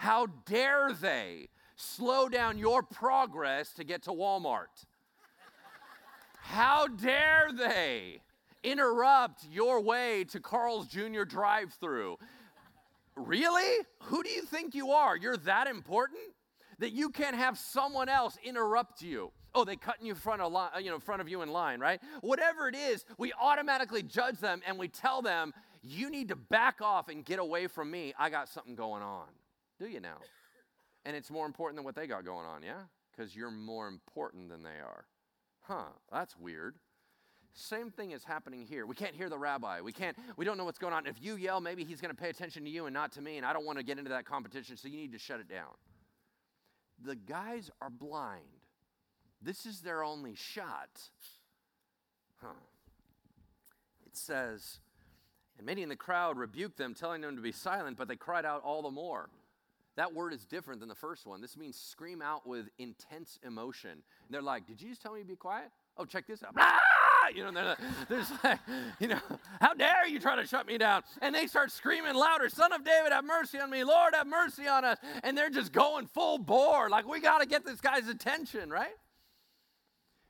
How 0.02 0.26
dare 0.48 0.94
they 0.94 1.50
slow 1.76 2.28
down 2.28 2.58
your 2.58 2.82
progress 2.82 3.72
to 3.74 3.84
get 3.84 4.02
to 4.06 4.10
Walmart? 4.10 4.88
How 6.38 6.88
dare 6.88 7.52
they 7.56 8.24
interrupt 8.64 9.46
your 9.52 9.80
way 9.80 10.24
to 10.30 10.40
Carl's 10.40 10.88
Jr. 10.88 11.22
drive 11.22 11.74
through? 11.74 12.18
Really? 13.16 13.86
Who 14.06 14.24
do 14.24 14.32
you 14.32 14.42
think 14.42 14.74
you 14.74 14.90
are? 14.90 15.16
You're 15.16 15.38
that 15.38 15.68
important 15.68 16.24
that 16.80 16.94
you 16.94 17.12
can't 17.12 17.36
have 17.36 17.56
someone 17.60 18.10
else 18.10 18.40
interrupt 18.44 19.04
you. 19.04 19.32
Oh, 19.54 19.64
they 19.64 19.76
cut 19.76 19.98
in 20.02 20.16
front 20.16 20.42
of 20.42 20.56
uh, 20.56 20.70
you 20.80 20.90
know, 20.90 20.96
in 20.96 21.02
front 21.02 21.22
of 21.22 21.30
you 21.30 21.44
in 21.44 21.50
line, 21.50 21.80
right? 21.80 22.02
Whatever 22.22 22.68
it 22.68 22.76
is, 22.76 23.06
we 23.20 23.34
automatically 23.40 24.02
judge 24.02 24.40
them 24.40 24.64
and 24.66 24.80
we 24.80 24.88
tell 24.88 25.22
them, 25.22 25.54
"You 25.84 26.10
need 26.10 26.30
to 26.30 26.36
back 26.36 26.82
off 26.82 27.08
and 27.08 27.24
get 27.24 27.38
away 27.38 27.68
from 27.68 27.92
me. 27.92 28.16
I 28.18 28.32
got 28.32 28.50
something 28.50 28.74
going 28.74 29.04
on." 29.04 29.28
Do 29.82 29.88
you 29.88 30.00
now? 30.00 30.18
And 31.06 31.16
it's 31.16 31.32
more 31.32 31.48
important 31.48 31.78
than 31.78 31.86
what 31.86 31.96
they 31.96 32.06
got 32.06 32.24
going 32.24 32.46
on, 32.46 32.62
yeah? 32.62 32.84
Because 33.12 33.36
you're 33.36 33.50
more 33.50 33.88
important 33.88 34.50
than 34.50 34.62
they 34.62 34.70
are. 34.70 35.06
Huh, 35.62 35.90
that's 36.12 36.38
weird. 36.38 36.76
Same 37.54 37.90
thing 37.90 38.12
is 38.12 38.24
happening 38.24 38.64
here. 38.64 38.86
We 38.86 38.94
can't 38.94 39.16
hear 39.16 39.28
the 39.28 39.40
rabbi. 39.40 39.82
We 39.82 39.92
can't, 39.92 40.16
we 40.38 40.46
don't 40.46 40.58
know 40.60 40.66
what's 40.66 40.78
going 40.78 40.94
on. 40.94 41.08
If 41.08 41.16
you 41.20 41.36
yell, 41.36 41.60
maybe 41.60 41.84
he's 41.84 42.00
going 42.00 42.16
to 42.16 42.22
pay 42.22 42.30
attention 42.30 42.64
to 42.64 42.70
you 42.70 42.86
and 42.86 42.94
not 42.94 43.12
to 43.14 43.22
me, 43.22 43.38
and 43.38 43.46
I 43.46 43.54
don't 43.54 43.66
want 43.66 43.80
to 43.80 43.84
get 43.84 43.98
into 43.98 44.12
that 44.12 44.24
competition, 44.24 44.78
so 44.78 44.88
you 44.88 44.98
need 44.98 45.14
to 45.14 45.20
shut 45.20 45.40
it 45.40 45.50
down. 45.50 45.74
The 47.04 47.16
guys 47.16 47.72
are 47.82 47.90
blind. 47.90 48.44
This 49.42 49.66
is 49.66 49.82
their 49.82 50.04
only 50.04 50.36
shot. 50.36 51.02
Huh. 52.40 52.50
It 54.06 54.16
says, 54.16 54.80
and 55.58 55.66
many 55.66 55.82
in 55.82 55.90
the 55.90 55.96
crowd 55.96 56.38
rebuked 56.38 56.78
them, 56.78 56.94
telling 56.94 57.22
them 57.22 57.36
to 57.36 57.42
be 57.42 57.52
silent, 57.52 57.98
but 57.98 58.08
they 58.08 58.16
cried 58.16 58.46
out 58.46 58.62
all 58.64 58.84
the 58.84 58.92
more. 58.92 59.30
That 59.98 60.14
word 60.14 60.34
is 60.34 60.46
different 60.46 60.80
than 60.80 60.90
the 60.90 60.96
first 60.96 61.26
one. 61.26 61.42
This 61.42 61.58
means 61.58 61.78
scream 61.78 62.22
out 62.22 62.48
with 62.48 62.70
intense 62.78 63.40
emotion. 63.46 63.92
And 63.92 64.30
they're 64.30 64.42
like, 64.42 64.66
Did 64.68 64.82
you 64.82 64.90
just 64.90 65.02
tell 65.02 65.14
me 65.14 65.22
to 65.22 65.28
be 65.28 65.36
quiet? 65.36 65.70
Oh, 65.98 66.06
check 66.06 66.28
this 66.28 66.44
out. 66.44 66.56
Ah! 66.58 66.80
You 67.36 67.44
know, 67.44 67.52
they're, 67.52 67.78
they're 68.10 68.26
like, 68.44 68.60
you 69.00 69.08
know, 69.08 69.20
how 69.62 69.74
dare 69.74 70.08
you 70.08 70.20
try 70.20 70.36
to 70.36 70.46
shut 70.46 70.66
me 70.66 70.78
down? 70.78 71.04
And 71.22 71.34
they 71.34 71.48
start 71.48 71.72
screaming 71.72 72.16
louder, 72.16 72.50
Son 72.50 72.74
of 72.74 72.84
David, 72.84 73.12
have 73.12 73.24
mercy 73.24 73.60
on 73.60 73.70
me. 73.70 73.84
Lord, 73.84 74.16
have 74.16 74.28
mercy 74.28 74.68
on 74.68 74.84
us. 74.84 74.98
And 75.24 75.38
they're 75.38 75.52
just 75.52 75.72
going 75.72 76.08
full 76.08 76.40
bore. 76.40 76.90
Like, 76.90 77.08
we 77.08 77.22
got 77.22 77.40
to 77.40 77.46
get 77.46 77.64
this 77.64 77.80
guy's 77.80 78.08
attention, 78.08 78.70
right? 78.70 78.96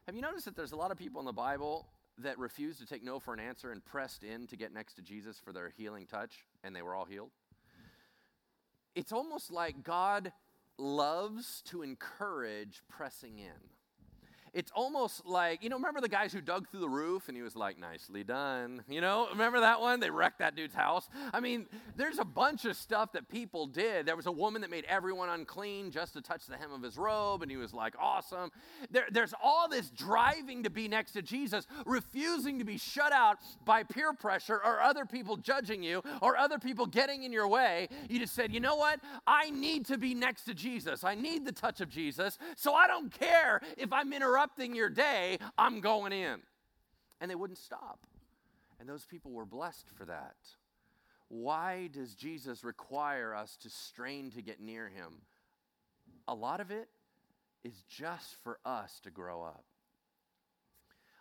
Have 0.05 0.15
you 0.15 0.21
noticed 0.21 0.45
that 0.45 0.55
there's 0.55 0.73
a 0.73 0.75
lot 0.75 0.91
of 0.91 0.97
people 0.97 1.21
in 1.21 1.25
the 1.25 1.33
Bible 1.33 1.87
that 2.19 2.37
refused 2.37 2.79
to 2.79 2.85
take 2.85 3.03
no 3.03 3.19
for 3.19 3.33
an 3.33 3.39
answer 3.39 3.71
and 3.71 3.83
pressed 3.83 4.23
in 4.23 4.45
to 4.47 4.57
get 4.57 4.73
next 4.73 4.95
to 4.95 5.01
Jesus 5.01 5.39
for 5.43 5.53
their 5.53 5.69
healing 5.75 6.05
touch, 6.05 6.45
and 6.63 6.75
they 6.75 6.81
were 6.81 6.93
all 6.93 7.05
healed? 7.05 7.31
It's 8.95 9.11
almost 9.11 9.51
like 9.51 9.83
God 9.83 10.33
loves 10.77 11.61
to 11.67 11.81
encourage 11.81 12.81
pressing 12.89 13.37
in. 13.39 13.69
It's 14.53 14.71
almost 14.75 15.25
like, 15.25 15.63
you 15.63 15.69
know, 15.69 15.77
remember 15.77 16.01
the 16.01 16.09
guys 16.09 16.33
who 16.33 16.41
dug 16.41 16.69
through 16.69 16.81
the 16.81 16.89
roof 16.89 17.29
and 17.29 17.37
he 17.37 17.41
was 17.41 17.55
like, 17.55 17.79
nicely 17.79 18.21
done? 18.23 18.83
You 18.89 18.99
know, 18.99 19.27
remember 19.31 19.61
that 19.61 19.79
one? 19.79 20.01
They 20.01 20.09
wrecked 20.09 20.39
that 20.39 20.57
dude's 20.57 20.75
house. 20.75 21.07
I 21.33 21.39
mean, 21.39 21.67
there's 21.95 22.19
a 22.19 22.25
bunch 22.25 22.65
of 22.65 22.75
stuff 22.75 23.13
that 23.13 23.29
people 23.29 23.65
did. 23.65 24.05
There 24.05 24.17
was 24.17 24.25
a 24.25 24.31
woman 24.31 24.61
that 24.61 24.69
made 24.69 24.83
everyone 24.89 25.29
unclean 25.29 25.89
just 25.89 26.13
to 26.13 26.21
touch 26.21 26.47
the 26.47 26.57
hem 26.57 26.73
of 26.73 26.83
his 26.83 26.97
robe, 26.97 27.43
and 27.43 27.49
he 27.49 27.55
was 27.55 27.73
like, 27.73 27.95
awesome. 27.97 28.51
There, 28.89 29.05
there's 29.09 29.33
all 29.41 29.69
this 29.69 29.89
driving 29.89 30.63
to 30.63 30.69
be 30.69 30.89
next 30.89 31.13
to 31.13 31.21
Jesus, 31.21 31.65
refusing 31.85 32.59
to 32.59 32.65
be 32.65 32.77
shut 32.77 33.13
out 33.13 33.37
by 33.63 33.83
peer 33.83 34.11
pressure 34.11 34.59
or 34.65 34.81
other 34.81 35.05
people 35.05 35.37
judging 35.37 35.81
you 35.81 36.03
or 36.21 36.35
other 36.35 36.59
people 36.59 36.85
getting 36.85 37.23
in 37.23 37.31
your 37.31 37.47
way. 37.47 37.87
You 38.09 38.19
just 38.19 38.35
said, 38.35 38.53
you 38.53 38.59
know 38.59 38.75
what? 38.75 38.99
I 39.25 39.49
need 39.49 39.85
to 39.85 39.97
be 39.97 40.13
next 40.13 40.43
to 40.43 40.53
Jesus. 40.53 41.05
I 41.05 41.15
need 41.15 41.45
the 41.45 41.53
touch 41.53 41.79
of 41.79 41.87
Jesus, 41.87 42.37
so 42.57 42.73
I 42.73 42.87
don't 42.87 43.17
care 43.17 43.61
if 43.77 43.93
I'm 43.93 44.11
interrupted 44.11 44.40
interrupting 44.41 44.75
your 44.75 44.89
day, 44.89 45.37
I'm 45.57 45.81
going 45.81 46.11
in. 46.11 46.39
And 47.19 47.29
they 47.29 47.35
wouldn't 47.35 47.59
stop. 47.59 47.99
And 48.79 48.89
those 48.89 49.05
people 49.05 49.31
were 49.31 49.45
blessed 49.45 49.87
for 49.95 50.05
that. 50.05 50.35
Why 51.27 51.89
does 51.93 52.15
Jesus 52.15 52.63
require 52.63 53.35
us 53.35 53.55
to 53.57 53.69
strain 53.69 54.31
to 54.31 54.41
get 54.41 54.59
near 54.59 54.89
him? 54.89 55.21
A 56.27 56.33
lot 56.33 56.59
of 56.59 56.71
it 56.71 56.89
is 57.63 57.83
just 57.87 58.35
for 58.43 58.57
us 58.65 58.99
to 59.03 59.11
grow 59.11 59.43
up. 59.43 59.63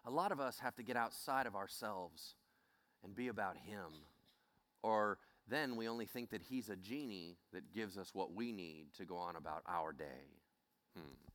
A 0.06 0.11
lot 0.11 0.33
of 0.33 0.40
us 0.40 0.59
have 0.61 0.74
to 0.76 0.83
get 0.83 0.96
outside 0.96 1.46
of 1.46 1.54
ourselves 1.54 2.35
and 3.04 3.14
be 3.14 3.28
about 3.28 3.56
him. 3.56 3.92
Or 4.83 5.18
then 5.46 5.76
we 5.76 5.87
only 5.87 6.06
think 6.06 6.30
that 6.30 6.42
he's 6.42 6.70
a 6.70 6.76
genie 6.76 7.37
that 7.52 7.74
gives 7.74 7.98
us 7.98 8.14
what 8.14 8.33
we 8.33 8.50
need 8.50 8.87
to 8.96 9.04
go 9.04 9.16
on 9.16 9.37
about 9.37 9.62
our 9.68 9.92
day. 9.92 10.38
Hmm. 10.96 11.30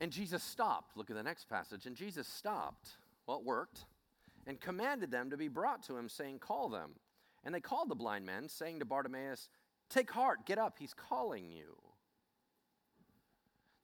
And 0.00 0.12
Jesus 0.12 0.42
stopped. 0.42 0.96
Look 0.96 1.10
at 1.10 1.16
the 1.16 1.22
next 1.22 1.48
passage. 1.48 1.86
And 1.86 1.96
Jesus 1.96 2.26
stopped. 2.28 2.90
Well, 3.26 3.38
it 3.38 3.44
worked. 3.44 3.86
And 4.46 4.60
commanded 4.60 5.10
them 5.10 5.30
to 5.30 5.36
be 5.36 5.48
brought 5.48 5.82
to 5.84 5.96
him, 5.96 6.08
saying, 6.08 6.38
Call 6.38 6.68
them. 6.68 6.92
And 7.44 7.54
they 7.54 7.60
called 7.60 7.88
the 7.88 7.94
blind 7.94 8.26
men, 8.26 8.48
saying 8.48 8.78
to 8.80 8.84
Bartimaeus, 8.84 9.48
Take 9.88 10.10
heart, 10.10 10.46
get 10.46 10.58
up, 10.58 10.76
he's 10.78 10.94
calling 10.94 11.50
you. 11.50 11.76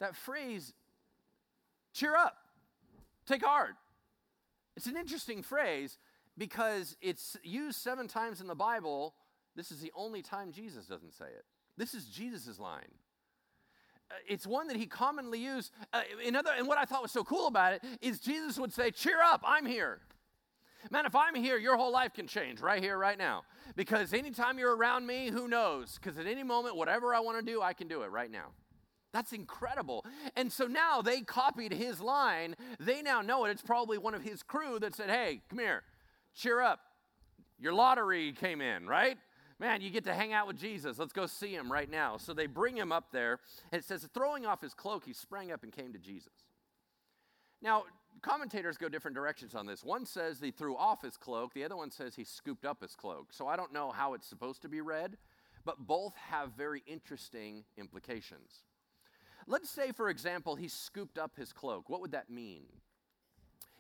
That 0.01 0.17
phrase, 0.17 0.73
cheer 1.93 2.17
up, 2.17 2.37
take 3.27 3.45
heart. 3.45 3.75
It's 4.77 4.87
an 4.87 4.97
interesting 4.97 5.43
phrase 5.43 5.99
because 6.37 6.97
it's 7.01 7.37
used 7.45 7.79
seven 7.79 8.09
times 8.09 8.41
in 8.41 8.47
the 8.47 8.55
Bible. 8.55 9.15
This 9.55 9.71
is 9.71 9.81
the 9.81 9.93
only 9.95 10.23
time 10.23 10.51
Jesus 10.51 10.87
doesn't 10.87 11.15
say 11.15 11.27
it. 11.27 11.45
This 11.77 11.95
is 11.95 12.07
Jesus' 12.07 12.59
line 12.59 12.91
it's 14.27 14.47
one 14.47 14.69
that 14.69 14.77
he 14.77 14.87
commonly 14.87 15.39
used. 15.39 15.73
Uh, 15.93 16.03
in 16.25 16.37
other, 16.37 16.51
and 16.57 16.67
what 16.67 16.79
I 16.79 16.85
thought 16.85 17.03
was 17.03 17.13
so 17.13 17.25
cool 17.25 17.47
about 17.47 17.75
it 17.75 17.85
is 18.01 18.21
Jesus 18.21 18.59
would 18.59 18.73
say, 18.73 18.91
Cheer 18.91 19.21
up, 19.23 19.43
I'm 19.45 19.67
here. 19.67 20.01
Man, 20.91 21.07
if 21.07 21.15
I'm 21.15 21.35
here, 21.35 21.59
your 21.59 21.77
whole 21.77 21.93
life 21.93 22.13
can 22.13 22.27
change 22.27 22.61
right 22.61 22.83
here, 22.83 22.99
right 22.99 23.17
now. 23.17 23.45
Because 23.77 24.13
anytime 24.13 24.59
you're 24.59 24.75
around 24.75 25.07
me, 25.07 25.31
who 25.31 25.47
knows? 25.47 25.99
Because 26.01 26.19
at 26.19 26.27
any 26.27 26.43
moment, 26.43 26.77
whatever 26.77 27.15
I 27.15 27.21
want 27.21 27.39
to 27.39 27.45
do, 27.45 27.63
I 27.63 27.73
can 27.73 27.87
do 27.87 28.03
it 28.03 28.11
right 28.11 28.31
now. 28.31 28.49
That's 29.13 29.33
incredible. 29.33 30.05
And 30.37 30.51
so 30.51 30.67
now 30.67 31.03
they 31.03 31.21
copied 31.21 31.73
his 31.73 32.01
line. 32.01 32.57
They 32.81 33.03
now 33.03 33.21
know 33.21 33.45
it. 33.45 33.51
It's 33.51 33.63
probably 33.63 33.99
one 33.99 34.15
of 34.15 34.23
his 34.23 34.43
crew 34.43 34.79
that 34.81 34.95
said, 34.95 35.11
Hey, 35.11 35.43
come 35.49 35.59
here, 35.59 35.83
cheer 36.35 36.61
up. 36.61 36.81
Your 37.61 37.75
lottery 37.75 38.33
came 38.33 38.61
in, 38.61 38.89
right? 38.89 39.19
Man, 39.63 39.81
you 39.81 39.91
get 39.91 40.03
to 40.05 40.13
hang 40.13 40.33
out 40.33 40.49
with 40.49 40.59
Jesus. 40.59 40.99
Let's 40.99 41.13
go 41.13 41.27
see 41.27 41.55
him 41.55 41.71
right 41.71 41.89
now. 41.89 42.17
So 42.17 42.35
they 42.35 42.49
bring 42.49 42.77
him 42.77 42.91
up 42.91 43.13
there, 43.13 43.39
and 43.71 43.79
it 43.79 43.85
says, 43.85 44.05
throwing 44.13 44.45
off 44.45 44.61
his 44.61 44.75
cloak, 44.75 45.05
he 45.05 45.13
sprang 45.13 45.53
up 45.53 45.63
and 45.63 45.71
came 45.71 45.93
to 45.93 46.01
Jesus. 46.01 46.33
Now, 47.63 47.85
commentators 48.23 48.77
go 48.77 48.89
different 48.89 49.15
directions 49.15 49.55
on 49.55 49.67
this. 49.67 49.85
One 49.85 50.05
says 50.05 50.41
he 50.41 50.51
threw 50.51 50.77
off 50.77 51.03
his 51.03 51.17
cloak, 51.17 51.55
the 51.55 51.63
other 51.63 51.77
one 51.77 51.93
says 51.93 52.17
he 52.17 52.25
scooped 52.25 52.65
up 52.65 52.83
his 52.83 52.97
cloak. 52.97 53.29
So 53.33 53.47
I 53.47 53.55
don't 53.55 53.73
know 53.73 53.93
how 53.93 54.15
it's 54.15 54.27
supposed 54.27 54.63
to 54.63 54.69
be 54.69 54.81
read, 54.81 55.17
but 55.65 55.87
both 55.87 56.17
have 56.17 56.55
very 56.57 56.83
interesting 56.89 57.63
implications. 57.79 58.65
Let's 59.47 59.71
say, 59.71 59.93
for 59.93 60.11
example, 60.11 60.57
he 60.57 60.67
scooped 60.67 61.19
up 61.19 61.37
his 61.37 61.53
cloak. 61.53 61.89
What 61.89 62.01
would 62.01 62.13
that 62.13 62.29
mean? 62.29 62.65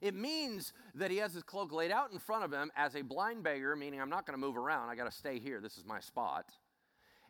It 0.02 0.16
means 0.16 0.72
that 0.96 1.12
he 1.12 1.18
has 1.18 1.32
his 1.32 1.44
cloak 1.44 1.72
laid 1.72 1.92
out 1.92 2.10
in 2.12 2.18
front 2.18 2.44
of 2.44 2.52
him 2.52 2.72
as 2.76 2.96
a 2.96 3.02
blind 3.02 3.44
beggar, 3.44 3.76
meaning 3.76 4.00
I'm 4.00 4.10
not 4.10 4.26
going 4.26 4.34
to 4.34 4.44
move 4.44 4.56
around. 4.56 4.88
I 4.88 4.96
got 4.96 5.04
to 5.04 5.16
stay 5.16 5.38
here. 5.38 5.60
This 5.60 5.78
is 5.78 5.84
my 5.84 6.00
spot. 6.00 6.50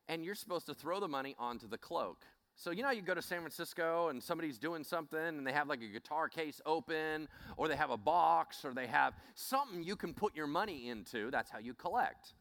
And 0.09 0.25
you're 0.25 0.35
supposed 0.35 0.65
to 0.67 0.75
throw 0.75 0.99
the 0.99 1.07
money 1.07 1.37
onto 1.39 1.69
the 1.69 1.77
cloak. 1.77 2.25
So, 2.57 2.71
you 2.71 2.83
know, 2.83 2.91
you 2.91 3.03
go 3.03 3.15
to 3.15 3.21
San 3.21 3.41
Francisco 3.41 4.09
and 4.09 4.23
somebody's 4.23 4.59
doing 4.59 4.85
something 4.85 5.21
and 5.21 5.47
they 5.47 5.53
have 5.53 5.69
like 5.69 5.83
a 5.83 5.87
guitar 5.87 6.31
case 6.31 6.63
open, 6.65 7.29
or 7.59 7.69
they 7.69 7.77
have 7.77 7.91
a 7.91 7.97
box, 7.99 8.65
or 8.65 8.73
they 8.73 8.87
have 8.87 9.13
something 9.35 9.83
you 9.83 9.95
can 9.95 10.15
put 10.15 10.35
your 10.35 10.47
money 10.47 10.89
into. 10.89 11.31
That's 11.31 11.51
how 11.51 11.59
you 11.59 11.75
collect. 11.75 12.33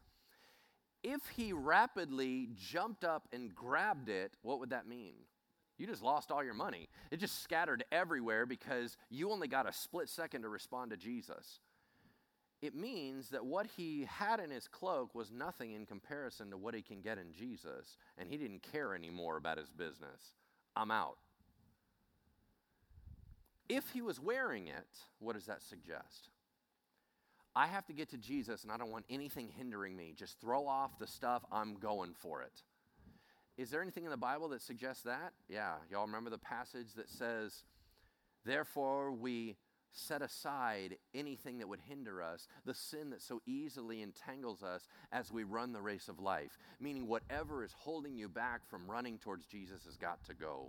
If 1.02 1.20
he 1.36 1.52
rapidly 1.52 2.48
jumped 2.56 3.04
up 3.04 3.28
and 3.32 3.54
grabbed 3.54 4.08
it, 4.08 4.38
what 4.40 4.60
would 4.60 4.70
that 4.70 4.88
mean? 4.88 5.14
You 5.82 5.88
just 5.88 6.02
lost 6.04 6.30
all 6.30 6.44
your 6.44 6.54
money. 6.54 6.88
It 7.10 7.18
just 7.18 7.42
scattered 7.42 7.82
everywhere 7.90 8.46
because 8.46 8.96
you 9.10 9.32
only 9.32 9.48
got 9.48 9.68
a 9.68 9.72
split 9.72 10.08
second 10.08 10.42
to 10.42 10.48
respond 10.48 10.92
to 10.92 10.96
Jesus. 10.96 11.58
It 12.60 12.76
means 12.76 13.30
that 13.30 13.44
what 13.44 13.66
he 13.76 14.06
had 14.08 14.38
in 14.38 14.52
his 14.52 14.68
cloak 14.68 15.12
was 15.12 15.32
nothing 15.32 15.72
in 15.72 15.84
comparison 15.84 16.50
to 16.50 16.56
what 16.56 16.74
he 16.74 16.82
can 16.82 17.00
get 17.00 17.18
in 17.18 17.32
Jesus, 17.32 17.96
and 18.16 18.28
he 18.28 18.36
didn't 18.36 18.62
care 18.62 18.94
anymore 18.94 19.36
about 19.36 19.58
his 19.58 19.70
business. 19.70 20.36
I'm 20.76 20.92
out. 20.92 21.18
if 23.68 23.90
he 23.90 24.02
was 24.02 24.20
wearing 24.20 24.68
it, 24.68 24.86
what 25.18 25.34
does 25.34 25.46
that 25.46 25.62
suggest? 25.62 26.28
I 27.56 27.66
have 27.66 27.86
to 27.86 27.92
get 27.92 28.10
to 28.10 28.18
Jesus 28.18 28.62
and 28.62 28.72
I 28.72 28.76
don't 28.76 28.90
want 28.90 29.04
anything 29.10 29.48
hindering 29.48 29.96
me. 29.96 30.14
Just 30.16 30.40
throw 30.40 30.66
off 30.66 30.98
the 30.98 31.06
stuff, 31.06 31.44
I'm 31.50 31.74
going 31.74 32.14
for 32.14 32.42
it. 32.42 32.62
Is 33.58 33.70
there 33.70 33.82
anything 33.82 34.04
in 34.04 34.10
the 34.10 34.16
Bible 34.16 34.48
that 34.48 34.62
suggests 34.62 35.02
that? 35.04 35.32
Yeah, 35.48 35.74
y'all 35.90 36.06
remember 36.06 36.30
the 36.30 36.38
passage 36.38 36.94
that 36.96 37.10
says, 37.10 37.64
Therefore 38.44 39.12
we 39.12 39.56
set 39.92 40.22
aside 40.22 40.96
anything 41.14 41.58
that 41.58 41.68
would 41.68 41.80
hinder 41.86 42.22
us, 42.22 42.48
the 42.64 42.74
sin 42.74 43.10
that 43.10 43.20
so 43.20 43.40
easily 43.46 44.02
entangles 44.02 44.62
us 44.62 44.88
as 45.12 45.30
we 45.30 45.44
run 45.44 45.72
the 45.72 45.82
race 45.82 46.08
of 46.08 46.18
life. 46.18 46.58
Meaning, 46.80 47.06
whatever 47.06 47.62
is 47.62 47.74
holding 47.78 48.16
you 48.16 48.28
back 48.28 48.66
from 48.68 48.90
running 48.90 49.18
towards 49.18 49.44
Jesus 49.44 49.84
has 49.84 49.96
got 49.96 50.24
to 50.24 50.34
go. 50.34 50.68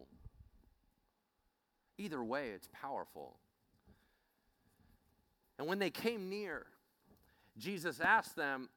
Either 1.97 2.23
way, 2.23 2.49
it's 2.49 2.67
powerful. 2.73 3.37
And 5.57 5.67
when 5.67 5.79
they 5.79 5.89
came 5.89 6.29
near, 6.29 6.65
Jesus 7.57 8.01
asked 8.01 8.35
them, 8.35 8.69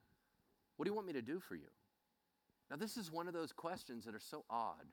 What 0.76 0.84
do 0.84 0.90
you 0.90 0.94
want 0.94 1.06
me 1.06 1.14
to 1.14 1.22
do 1.22 1.40
for 1.40 1.56
you? 1.56 1.68
Now, 2.70 2.76
this 2.76 2.96
is 2.96 3.12
one 3.12 3.28
of 3.28 3.34
those 3.34 3.52
questions 3.52 4.04
that 4.04 4.14
are 4.14 4.20
so 4.20 4.44
odd. 4.50 4.86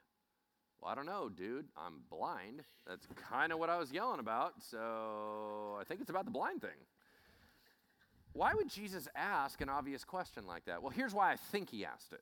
Well, 0.82 0.92
I 0.92 0.96
don't 0.96 1.06
know, 1.06 1.30
dude. 1.30 1.68
I'm 1.78 2.02
blind. 2.10 2.64
That's 2.86 3.08
kind 3.30 3.52
of 3.52 3.60
what 3.60 3.70
I 3.70 3.78
was 3.78 3.92
yelling 3.92 4.20
about. 4.20 4.62
So 4.62 5.78
I 5.80 5.84
think 5.86 6.02
it's 6.02 6.10
about 6.10 6.26
the 6.26 6.32
blind 6.32 6.62
thing. 6.62 6.72
Why 8.34 8.54
would 8.54 8.70
Jesus 8.70 9.08
ask 9.16 9.62
an 9.62 9.70
obvious 9.70 10.04
question 10.04 10.46
like 10.46 10.66
that? 10.66 10.82
Well, 10.82 10.92
here's 10.92 11.14
why 11.14 11.32
I 11.32 11.36
think 11.36 11.70
he 11.70 11.86
asked 11.86 12.14
it. 12.14 12.22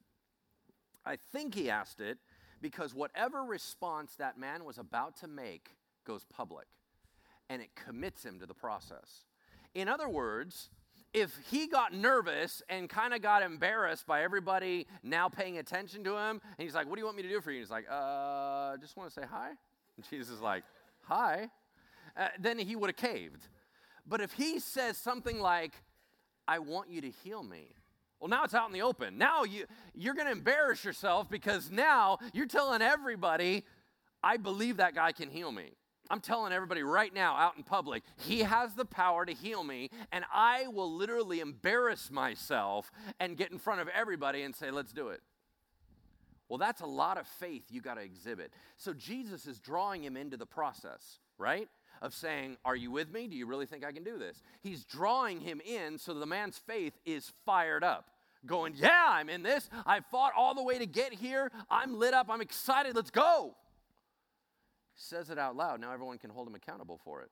I 1.06 1.16
think 1.16 1.56
he 1.56 1.70
asked 1.70 2.00
it 2.00 2.20
because 2.62 2.94
whatever 2.94 3.44
response 3.44 4.16
that 4.16 4.38
man 4.38 4.64
was 4.64 4.78
about 4.78 5.18
to 5.18 5.28
make 5.28 5.72
goes 6.06 6.26
public 6.26 6.68
and 7.50 7.62
it 7.62 7.70
commits 7.76 8.24
him 8.24 8.40
to 8.40 8.46
the 8.46 8.54
process. 8.54 9.26
In 9.74 9.88
other 9.88 10.08
words, 10.08 10.70
if 11.14 11.38
he 11.50 11.68
got 11.68 11.94
nervous 11.94 12.62
and 12.70 12.90
kind 12.90 13.14
of 13.14 13.22
got 13.22 13.44
embarrassed 13.44 14.08
by 14.08 14.24
everybody 14.24 14.88
now 15.04 15.28
paying 15.30 15.58
attention 15.58 16.04
to 16.06 16.12
him, 16.12 16.42
and 16.58 16.66
he's 16.66 16.74
like, 16.74 16.88
What 16.88 16.96
do 16.96 17.02
you 17.02 17.06
want 17.06 17.18
me 17.18 17.24
to 17.24 17.30
do 17.30 17.42
for 17.42 17.52
you? 17.52 17.58
And 17.58 17.66
he's 17.66 17.72
like, 17.72 17.86
Uh, 17.90 18.78
just 18.78 18.96
want 18.96 19.14
to 19.14 19.20
say 19.20 19.28
hi. 19.30 19.50
And 19.98 20.10
Jesus 20.10 20.30
is 20.30 20.42
like, 20.42 20.64
Hi. 21.04 21.50
Uh, 22.16 22.28
then 22.40 22.60
he 22.60 22.76
would 22.76 22.90
have 22.90 22.98
caved. 22.98 23.48
But 24.06 24.22
if 24.22 24.34
he 24.34 24.60
says 24.60 24.98
something 24.98 25.40
like, 25.40 25.74
I 26.48 26.60
want 26.60 26.90
you 26.90 27.02
to 27.02 27.10
heal 27.10 27.44
me, 27.44 27.76
well, 28.20 28.30
now 28.30 28.44
it's 28.44 28.54
out 28.54 28.68
in 28.68 28.74
the 28.74 28.82
open. 28.82 29.18
Now 29.18 29.44
you, 29.44 29.66
you're 29.96 30.14
going 30.14 30.28
to 30.28 30.32
embarrass 30.32 30.84
yourself 30.84 31.30
because 31.30 31.72
now 31.72 32.20
you're 32.34 32.48
telling 32.48 32.82
everybody, 32.82 33.66
I 34.24 34.38
believe 34.38 34.78
that 34.78 34.94
guy 34.94 35.12
can 35.12 35.30
heal 35.30 35.52
me. 35.52 35.72
I'm 36.12 36.20
telling 36.20 36.52
everybody 36.52 36.84
right 36.84 37.14
now 37.14 37.36
out 37.36 37.56
in 37.56 37.64
public, 37.64 38.04
He 38.18 38.40
has 38.40 38.74
the 38.74 38.84
power 38.84 39.26
to 39.26 39.34
heal 39.34 39.64
me, 39.64 39.90
and 40.12 40.26
I 40.34 40.68
will 40.68 40.94
literally 40.94 41.40
embarrass 41.40 42.12
myself 42.12 42.92
and 43.22 43.38
get 43.38 43.52
in 43.52 43.58
front 43.58 43.80
of 43.80 43.88
everybody 43.88 44.44
and 44.44 44.54
say, 44.54 44.72
Let's 44.72 44.92
do 44.92 45.08
it. 45.08 45.22
Well, 46.50 46.58
that's 46.58 46.82
a 46.82 46.86
lot 46.86 47.18
of 47.18 47.28
faith 47.28 47.64
you 47.70 47.80
got 47.80 47.94
to 47.94 48.02
exhibit. 48.02 48.52
So 48.76 48.94
Jesus 48.94 49.48
is 49.48 49.58
drawing 49.58 50.04
him 50.04 50.18
into 50.18 50.36
the 50.36 50.46
process, 50.46 51.20
right? 51.38 51.70
Of 52.02 52.14
saying, 52.14 52.58
Are 52.66 52.76
you 52.76 52.92
with 52.92 53.14
me? 53.14 53.28
Do 53.28 53.38
you 53.38 53.46
really 53.46 53.66
think 53.66 53.86
I 53.86 53.94
can 53.94 54.04
do 54.04 54.20
this? 54.20 54.44
He's 54.62 54.84
drawing 54.84 55.40
him 55.40 55.62
in 55.66 55.98
so 55.98 56.14
the 56.14 56.26
man's 56.26 56.58
faith 56.58 56.94
is 57.06 57.32
fired 57.46 57.86
up. 57.86 58.10
Going, 58.46 58.74
Yeah, 58.76 59.06
I'm 59.08 59.30
in 59.30 59.44
this. 59.44 59.70
I 59.86 60.02
fought 60.02 60.34
all 60.36 60.56
the 60.56 60.64
way 60.64 60.78
to 60.78 60.86
get 60.86 61.14
here. 61.14 61.50
I'm 61.70 61.98
lit 61.98 62.14
up. 62.14 62.28
I'm 62.30 62.42
excited. 62.42 62.98
Let's 62.98 63.12
go 63.12 63.56
says 64.96 65.30
it 65.30 65.38
out 65.38 65.56
loud. 65.56 65.80
Now 65.82 65.92
everyone 65.92 66.18
can 66.18 66.30
hold 66.30 66.48
him 66.48 66.56
accountable 66.56 67.00
for 67.04 67.22
it. 67.22 67.30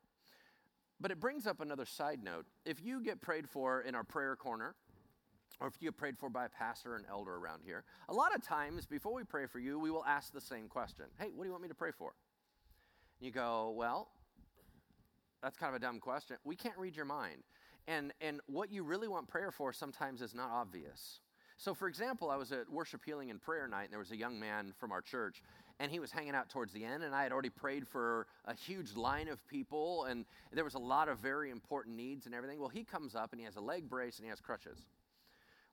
But 1.00 1.12
it 1.12 1.20
brings 1.20 1.48
up 1.48 1.62
another 1.62 1.86
side 1.86 2.24
note. 2.24 2.46
If 2.66 2.84
you 2.84 3.02
get 3.02 3.22
prayed 3.22 3.50
for 3.50 3.82
in 3.82 3.96
our 3.96 4.04
prayer 4.04 4.36
corner, 4.36 4.76
or 5.62 5.68
if 5.68 5.76
you 5.80 5.88
get 5.88 5.98
prayed 5.98 6.18
for 6.18 6.30
by 6.30 6.46
a 6.46 6.50
pastor 6.50 6.94
or 6.94 6.96
an 6.98 7.06
elder 7.10 7.36
around 7.36 7.62
here, 7.66 7.84
a 8.10 8.14
lot 8.14 8.36
of 8.36 8.42
times 8.44 8.86
before 8.86 9.14
we 9.14 9.24
pray 9.24 9.46
for 9.46 9.60
you, 9.60 9.80
we 9.80 9.92
will 9.92 10.06
ask 10.06 10.34
the 10.34 10.42
same 10.42 10.68
question 10.68 11.06
Hey, 11.18 11.30
what 11.34 11.44
do 11.44 11.48
you 11.48 11.52
want 11.52 11.64
me 11.64 11.70
to 11.70 11.76
pray 11.76 11.92
for? 11.92 12.14
And 13.20 13.26
you 13.26 13.32
go, 13.32 13.74
Well, 13.76 14.10
that's 15.42 15.58
kind 15.58 15.74
of 15.74 15.82
a 15.82 15.86
dumb 15.86 16.00
question. 16.00 16.38
We 16.44 16.56
can't 16.56 16.78
read 16.78 16.96
your 16.96 17.06
mind. 17.06 17.44
And, 17.88 18.14
and 18.22 18.40
what 18.48 18.72
you 18.72 18.84
really 18.84 19.08
want 19.08 19.28
prayer 19.28 19.52
for 19.52 19.74
sometimes 19.74 20.22
is 20.22 20.36
not 20.36 20.52
obvious. 20.52 21.22
So, 21.58 21.74
for 21.74 21.88
example, 21.88 22.30
I 22.30 22.36
was 22.36 22.52
at 22.52 22.70
worship, 22.70 23.02
healing, 23.04 23.32
and 23.32 23.42
prayer 23.42 23.68
night, 23.68 23.86
and 23.86 23.92
there 23.92 24.00
was 24.00 24.12
a 24.12 24.18
young 24.18 24.40
man 24.40 24.74
from 24.78 24.92
our 24.92 25.02
church, 25.02 25.42
and 25.80 25.92
he 25.92 26.00
was 26.00 26.12
hanging 26.12 26.36
out 26.36 26.50
towards 26.50 26.74
the 26.74 26.84
end, 26.84 27.04
and 27.04 27.16
I 27.16 27.24
had 27.24 27.32
already 27.32 27.50
prayed 27.50 27.88
for 27.88 28.28
a 28.46 28.54
huge 28.54 28.96
line 28.96 29.30
of 29.30 29.46
people, 29.48 30.06
and 30.06 30.26
there 30.52 30.64
was 30.64 30.74
a 30.74 30.80
lot 30.80 31.08
of 31.08 31.20
very 31.20 31.50
important 31.50 31.96
needs 31.96 32.26
and 32.26 32.36
everything. 32.36 32.60
Well, 32.60 32.70
he 32.70 32.84
comes 32.84 33.16
up 33.16 33.32
and 33.32 33.40
he 33.40 33.46
has 33.46 33.56
a 33.56 33.62
leg 33.62 33.90
brace 33.90 34.18
and 34.18 34.26
he 34.26 34.30
has 34.30 34.42
crutches. 34.42 34.80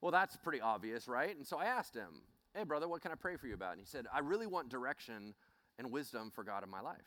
Well, 0.00 0.12
that's 0.12 0.36
pretty 0.36 0.60
obvious, 0.60 1.08
right? 1.08 1.36
And 1.36 1.46
so 1.46 1.58
I 1.58 1.64
asked 1.64 1.94
him, 1.94 2.22
Hey, 2.54 2.64
brother, 2.64 2.88
what 2.88 3.02
can 3.02 3.12
I 3.12 3.16
pray 3.16 3.36
for 3.36 3.48
you 3.48 3.54
about? 3.54 3.72
And 3.72 3.80
he 3.80 3.86
said, 3.86 4.06
I 4.12 4.20
really 4.20 4.46
want 4.46 4.70
direction 4.70 5.34
and 5.78 5.90
wisdom 5.90 6.30
for 6.30 6.42
God 6.42 6.62
in 6.62 6.70
my 6.70 6.80
life. 6.80 7.04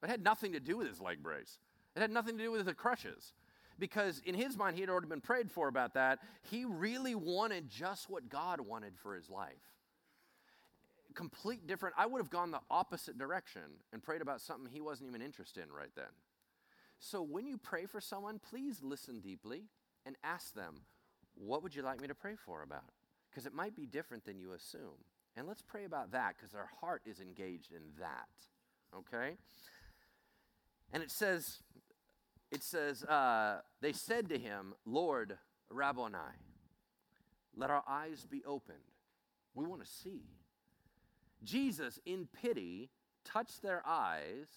But 0.00 0.10
it 0.10 0.12
had 0.12 0.24
nothing 0.24 0.52
to 0.52 0.60
do 0.60 0.76
with 0.76 0.88
his 0.88 1.00
leg 1.00 1.22
brace, 1.22 1.58
it 1.94 2.00
had 2.00 2.10
nothing 2.10 2.36
to 2.38 2.44
do 2.44 2.50
with 2.50 2.64
the 2.64 2.74
crutches 2.74 3.32
because 3.78 4.22
in 4.24 4.34
his 4.34 4.56
mind, 4.56 4.74
he 4.74 4.80
had 4.80 4.90
already 4.90 5.08
been 5.08 5.20
prayed 5.20 5.50
for 5.50 5.68
about 5.68 5.94
that. 5.94 6.20
He 6.50 6.64
really 6.64 7.14
wanted 7.14 7.68
just 7.68 8.08
what 8.08 8.28
God 8.28 8.60
wanted 8.60 8.96
for 8.96 9.14
his 9.14 9.28
life. 9.28 9.75
Complete 11.16 11.66
different. 11.66 11.94
I 11.98 12.04
would 12.04 12.18
have 12.18 12.30
gone 12.30 12.50
the 12.50 12.60
opposite 12.70 13.16
direction 13.16 13.62
and 13.92 14.02
prayed 14.02 14.20
about 14.20 14.42
something 14.42 14.70
he 14.70 14.82
wasn't 14.82 15.08
even 15.08 15.22
interested 15.22 15.64
in 15.64 15.72
right 15.72 15.90
then. 15.96 16.12
So 16.98 17.22
when 17.22 17.46
you 17.46 17.56
pray 17.56 17.86
for 17.86 18.02
someone, 18.02 18.38
please 18.38 18.80
listen 18.82 19.20
deeply 19.20 19.64
and 20.04 20.14
ask 20.22 20.54
them, 20.54 20.82
What 21.34 21.62
would 21.62 21.74
you 21.74 21.82
like 21.82 22.02
me 22.02 22.08
to 22.08 22.14
pray 22.14 22.34
for 22.36 22.62
about? 22.62 22.92
Because 23.30 23.46
it 23.46 23.54
might 23.54 23.74
be 23.74 23.86
different 23.86 24.26
than 24.26 24.38
you 24.38 24.52
assume. 24.52 25.04
And 25.36 25.48
let's 25.48 25.62
pray 25.62 25.84
about 25.84 26.12
that 26.12 26.34
because 26.36 26.54
our 26.54 26.68
heart 26.80 27.02
is 27.06 27.20
engaged 27.20 27.72
in 27.72 27.82
that. 27.98 28.28
Okay? 28.94 29.36
And 30.92 31.02
it 31.02 31.10
says, 31.10 31.58
it 32.52 32.62
says, 32.62 33.04
uh, 33.04 33.60
they 33.80 33.92
said 33.92 34.28
to 34.28 34.38
him, 34.38 34.74
Lord, 34.84 35.38
Rabboni, 35.70 36.18
let 37.54 37.70
our 37.70 37.82
eyes 37.88 38.26
be 38.30 38.42
opened. 38.46 38.78
We 39.54 39.64
want 39.64 39.82
to 39.82 39.90
see. 39.90 40.22
Jesus, 41.44 41.98
in 42.06 42.28
pity, 42.42 42.90
touched 43.24 43.62
their 43.62 43.82
eyes 43.86 44.48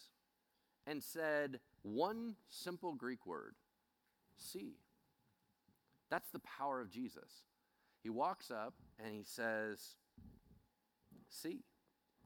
and 0.87 1.03
said 1.03 1.59
one 1.83 2.35
simple 2.49 2.93
Greek 2.93 3.25
word 3.25 3.55
see. 4.37 4.77
That's 6.09 6.29
the 6.29 6.39
power 6.39 6.81
of 6.81 6.89
Jesus. 6.89 7.43
He 8.01 8.09
walks 8.09 8.49
up 8.49 8.73
and 9.03 9.13
he 9.13 9.23
says, 9.23 9.95
See, 11.29 11.59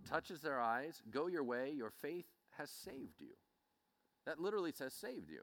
touches 0.09 0.41
their 0.41 0.59
eyes, 0.59 1.01
go 1.11 1.27
your 1.27 1.43
way, 1.43 1.71
your 1.75 1.89
faith 1.89 2.27
has 2.57 2.69
saved 2.69 3.19
you. 3.19 3.35
That 4.25 4.39
literally 4.39 4.71
says 4.71 4.93
saved 4.93 5.29
you. 5.29 5.41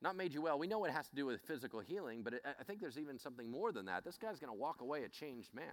Not 0.00 0.16
made 0.16 0.34
you 0.34 0.42
well. 0.42 0.58
We 0.58 0.66
know 0.66 0.84
it 0.84 0.92
has 0.92 1.08
to 1.08 1.16
do 1.16 1.26
with 1.26 1.40
physical 1.40 1.80
healing, 1.80 2.22
but 2.22 2.34
it, 2.34 2.42
I 2.60 2.62
think 2.62 2.80
there's 2.80 2.98
even 2.98 3.18
something 3.18 3.50
more 3.50 3.72
than 3.72 3.86
that. 3.86 4.04
This 4.04 4.18
guy's 4.18 4.38
going 4.38 4.52
to 4.52 4.58
walk 4.58 4.80
away 4.80 5.04
a 5.04 5.08
changed 5.08 5.54
man. 5.54 5.64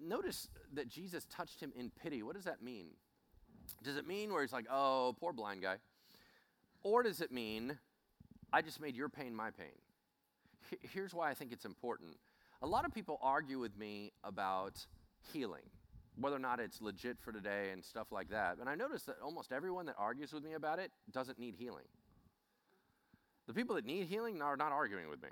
Notice 0.00 0.48
that 0.74 0.88
Jesus 0.88 1.26
touched 1.30 1.60
him 1.60 1.72
in 1.76 1.90
pity. 1.90 2.22
What 2.22 2.36
does 2.36 2.44
that 2.44 2.62
mean? 2.62 2.88
Does 3.82 3.96
it 3.96 4.06
mean 4.06 4.32
where 4.32 4.42
he's 4.42 4.52
like, 4.52 4.66
oh, 4.70 5.14
poor 5.18 5.32
blind 5.32 5.62
guy? 5.62 5.76
Or 6.82 7.02
does 7.02 7.20
it 7.20 7.32
mean, 7.32 7.78
I 8.52 8.62
just 8.62 8.80
made 8.80 8.96
your 8.96 9.08
pain 9.08 9.34
my 9.34 9.50
pain? 9.50 9.66
Here's 10.92 11.14
why 11.14 11.30
I 11.30 11.34
think 11.34 11.52
it's 11.52 11.64
important. 11.64 12.16
A 12.62 12.66
lot 12.66 12.84
of 12.84 12.92
people 12.92 13.18
argue 13.22 13.58
with 13.58 13.76
me 13.76 14.12
about 14.24 14.86
healing 15.32 15.62
whether 16.20 16.36
or 16.36 16.40
not 16.40 16.60
it's 16.60 16.80
legit 16.80 17.18
for 17.20 17.32
today 17.32 17.70
and 17.72 17.84
stuff 17.84 18.10
like 18.10 18.30
that. 18.30 18.58
And 18.58 18.68
I 18.68 18.74
notice 18.74 19.04
that 19.04 19.16
almost 19.22 19.52
everyone 19.52 19.86
that 19.86 19.94
argues 19.98 20.32
with 20.32 20.44
me 20.44 20.54
about 20.54 20.78
it 20.78 20.90
doesn't 21.12 21.38
need 21.38 21.54
healing. 21.56 21.84
The 23.46 23.54
people 23.54 23.76
that 23.76 23.86
need 23.86 24.06
healing 24.06 24.42
are 24.42 24.56
not 24.56 24.72
arguing 24.72 25.08
with 25.08 25.22
me. 25.22 25.30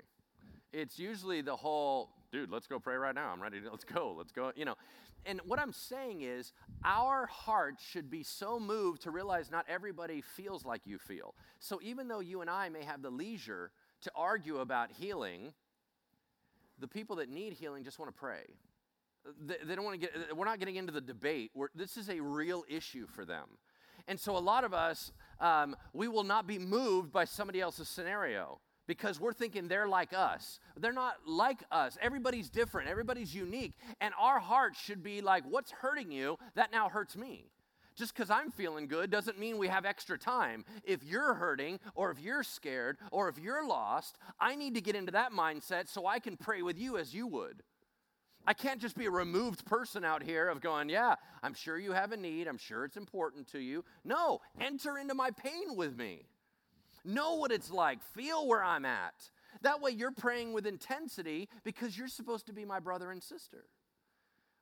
It's 0.73 0.97
usually 0.97 1.41
the 1.41 1.55
whole, 1.55 2.09
dude, 2.31 2.51
let's 2.51 2.67
go 2.67 2.79
pray 2.79 2.95
right 2.95 3.15
now. 3.15 3.29
I'm 3.31 3.41
ready 3.41 3.61
to, 3.61 3.69
let's 3.69 3.83
go, 3.83 4.13
let's 4.17 4.31
go, 4.31 4.51
you 4.55 4.65
know. 4.65 4.75
And 5.25 5.41
what 5.45 5.59
I'm 5.59 5.73
saying 5.73 6.21
is, 6.21 6.53
our 6.85 7.25
hearts 7.25 7.83
should 7.83 8.09
be 8.09 8.23
so 8.23 8.59
moved 8.59 9.01
to 9.03 9.11
realize 9.11 9.51
not 9.51 9.65
everybody 9.67 10.21
feels 10.21 10.65
like 10.65 10.81
you 10.85 10.97
feel. 10.97 11.35
So 11.59 11.79
even 11.81 12.07
though 12.07 12.19
you 12.19 12.41
and 12.41 12.49
I 12.49 12.69
may 12.69 12.83
have 12.83 13.01
the 13.01 13.09
leisure 13.09 13.71
to 14.01 14.11
argue 14.15 14.59
about 14.59 14.91
healing, 14.91 15.53
the 16.79 16.87
people 16.87 17.17
that 17.17 17.29
need 17.29 17.53
healing 17.53 17.83
just 17.83 17.99
want 17.99 18.13
to 18.13 18.17
pray 18.17 18.45
they, 19.45 19.55
they 19.63 19.75
don't 19.75 19.85
want 19.85 19.99
to 19.99 20.07
get, 20.07 20.35
we're 20.35 20.45
not 20.45 20.59
getting 20.59 20.75
into 20.75 20.91
the 20.91 21.01
debate. 21.01 21.51
We're, 21.53 21.69
this 21.75 21.97
is 21.97 22.09
a 22.09 22.19
real 22.19 22.63
issue 22.69 23.07
for 23.07 23.25
them. 23.25 23.47
And 24.07 24.19
so 24.19 24.37
a 24.37 24.39
lot 24.39 24.63
of 24.63 24.73
us, 24.73 25.11
um, 25.39 25.75
we 25.93 26.07
will 26.07 26.23
not 26.23 26.47
be 26.47 26.57
moved 26.57 27.11
by 27.11 27.25
somebody 27.25 27.59
else's 27.59 27.89
scenario 27.89 28.59
because 28.87 29.19
we're 29.19 29.33
thinking 29.33 29.67
they're 29.67 29.87
like 29.87 30.13
us. 30.13 30.59
They're 30.77 30.93
not 30.93 31.15
like 31.25 31.63
us. 31.71 31.97
Everybody's 32.01 32.49
different, 32.49 32.89
everybody's 32.89 33.35
unique. 33.35 33.73
And 34.01 34.13
our 34.19 34.39
heart 34.39 34.75
should 34.75 35.03
be 35.03 35.21
like, 35.21 35.43
what's 35.47 35.71
hurting 35.71 36.11
you? 36.11 36.37
That 36.55 36.71
now 36.71 36.89
hurts 36.89 37.15
me. 37.15 37.51
Just 37.95 38.13
because 38.15 38.29
I'm 38.29 38.51
feeling 38.51 38.87
good 38.87 39.09
doesn't 39.09 39.39
mean 39.39 39.57
we 39.57 39.67
have 39.69 39.83
extra 39.83 40.19
time. 40.19 40.65
If 40.83 41.03
you're 41.03 41.33
hurting, 41.33 41.79
or 41.95 42.11
if 42.11 42.19
you're 42.19 42.43
scared, 42.43 42.97
or 43.11 43.27
if 43.27 43.39
you're 43.39 43.67
lost, 43.67 44.17
I 44.39 44.55
need 44.55 44.75
to 44.75 44.81
get 44.81 44.95
into 44.95 45.11
that 45.13 45.31
mindset 45.31 45.87
so 45.87 46.05
I 46.05 46.19
can 46.19 46.37
pray 46.37 46.61
with 46.61 46.77
you 46.77 46.97
as 46.97 47.13
you 47.13 47.25
would. 47.27 47.63
I 48.45 48.53
can't 48.53 48.79
just 48.79 48.95
be 48.95 49.07
a 49.07 49.11
removed 49.11 49.65
person 49.65 50.05
out 50.05 50.23
here 50.23 50.47
of 50.47 50.61
going, 50.61 50.89
yeah, 50.89 51.15
I'm 51.43 51.53
sure 51.53 51.77
you 51.77 51.91
have 51.91 52.13
a 52.13 52.17
need. 52.17 52.47
I'm 52.47 52.57
sure 52.57 52.85
it's 52.85 52.95
important 52.95 53.47
to 53.47 53.59
you. 53.59 53.83
No, 54.05 54.39
enter 54.61 54.97
into 54.99 55.15
my 55.15 55.31
pain 55.31 55.75
with 55.75 55.97
me. 55.97 56.27
Know 57.07 57.35
what 57.35 57.53
it's 57.53 57.71
like. 57.71 58.03
Feel 58.03 58.45
where 58.47 58.61
I'm 58.61 58.83
at. 58.83 59.15
That 59.61 59.81
way 59.81 59.91
you're 59.91 60.11
praying 60.11 60.51
with 60.51 60.67
intensity 60.67 61.47
because 61.63 61.97
you're 61.97 62.09
supposed 62.09 62.47
to 62.47 62.53
be 62.53 62.65
my 62.65 62.81
brother 62.81 63.11
and 63.11 63.23
sister. 63.23 63.63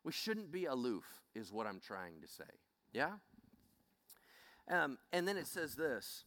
We 0.04 0.12
shouldn't 0.12 0.52
be 0.52 0.66
aloof, 0.66 1.06
is 1.34 1.52
what 1.52 1.66
I'm 1.66 1.80
trying 1.80 2.22
to 2.22 2.28
say. 2.28 2.44
Yeah? 2.94 3.14
Um, 4.70 5.00
and 5.12 5.28
then 5.28 5.38
it 5.38 5.48
says 5.48 5.74
this 5.74 6.24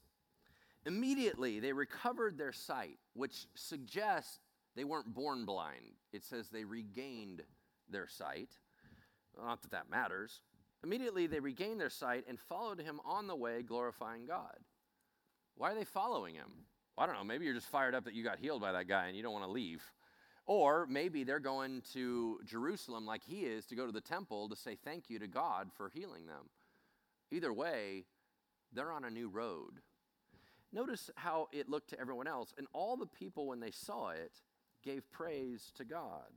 Immediately 0.85 1.61
they 1.61 1.73
recovered 1.73 2.37
their 2.37 2.53
sight, 2.53 2.99
which 3.15 3.47
suggests 3.55 4.41
they 4.75 4.85
weren't 4.85 5.15
born 5.15 5.45
blind. 5.45 6.01
It 6.13 6.25
says 6.25 6.49
they 6.49 6.65
regained 6.65 7.43
their 7.89 8.09
sight. 8.09 8.51
Not 9.41 9.63
that 9.63 9.71
that 9.71 9.89
matters. 9.89 10.41
Immediately 10.83 11.29
they 11.29 11.39
regained 11.39 11.81
their 11.81 11.91
sight 11.91 12.25
and 12.29 12.41
followed 12.41 12.81
him 12.81 13.01
on 13.05 13.29
the 13.29 13.37
way, 13.37 13.63
glorifying 13.63 14.27
God. 14.27 14.57
Why 15.59 15.73
are 15.73 15.75
they 15.75 15.85
following 15.85 16.35
him? 16.35 16.51
Well, 16.97 17.05
I 17.05 17.07
don't 17.07 17.17
know. 17.17 17.25
Maybe 17.25 17.45
you're 17.45 17.55
just 17.55 17.69
fired 17.69 17.95
up 17.95 18.05
that 18.05 18.15
you 18.15 18.23
got 18.23 18.39
healed 18.39 18.61
by 18.61 18.73
that 18.73 18.87
guy 18.89 19.09
and 19.09 19.17
you 19.17 19.25
don't 19.25 19.33
want 19.33 19.45
to 19.45 19.51
leave. 19.51 19.83
Or 20.47 20.87
maybe 20.89 21.25
they're 21.25 21.41
going 21.41 21.83
to 21.93 22.39
Jerusalem 22.45 23.05
like 23.05 23.23
he 23.25 23.41
is 23.41 23.67
to 23.67 23.75
go 23.75 23.85
to 23.85 23.93
the 23.93 24.01
temple 24.01 24.49
to 24.49 24.57
say 24.57 24.77
thank 24.83 25.11
you 25.11 25.19
to 25.19 25.27
God 25.27 25.71
for 25.77 25.91
healing 25.91 26.27
them. 26.27 26.49
Either 27.31 27.53
way, 27.53 28.05
they're 28.73 28.93
on 28.93 29.05
a 29.05 29.11
new 29.11 29.29
road. 29.29 29.81
Notice 30.73 31.11
how 31.17 31.49
it 31.53 31.69
looked 31.69 31.91
to 31.91 32.01
everyone 32.01 32.29
else. 32.29 32.55
And 32.57 32.67
all 32.73 32.97
the 32.97 33.07
people, 33.07 33.47
when 33.47 33.61
they 33.61 33.73
saw 33.73 34.11
it, 34.11 34.33
gave 34.85 35.11
praise 35.11 35.73
to 35.77 35.85
God. 35.85 36.31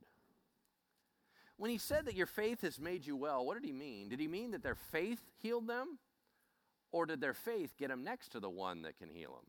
When 1.57 1.69
he 1.69 1.77
said 1.77 2.05
that 2.05 2.15
your 2.15 2.25
faith 2.25 2.61
has 2.61 2.79
made 2.79 3.05
you 3.05 3.15
well, 3.15 3.45
what 3.45 3.53
did 3.53 3.65
he 3.65 3.71
mean? 3.71 4.09
Did 4.09 4.19
he 4.19 4.27
mean 4.27 4.51
that 4.51 4.63
their 4.63 4.75
faith 4.75 5.21
healed 5.37 5.67
them? 5.67 5.99
Or 6.91 7.05
did 7.05 7.21
their 7.21 7.33
faith 7.33 7.75
get 7.77 7.89
them 7.89 8.03
next 8.03 8.29
to 8.33 8.39
the 8.39 8.49
one 8.49 8.81
that 8.81 8.97
can 8.97 9.09
heal 9.09 9.31
them? 9.31 9.45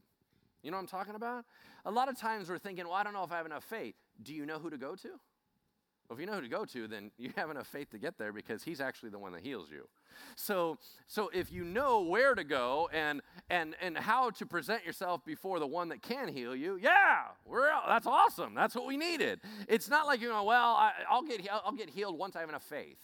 You 0.62 0.70
know 0.70 0.76
what 0.76 0.82
I'm 0.82 0.88
talking 0.88 1.14
about? 1.14 1.44
A 1.84 1.90
lot 1.90 2.08
of 2.08 2.16
times 2.18 2.48
we're 2.48 2.58
thinking, 2.58 2.84
well, 2.84 2.94
I 2.94 3.02
don't 3.02 3.12
know 3.12 3.24
if 3.24 3.32
I 3.32 3.36
have 3.36 3.46
enough 3.46 3.64
faith. 3.64 3.96
Do 4.22 4.32
you 4.32 4.46
know 4.46 4.58
who 4.58 4.70
to 4.70 4.78
go 4.78 4.94
to? 4.94 5.08
Well, 5.08 6.18
if 6.18 6.20
you 6.20 6.26
know 6.26 6.34
who 6.34 6.42
to 6.42 6.48
go 6.48 6.64
to, 6.66 6.86
then 6.86 7.10
you 7.18 7.32
have 7.36 7.50
enough 7.50 7.66
faith 7.66 7.90
to 7.90 7.98
get 7.98 8.18
there 8.18 8.32
because 8.32 8.62
he's 8.62 8.80
actually 8.80 9.10
the 9.10 9.18
one 9.18 9.32
that 9.32 9.42
heals 9.42 9.70
you. 9.70 9.88
So, 10.36 10.78
so 11.06 11.30
if 11.32 11.50
you 11.50 11.64
know 11.64 12.02
where 12.02 12.34
to 12.34 12.44
go 12.44 12.88
and 12.92 13.22
and 13.48 13.74
and 13.80 13.96
how 13.96 14.30
to 14.30 14.46
present 14.46 14.84
yourself 14.84 15.24
before 15.24 15.58
the 15.58 15.66
one 15.66 15.88
that 15.88 16.02
can 16.02 16.28
heal 16.28 16.54
you, 16.54 16.78
yeah, 16.80 17.28
we're 17.46 17.70
that's 17.88 18.06
awesome. 18.06 18.54
That's 18.54 18.74
what 18.74 18.86
we 18.86 18.96
needed. 18.96 19.40
It's 19.68 19.88
not 19.88 20.06
like 20.06 20.20
you 20.20 20.28
know, 20.28 20.44
well, 20.44 20.74
I, 20.74 20.92
will 21.10 21.22
get 21.22 21.48
I'll 21.50 21.72
get 21.72 21.88
healed 21.88 22.18
once 22.18 22.36
I 22.36 22.40
have 22.40 22.48
enough 22.50 22.62
faith. 22.62 22.98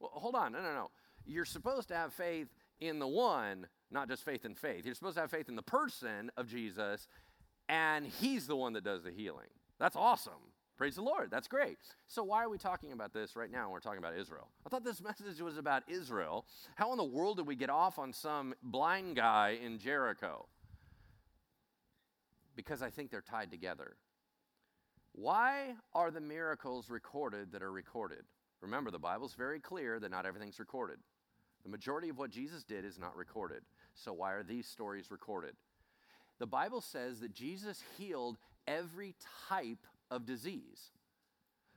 Well, 0.00 0.10
hold 0.14 0.34
on, 0.34 0.52
no, 0.52 0.62
no, 0.62 0.72
no. 0.72 0.90
You're 1.26 1.44
supposed 1.44 1.88
to 1.88 1.94
have 1.94 2.12
faith 2.12 2.48
in 2.80 2.98
the 2.98 3.08
one, 3.08 3.66
not 3.94 4.08
just 4.08 4.24
faith 4.24 4.44
in 4.44 4.54
faith. 4.54 4.84
You're 4.84 4.94
supposed 4.94 5.14
to 5.14 5.22
have 5.22 5.30
faith 5.30 5.48
in 5.48 5.56
the 5.56 5.62
person 5.62 6.30
of 6.36 6.48
Jesus, 6.48 7.08
and 7.68 8.06
He's 8.06 8.46
the 8.46 8.56
one 8.56 8.74
that 8.74 8.84
does 8.84 9.04
the 9.04 9.10
healing. 9.10 9.48
That's 9.78 9.96
awesome. 9.96 10.52
Praise 10.76 10.96
the 10.96 11.02
Lord. 11.02 11.30
That's 11.30 11.46
great. 11.46 11.78
So, 12.08 12.24
why 12.24 12.42
are 12.42 12.48
we 12.48 12.58
talking 12.58 12.92
about 12.92 13.12
this 13.12 13.36
right 13.36 13.50
now 13.50 13.62
when 13.62 13.70
we're 13.70 13.80
talking 13.80 14.00
about 14.00 14.18
Israel? 14.18 14.48
I 14.66 14.68
thought 14.68 14.84
this 14.84 15.00
message 15.02 15.40
was 15.40 15.56
about 15.56 15.84
Israel. 15.88 16.44
How 16.74 16.90
in 16.90 16.98
the 16.98 17.04
world 17.04 17.36
did 17.36 17.46
we 17.46 17.54
get 17.54 17.70
off 17.70 17.98
on 17.98 18.12
some 18.12 18.54
blind 18.62 19.16
guy 19.16 19.58
in 19.64 19.78
Jericho? 19.78 20.46
Because 22.56 22.82
I 22.82 22.90
think 22.90 23.10
they're 23.10 23.20
tied 23.20 23.50
together. 23.50 23.96
Why 25.12 25.74
are 25.94 26.10
the 26.10 26.20
miracles 26.20 26.90
recorded 26.90 27.52
that 27.52 27.62
are 27.62 27.70
recorded? 27.70 28.24
Remember, 28.60 28.90
the 28.90 28.98
Bible's 28.98 29.34
very 29.34 29.60
clear 29.60 30.00
that 30.00 30.10
not 30.10 30.26
everything's 30.26 30.58
recorded. 30.58 30.98
The 31.62 31.70
majority 31.70 32.08
of 32.08 32.18
what 32.18 32.30
Jesus 32.30 32.64
did 32.64 32.84
is 32.84 32.98
not 32.98 33.16
recorded. 33.16 33.62
So, 33.94 34.12
why 34.12 34.32
are 34.32 34.42
these 34.42 34.66
stories 34.66 35.10
recorded? 35.10 35.54
The 36.38 36.46
Bible 36.46 36.80
says 36.80 37.20
that 37.20 37.32
Jesus 37.32 37.82
healed 37.96 38.38
every 38.66 39.14
type 39.48 39.86
of 40.10 40.26
disease. 40.26 40.90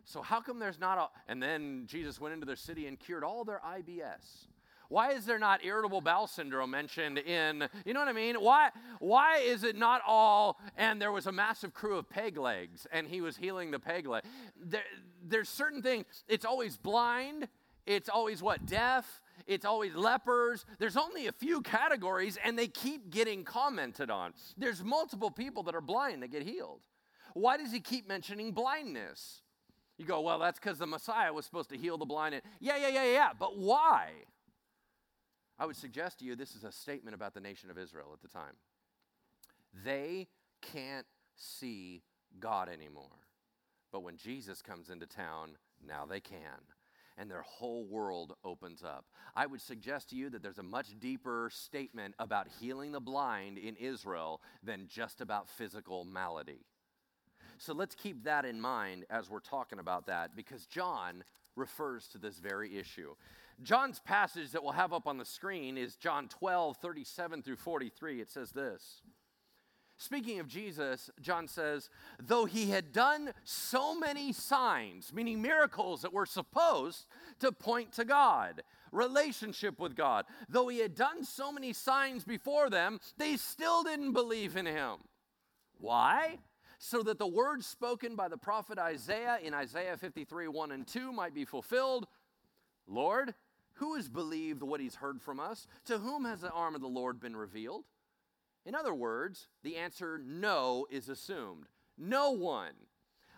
So, 0.03 0.21
how 0.21 0.41
come 0.41 0.59
there's 0.59 0.79
not 0.79 0.97
a. 0.97 1.31
And 1.31 1.41
then 1.41 1.83
Jesus 1.85 2.19
went 2.19 2.33
into 2.33 2.45
their 2.45 2.55
city 2.55 2.87
and 2.87 2.99
cured 2.99 3.23
all 3.23 3.43
their 3.43 3.61
IBS. 3.65 4.47
Why 4.89 5.11
is 5.11 5.25
there 5.25 5.39
not 5.39 5.65
irritable 5.65 6.01
bowel 6.01 6.27
syndrome 6.27 6.71
mentioned 6.71 7.17
in, 7.17 7.67
you 7.85 7.93
know 7.93 7.99
what 7.99 8.07
I 8.07 8.13
mean? 8.13 8.35
Why, 8.35 8.69
why 8.99 9.39
is 9.39 9.63
it 9.63 9.75
not 9.75 10.01
all, 10.07 10.59
and 10.77 11.01
there 11.01 11.11
was 11.11 11.27
a 11.27 11.31
massive 11.31 11.73
crew 11.73 11.97
of 11.97 12.09
peg 12.09 12.37
legs 12.37 12.87
and 12.91 13.07
he 13.07 13.19
was 13.19 13.35
healing 13.35 13.71
the 13.71 13.79
peg 13.79 14.07
leg? 14.07 14.23
There, 14.57 14.83
there's 15.21 15.49
certain 15.49 15.81
things, 15.81 16.05
it's 16.29 16.45
always 16.45 16.77
blind, 16.77 17.49
it's 17.85 18.07
always 18.07 18.41
what, 18.41 18.65
deaf, 18.65 19.21
it's 19.47 19.65
always 19.65 19.95
lepers. 19.95 20.65
There's 20.77 20.97
only 20.97 21.27
a 21.27 21.31
few 21.31 21.61
categories 21.61 22.37
and 22.43 22.57
they 22.59 22.67
keep 22.67 23.09
getting 23.09 23.43
commented 23.43 24.11
on. 24.11 24.33
There's 24.57 24.83
multiple 24.83 25.31
people 25.31 25.63
that 25.63 25.75
are 25.75 25.81
blind 25.81 26.23
that 26.23 26.31
get 26.31 26.43
healed. 26.43 26.81
Why 27.33 27.57
does 27.57 27.71
he 27.71 27.79
keep 27.79 28.07
mentioning 28.07 28.51
blindness? 28.51 29.41
You 29.97 30.05
go, 30.05 30.21
well, 30.21 30.39
that's 30.39 30.59
because 30.59 30.77
the 30.77 30.85
Messiah 30.85 31.33
was 31.33 31.45
supposed 31.45 31.69
to 31.69 31.77
heal 31.77 31.97
the 31.97 32.05
blind. 32.05 32.35
And, 32.35 32.43
Yeah, 32.59 32.77
yeah, 32.77 32.89
yeah, 32.89 33.11
yeah. 33.11 33.29
But 33.37 33.57
why? 33.57 34.11
I 35.57 35.65
would 35.65 35.75
suggest 35.75 36.19
to 36.19 36.25
you 36.25 36.35
this 36.35 36.55
is 36.55 36.63
a 36.63 36.71
statement 36.71 37.15
about 37.15 37.33
the 37.33 37.39
nation 37.39 37.71
of 37.71 37.77
Israel 37.77 38.09
at 38.13 38.21
the 38.21 38.27
time. 38.27 38.53
They 39.83 40.27
can't 40.61 41.07
see 41.35 42.03
God 42.39 42.69
anymore. 42.69 43.25
But 43.91 44.03
when 44.03 44.17
Jesus 44.17 44.61
comes 44.61 44.89
into 44.89 45.07
town, 45.07 45.57
now 45.85 46.05
they 46.05 46.19
can. 46.19 46.37
And 47.17 47.31
their 47.31 47.41
whole 47.41 47.85
world 47.85 48.35
opens 48.43 48.83
up. 48.83 49.05
I 49.35 49.47
would 49.47 49.61
suggest 49.61 50.11
to 50.11 50.15
you 50.15 50.29
that 50.29 50.43
there's 50.43 50.59
a 50.59 50.63
much 50.63 50.99
deeper 50.99 51.49
statement 51.51 52.13
about 52.19 52.47
healing 52.59 52.91
the 52.91 52.99
blind 52.99 53.57
in 53.57 53.75
Israel 53.75 54.41
than 54.63 54.87
just 54.87 55.19
about 55.19 55.49
physical 55.49 56.05
malady. 56.05 56.65
So 57.57 57.73
let's 57.73 57.95
keep 57.95 58.23
that 58.25 58.45
in 58.45 58.61
mind 58.61 59.05
as 59.09 59.29
we're 59.29 59.39
talking 59.39 59.79
about 59.79 60.05
that 60.07 60.35
because 60.35 60.67
John 60.67 61.23
refers 61.55 62.07
to 62.09 62.19
this 62.19 62.37
very 62.37 62.77
issue. 62.77 63.15
John's 63.63 63.99
passage 63.99 64.51
that 64.51 64.63
we'll 64.63 64.73
have 64.73 64.93
up 64.93 65.07
on 65.07 65.17
the 65.17 65.25
screen 65.25 65.77
is 65.77 65.95
John 65.95 66.27
12, 66.27 66.77
37 66.77 67.41
through 67.41 67.55
43. 67.55 68.21
It 68.21 68.29
says 68.29 68.51
this. 68.51 69.01
Speaking 69.97 70.39
of 70.39 70.47
Jesus, 70.47 71.09
John 71.21 71.47
says, 71.47 71.89
though 72.21 72.45
he 72.45 72.69
had 72.69 72.93
done 72.93 73.33
so 73.43 73.97
many 73.97 74.31
signs, 74.31 75.11
meaning 75.11 75.41
miracles 75.41 76.03
that 76.03 76.13
were 76.13 76.27
supposed 76.27 77.07
to 77.39 77.51
point 77.51 77.93
to 77.93 78.05
God, 78.05 78.61
relationship 78.91 79.79
with 79.79 79.95
God, 79.95 80.25
though 80.47 80.67
he 80.67 80.79
had 80.79 80.93
done 80.93 81.23
so 81.23 81.51
many 81.51 81.73
signs 81.73 82.23
before 82.23 82.69
them, 82.69 82.99
they 83.17 83.37
still 83.37 83.83
didn't 83.83 84.13
believe 84.13 84.55
in 84.55 84.67
him. 84.67 84.97
Why? 85.79 86.37
so 86.79 87.01
that 87.03 87.17
the 87.17 87.27
words 87.27 87.65
spoken 87.65 88.15
by 88.15 88.27
the 88.27 88.37
prophet 88.37 88.77
Isaiah 88.77 89.39
in 89.43 89.53
Isaiah 89.53 89.97
53 89.97 90.47
1 90.47 90.71
and 90.71 90.85
2 90.85 91.11
might 91.11 91.33
be 91.33 91.45
fulfilled. 91.45 92.07
Lord, 92.87 93.33
who 93.73 93.95
has 93.95 94.07
believed 94.07 94.63
what 94.63 94.79
he's 94.79 94.95
heard 94.95 95.21
from 95.21 95.39
us? 95.39 95.67
To 95.85 95.97
whom 95.97 96.25
has 96.25 96.41
the 96.41 96.51
arm 96.51 96.75
of 96.75 96.81
the 96.81 96.87
Lord 96.87 97.19
been 97.19 97.35
revealed? 97.35 97.83
In 98.67 98.75
other 98.75 98.93
words, 98.93 99.47
the 99.63 99.77
answer 99.77 100.21
no 100.23 100.87
is 100.91 101.07
assumed. 101.07 101.67
No 101.97 102.31
one. 102.31 102.73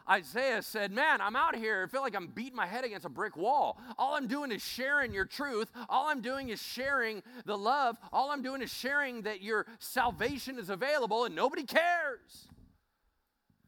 Isaiah 0.10 0.64
said, 0.64 0.92
Man, 0.92 1.22
I'm 1.22 1.36
out 1.36 1.56
here. 1.56 1.84
I 1.88 1.92
feel 1.92 2.02
like 2.02 2.16
I'm 2.16 2.30
beating 2.30 2.56
my 2.56 2.66
head 2.66 2.84
against 2.84 3.06
a 3.06 3.10
brick 3.10 3.38
wall. 3.38 3.80
All 4.00 4.16
I'm 4.16 4.26
doing 4.26 4.52
is 4.52 4.64
sharing 4.64 5.14
your 5.14 5.26
truth. 5.26 5.70
All 5.88 6.08
I'm 6.08 6.22
doing 6.22 6.50
is 6.50 6.60
sharing 6.60 7.22
the 7.46 7.56
love. 7.56 7.96
All 8.12 8.32
I'm 8.32 8.42
doing 8.42 8.64
is 8.64 8.74
sharing 8.74 9.22
that 9.22 9.44
your 9.44 9.68
salvation 9.78 10.58
is 10.58 10.72
available 10.72 11.26
and 11.26 11.36
nobody 11.36 11.64
cares. 11.64 12.48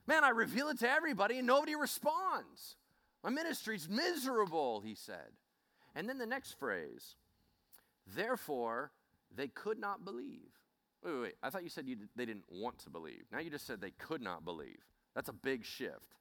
Man, 0.08 0.24
I 0.24 0.30
reveal 0.30 0.69
it 0.69 0.80
to 0.80 0.89
everybody 0.89 1.38
and 1.38 1.45
nobody 1.45 1.76
responds. 1.76 2.76
My 3.24 3.30
ministry's 3.30 3.88
miserable, 3.88 4.82
he 4.82 4.95
said. 4.95 5.30
And 5.93 6.10
then 6.10 6.17
the 6.17 6.26
next 6.26 6.58
phrase, 6.58 7.17
therefore, 8.15 8.91
they 9.36 9.47
could 9.47 9.78
not 9.78 10.04
believe. 10.04 10.61
Wait, 11.04 11.12
wait, 11.14 11.22
wait. 11.22 11.34
I 11.42 11.50
thought 11.50 11.64
you 11.64 11.70
said 11.70 11.88
you 11.88 11.98
they 12.16 12.26
didn't 12.26 12.46
want 12.50 12.78
to 12.80 12.90
believe. 12.90 13.24
Now 13.32 13.40
you 13.40 13.50
just 13.50 13.66
said 13.66 13.82
they 13.82 13.92
could 13.92 14.22
not 14.22 14.46
believe. 14.46 14.80
That's 15.16 15.30
a 15.30 15.34
big 15.34 15.66
shift. 15.66 16.16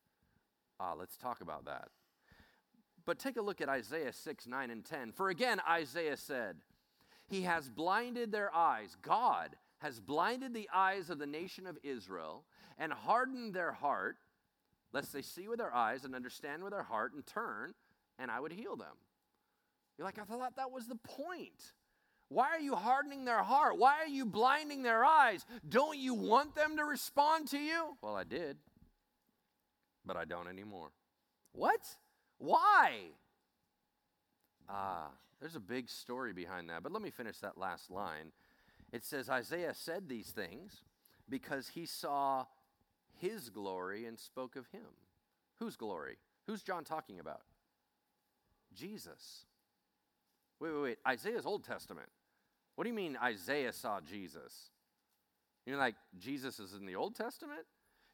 Ah, 0.79 0.95
let's 0.99 1.17
talk 1.17 1.43
about 1.43 1.67
that. 1.67 1.89
But 3.05 3.19
take 3.19 3.37
a 3.37 3.43
look 3.43 3.61
at 3.61 3.69
Isaiah 3.69 4.13
6, 4.13 4.47
9, 4.47 4.71
and 4.71 4.85
10. 4.85 5.13
For 5.13 5.29
again, 5.29 5.61
Isaiah 5.69 6.17
said, 6.17 6.57
He 7.29 7.43
has 7.43 7.69
blinded 7.69 8.33
their 8.33 8.55
eyes. 8.55 8.97
God 9.03 9.57
has 9.79 10.01
blinded 10.01 10.55
the 10.55 10.69
eyes 10.75 11.11
of 11.11 11.19
the 11.19 11.27
nation 11.27 11.67
of 11.67 11.79
Israel 11.83 12.45
and 12.79 12.93
hardened 12.93 13.55
their 13.55 13.73
heart, 13.73 14.17
lest 14.93 15.13
they 15.13 15.23
see 15.23 15.49
with 15.49 15.59
their 15.59 15.75
eyes 15.75 16.05
and 16.05 16.15
understand 16.15 16.63
with 16.63 16.73
their 16.73 16.83
heart 16.83 17.13
and 17.15 17.27
turn, 17.27 17.75
and 18.19 18.31
I 18.31 18.41
would 18.41 18.53
heal 18.53 18.77
them. 18.77 18.97
You're 19.97 20.07
like, 20.07 20.19
I 20.19 20.25
thought 20.25 20.57
that 20.57 20.71
was 20.71 20.87
the 20.87 20.97
point. 20.97 21.73
Why 22.31 22.51
are 22.51 22.61
you 22.61 22.77
hardening 22.77 23.25
their 23.25 23.43
heart? 23.43 23.77
Why 23.77 23.97
are 23.99 24.07
you 24.07 24.25
blinding 24.25 24.85
their 24.85 25.05
eyes? 25.05 25.45
Don't 25.69 25.99
you 25.99 26.15
want 26.15 26.55
them 26.55 26.77
to 26.77 26.85
respond 26.85 27.49
to 27.49 27.59
you? 27.59 27.97
Well, 28.01 28.15
I 28.15 28.23
did, 28.23 28.57
but 30.07 30.17
I 30.17 30.25
don't 30.25 30.47
anymore. 30.47 30.91
What? 31.53 31.81
Why? 32.39 32.93
Ah, 34.69 35.09
there's 35.41 35.57
a 35.57 35.61
big 35.61 35.89
story 35.89 36.33
behind 36.33 36.71
that. 36.71 36.85
But 36.85 36.93
let 36.93 37.03
me 37.03 37.11
finish 37.11 37.39
that 37.39 37.59
last 37.59 37.91
line. 37.91 38.31
It 38.93 39.05
says 39.05 39.29
Isaiah 39.29 39.75
said 39.75 40.09
these 40.09 40.31
things 40.31 40.85
because 41.29 41.67
he 41.67 41.85
saw 41.85 42.45
his 43.19 43.51
glory 43.51 44.07
and 44.07 44.17
spoke 44.17 44.55
of 44.55 44.69
him. 44.69 44.87
Whose 45.59 45.77
glory? 45.77 46.17
Who's 46.47 46.63
John 46.63 46.85
talking 46.85 47.19
about? 47.19 47.43
Jesus. 48.73 49.47
Wait, 50.61 50.73
wait, 50.73 50.83
wait. 50.83 50.99
Isaiah's 51.07 51.45
Old 51.45 51.65
Testament. 51.65 52.09
What 52.81 52.85
do 52.85 52.89
you 52.93 52.97
mean 52.97 53.19
Isaiah 53.23 53.75
saw 53.75 54.01
Jesus? 54.01 54.71
You're 55.67 55.77
like, 55.77 55.97
Jesus 56.19 56.59
is 56.59 56.73
in 56.73 56.87
the 56.87 56.97
Old 56.97 57.15
Testament? 57.15 57.67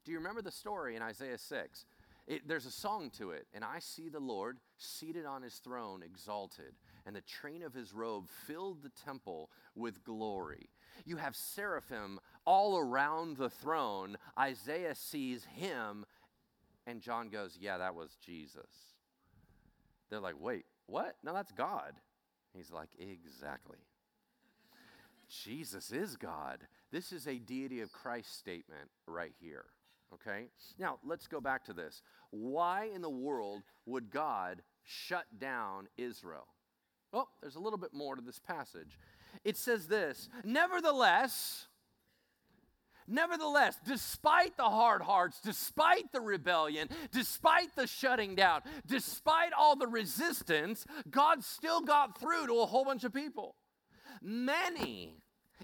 Do 0.05 0.11
you 0.11 0.19
remember 0.19 0.43
the 0.43 0.51
story 0.51 0.97
in 0.97 1.03
Isaiah 1.03 1.39
6? 1.39 1.85
It, 2.27 2.49
there's 2.49 2.67
a 2.67 2.73
song 2.73 3.11
to 3.17 3.31
it. 3.31 3.47
And 3.55 3.63
I 3.63 3.79
see 3.79 4.09
the 4.09 4.19
Lord 4.19 4.59
seated 4.77 5.25
on 5.25 5.43
his 5.43 5.55
throne, 5.55 6.03
exalted, 6.03 6.75
and 7.07 7.15
the 7.15 7.21
train 7.21 7.63
of 7.63 7.75
his 7.75 7.95
robe 7.95 8.29
filled 8.29 8.83
the 8.83 8.91
temple 9.05 9.53
with 9.77 10.03
glory. 10.03 10.69
You 11.05 11.19
have 11.19 11.37
seraphim 11.37 12.19
all 12.45 12.77
around 12.77 13.37
the 13.37 13.51
throne. 13.51 14.17
Isaiah 14.37 14.97
sees 14.97 15.45
him, 15.45 16.05
and 16.89 17.01
John 17.01 17.29
goes, 17.29 17.57
Yeah, 17.61 17.79
that 17.79 17.95
was 17.95 18.17
Jesus. 18.17 18.97
They're 20.11 20.19
like, 20.19 20.41
Wait, 20.41 20.65
what? 20.87 21.15
No, 21.23 21.33
that's 21.33 21.53
God. 21.53 21.93
He's 22.53 22.73
like, 22.73 22.89
Exactly. 22.99 23.79
Jesus 25.29 25.93
is 25.93 26.17
God. 26.17 26.59
This 26.93 27.13
is 27.13 27.27
a 27.27 27.39
deity 27.39 27.81
of 27.81 27.93
Christ 27.93 28.39
statement 28.39 28.91
right 29.07 29.35
here. 29.41 29.67
Okay? 30.15 30.47
Now, 30.79 30.99
let's 31.05 31.27
go 31.27 31.41
back 31.41 31.65
to 31.65 31.73
this. 31.73 32.03
Why 32.31 32.89
in 32.95 33.03
the 33.03 33.11
world 33.11 33.63
would 33.87 34.11
God 34.11 34.63
shut 34.85 35.27
down 35.39 35.89
Israel? 35.97 36.47
Well, 37.13 37.29
there's 37.41 37.57
a 37.57 37.61
little 37.61 37.79
bit 37.79 37.93
more 37.93 38.15
to 38.15 38.23
this 38.23 38.39
passage. 38.39 38.99
It 39.45 39.57
says 39.57 39.89
this 39.89 40.29
Nevertheless, 40.45 41.67
Nevertheless, 43.09 43.79
despite 43.87 44.57
the 44.57 44.65
hard 44.65 45.03
hearts, 45.03 45.41
despite 45.41 46.11
the 46.13 46.21
rebellion, 46.21 46.89
despite 47.13 47.75
the 47.77 47.87
shutting 47.87 48.35
down, 48.35 48.63
despite 48.87 49.53
all 49.57 49.77
the 49.77 49.87
resistance, 49.87 50.85
God 51.09 51.45
still 51.45 51.81
got 51.81 52.19
through 52.21 52.49
to 52.49 52.61
a 52.61 52.67
whole 52.67 52.85
bunch 52.85 53.05
of 53.05 53.15
people. 53.15 53.55
Many, 54.23 55.17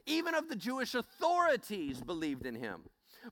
even 0.07 0.35
of 0.35 0.49
the 0.49 0.57
Jewish 0.57 0.95
authorities, 0.95 2.01
believed 2.01 2.47
in 2.47 2.55
him. 2.55 2.83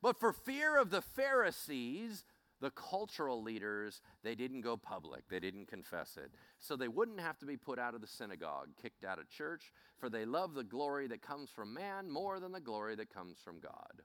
But 0.02 0.18
for 0.18 0.32
fear 0.32 0.78
of 0.78 0.90
the 0.90 1.02
Pharisees, 1.02 2.24
the 2.60 2.70
cultural 2.70 3.42
leaders, 3.42 4.02
they 4.22 4.34
didn't 4.34 4.60
go 4.60 4.76
public. 4.76 5.28
They 5.28 5.40
didn't 5.40 5.68
confess 5.68 6.16
it. 6.16 6.30
So 6.58 6.76
they 6.76 6.88
wouldn't 6.88 7.20
have 7.20 7.38
to 7.38 7.46
be 7.46 7.56
put 7.56 7.78
out 7.78 7.94
of 7.94 8.00
the 8.00 8.06
synagogue, 8.06 8.68
kicked 8.80 9.04
out 9.04 9.18
of 9.18 9.28
church, 9.30 9.72
for 9.98 10.10
they 10.10 10.24
love 10.24 10.54
the 10.54 10.64
glory 10.64 11.06
that 11.08 11.22
comes 11.22 11.50
from 11.50 11.74
man 11.74 12.10
more 12.10 12.38
than 12.38 12.52
the 12.52 12.60
glory 12.60 12.94
that 12.96 13.12
comes 13.12 13.38
from 13.42 13.60
God. 13.60 14.02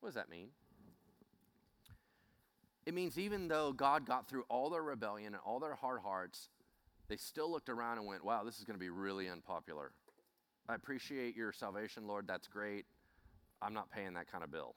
What 0.00 0.08
does 0.08 0.14
that 0.14 0.30
mean? 0.30 0.48
It 2.86 2.94
means 2.94 3.18
even 3.18 3.48
though 3.48 3.72
God 3.72 4.06
got 4.06 4.30
through 4.30 4.44
all 4.48 4.70
their 4.70 4.82
rebellion 4.82 5.34
and 5.34 5.42
all 5.44 5.60
their 5.60 5.74
hard 5.74 6.00
hearts, 6.00 6.48
they 7.08 7.16
still 7.16 7.50
looked 7.50 7.68
around 7.68 7.98
and 7.98 8.06
went, 8.06 8.24
wow, 8.24 8.44
this 8.44 8.58
is 8.58 8.64
going 8.64 8.76
to 8.76 8.80
be 8.80 8.88
really 8.88 9.28
unpopular. 9.28 9.92
I 10.68 10.74
appreciate 10.74 11.34
your 11.34 11.52
salvation, 11.52 12.06
Lord. 12.06 12.26
That's 12.26 12.46
great. 12.46 12.84
I'm 13.62 13.72
not 13.72 13.90
paying 13.90 14.14
that 14.14 14.30
kind 14.30 14.44
of 14.44 14.50
bill. 14.50 14.74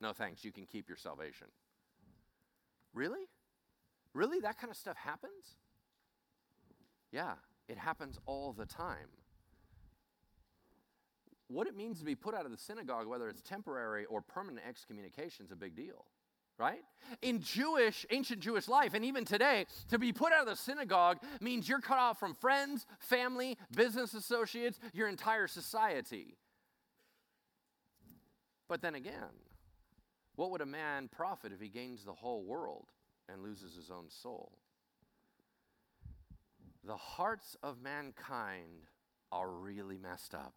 No 0.00 0.12
thanks. 0.12 0.44
You 0.44 0.52
can 0.52 0.66
keep 0.66 0.88
your 0.88 0.96
salvation. 0.96 1.48
Really? 2.94 3.28
Really? 4.14 4.40
That 4.40 4.58
kind 4.58 4.70
of 4.70 4.76
stuff 4.76 4.96
happens? 4.96 5.56
Yeah, 7.10 7.34
it 7.68 7.78
happens 7.78 8.18
all 8.26 8.52
the 8.52 8.66
time. 8.66 9.08
What 11.48 11.66
it 11.66 11.76
means 11.76 11.98
to 11.98 12.04
be 12.04 12.14
put 12.14 12.34
out 12.34 12.46
of 12.46 12.50
the 12.50 12.58
synagogue, 12.58 13.06
whether 13.06 13.28
it's 13.28 13.42
temporary 13.42 14.06
or 14.06 14.22
permanent 14.22 14.66
excommunication, 14.66 15.44
is 15.44 15.52
a 15.52 15.56
big 15.56 15.76
deal 15.76 16.06
right? 16.62 16.82
In 17.20 17.42
Jewish, 17.42 18.06
ancient 18.10 18.40
Jewish 18.40 18.68
life, 18.68 18.94
and 18.94 19.04
even 19.04 19.24
today, 19.24 19.66
to 19.88 19.98
be 19.98 20.12
put 20.12 20.32
out 20.32 20.42
of 20.42 20.46
the 20.46 20.56
synagogue 20.56 21.18
means 21.40 21.68
you're 21.68 21.80
cut 21.80 21.98
off 21.98 22.20
from 22.20 22.34
friends, 22.34 22.86
family, 23.00 23.58
business 23.74 24.14
associates, 24.14 24.78
your 24.94 25.08
entire 25.08 25.48
society. 25.48 26.36
But 28.68 28.80
then 28.80 28.94
again, 28.94 29.34
what 30.36 30.52
would 30.52 30.60
a 30.60 30.66
man 30.66 31.08
profit 31.08 31.52
if 31.52 31.60
he 31.60 31.68
gains 31.68 32.04
the 32.04 32.12
whole 32.12 32.44
world 32.44 32.86
and 33.28 33.42
loses 33.42 33.74
his 33.74 33.90
own 33.90 34.08
soul? 34.08 34.52
The 36.84 36.96
hearts 36.96 37.56
of 37.62 37.82
mankind 37.82 38.86
are 39.30 39.50
really 39.50 39.98
messed 39.98 40.34
up. 40.34 40.54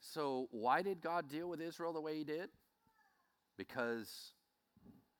So, 0.00 0.48
why 0.50 0.82
did 0.82 1.00
God 1.00 1.28
deal 1.28 1.48
with 1.48 1.60
Israel 1.60 1.92
the 1.92 2.00
way 2.00 2.18
he 2.18 2.24
did? 2.24 2.50
Because 3.62 4.32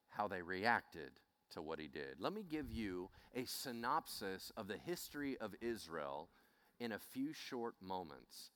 how 0.08 0.26
they 0.26 0.42
reacted 0.42 1.10
to 1.52 1.62
what 1.62 1.78
he 1.78 1.86
did. 1.86 2.16
Let 2.18 2.32
me 2.32 2.44
give 2.48 2.72
you 2.72 3.08
a 3.36 3.44
synopsis 3.44 4.50
of 4.56 4.66
the 4.66 4.76
history 4.76 5.36
of 5.40 5.54
Israel 5.60 6.28
in 6.80 6.90
a 6.90 6.98
few 6.98 7.32
short 7.32 7.74
moments. 7.80 8.50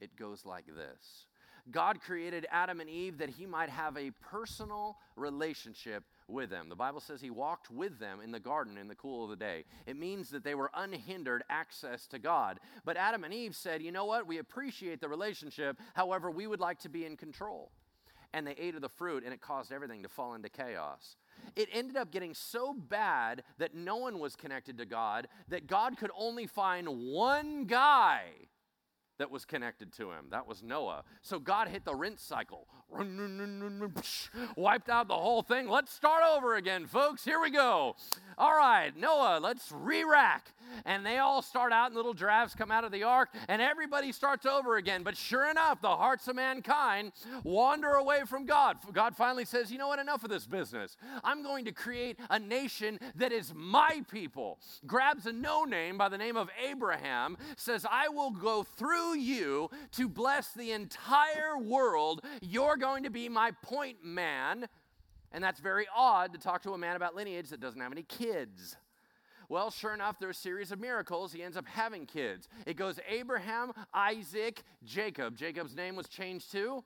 It 0.00 0.16
goes 0.16 0.46
like 0.46 0.64
this 0.66 1.26
God 1.70 2.00
created 2.00 2.46
Adam 2.50 2.80
and 2.80 2.88
Eve 2.88 3.18
that 3.18 3.28
he 3.28 3.44
might 3.44 3.68
have 3.68 3.98
a 3.98 4.12
personal 4.30 4.96
relationship 5.14 6.04
with 6.26 6.48
them. 6.48 6.70
The 6.70 6.76
Bible 6.76 7.00
says 7.00 7.20
he 7.20 7.28
walked 7.28 7.70
with 7.70 7.98
them 7.98 8.20
in 8.24 8.30
the 8.30 8.40
garden 8.40 8.78
in 8.78 8.88
the 8.88 8.94
cool 8.94 9.24
of 9.24 9.30
the 9.30 9.36
day. 9.36 9.64
It 9.86 9.98
means 9.98 10.30
that 10.30 10.42
they 10.42 10.54
were 10.54 10.70
unhindered 10.74 11.42
access 11.50 12.06
to 12.06 12.18
God. 12.18 12.60
But 12.86 12.96
Adam 12.96 13.24
and 13.24 13.34
Eve 13.34 13.54
said, 13.54 13.82
you 13.82 13.92
know 13.92 14.06
what? 14.06 14.26
We 14.26 14.38
appreciate 14.38 15.02
the 15.02 15.08
relationship. 15.08 15.78
However, 15.92 16.30
we 16.30 16.46
would 16.46 16.60
like 16.60 16.78
to 16.80 16.88
be 16.88 17.04
in 17.04 17.16
control 17.16 17.72
and 18.32 18.46
they 18.46 18.54
ate 18.58 18.74
of 18.74 18.82
the 18.82 18.88
fruit, 18.88 19.24
and 19.24 19.32
it 19.32 19.40
caused 19.40 19.72
everything 19.72 20.02
to 20.02 20.08
fall 20.08 20.34
into 20.34 20.48
chaos. 20.48 21.16
It 21.56 21.68
ended 21.72 21.96
up 21.96 22.10
getting 22.10 22.34
so 22.34 22.74
bad 22.74 23.42
that 23.58 23.74
no 23.74 23.96
one 23.96 24.18
was 24.18 24.36
connected 24.36 24.78
to 24.78 24.86
God, 24.86 25.28
that 25.48 25.66
God 25.66 25.96
could 25.96 26.10
only 26.16 26.46
find 26.46 26.88
one 26.88 27.64
guy 27.64 28.22
that 29.18 29.30
was 29.30 29.44
connected 29.44 29.92
to 29.94 30.10
him. 30.12 30.26
That 30.30 30.46
was 30.46 30.62
Noah. 30.62 31.02
So 31.22 31.38
God 31.38 31.68
hit 31.68 31.84
the 31.84 31.94
rinse 31.94 32.22
cycle, 32.22 32.68
wiped 34.56 34.88
out 34.88 35.08
the 35.08 35.16
whole 35.16 35.42
thing. 35.42 35.68
Let's 35.68 35.92
start 35.92 36.22
over 36.24 36.54
again, 36.54 36.86
folks. 36.86 37.24
Here 37.24 37.40
we 37.40 37.50
go. 37.50 37.96
All 38.36 38.56
right, 38.56 38.96
Noah, 38.96 39.40
let's 39.42 39.72
re 39.72 40.04
rack. 40.04 40.52
And 40.84 41.04
they 41.04 41.18
all 41.18 41.42
start 41.42 41.72
out, 41.72 41.86
and 41.86 41.96
little 41.96 42.14
drafts 42.14 42.54
come 42.54 42.70
out 42.70 42.84
of 42.84 42.92
the 42.92 43.02
ark, 43.02 43.30
and 43.48 43.60
everybody 43.62 44.12
starts 44.12 44.46
over 44.46 44.76
again. 44.76 45.02
But 45.02 45.16
sure 45.16 45.50
enough, 45.50 45.80
the 45.80 45.96
hearts 45.96 46.28
of 46.28 46.36
mankind 46.36 47.12
wander 47.44 47.92
away 47.92 48.22
from 48.26 48.46
God. 48.46 48.76
God 48.92 49.16
finally 49.16 49.44
says, 49.44 49.70
You 49.70 49.78
know 49.78 49.88
what? 49.88 49.98
Enough 49.98 50.24
of 50.24 50.30
this 50.30 50.46
business. 50.46 50.96
I'm 51.24 51.42
going 51.42 51.64
to 51.66 51.72
create 51.72 52.18
a 52.30 52.38
nation 52.38 52.98
that 53.16 53.32
is 53.32 53.52
my 53.54 54.02
people. 54.10 54.58
Grabs 54.86 55.26
a 55.26 55.32
no 55.32 55.64
name 55.64 55.98
by 55.98 56.08
the 56.08 56.18
name 56.18 56.36
of 56.36 56.48
Abraham, 56.64 57.36
says, 57.56 57.86
I 57.90 58.08
will 58.08 58.30
go 58.30 58.62
through 58.62 59.16
you 59.16 59.70
to 59.92 60.08
bless 60.08 60.52
the 60.52 60.72
entire 60.72 61.58
world. 61.58 62.24
You're 62.40 62.76
going 62.76 63.04
to 63.04 63.10
be 63.10 63.28
my 63.28 63.52
point 63.62 64.04
man. 64.04 64.68
And 65.32 65.44
that's 65.44 65.60
very 65.60 65.86
odd 65.94 66.32
to 66.32 66.38
talk 66.38 66.62
to 66.62 66.72
a 66.72 66.78
man 66.78 66.96
about 66.96 67.14
lineage 67.14 67.50
that 67.50 67.60
doesn't 67.60 67.80
have 67.80 67.92
any 67.92 68.02
kids. 68.02 68.76
Well, 69.48 69.70
sure 69.70 69.94
enough, 69.94 70.18
through 70.18 70.30
a 70.30 70.34
series 70.34 70.72
of 70.72 70.80
miracles, 70.80 71.32
he 71.32 71.42
ends 71.42 71.56
up 71.56 71.66
having 71.66 72.04
kids. 72.04 72.48
It 72.66 72.76
goes 72.76 73.00
Abraham, 73.08 73.72
Isaac, 73.94 74.62
Jacob. 74.84 75.36
Jacob's 75.36 75.74
name 75.74 75.96
was 75.96 76.06
changed 76.06 76.52
to 76.52 76.84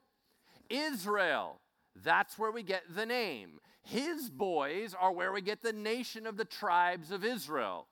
Israel. 0.71 1.61
That's 2.05 2.39
where 2.39 2.53
we 2.53 2.63
get 2.63 2.83
the 2.95 3.05
name. 3.05 3.59
His 3.83 4.31
boys 4.31 4.95
are 4.99 5.13
where 5.13 5.33
we 5.33 5.41
get 5.43 5.63
the 5.63 5.73
nation 5.73 6.27
of 6.27 6.37
the 6.37 6.45
tribes 6.45 7.11
of 7.11 7.25
Israel. 7.25 7.89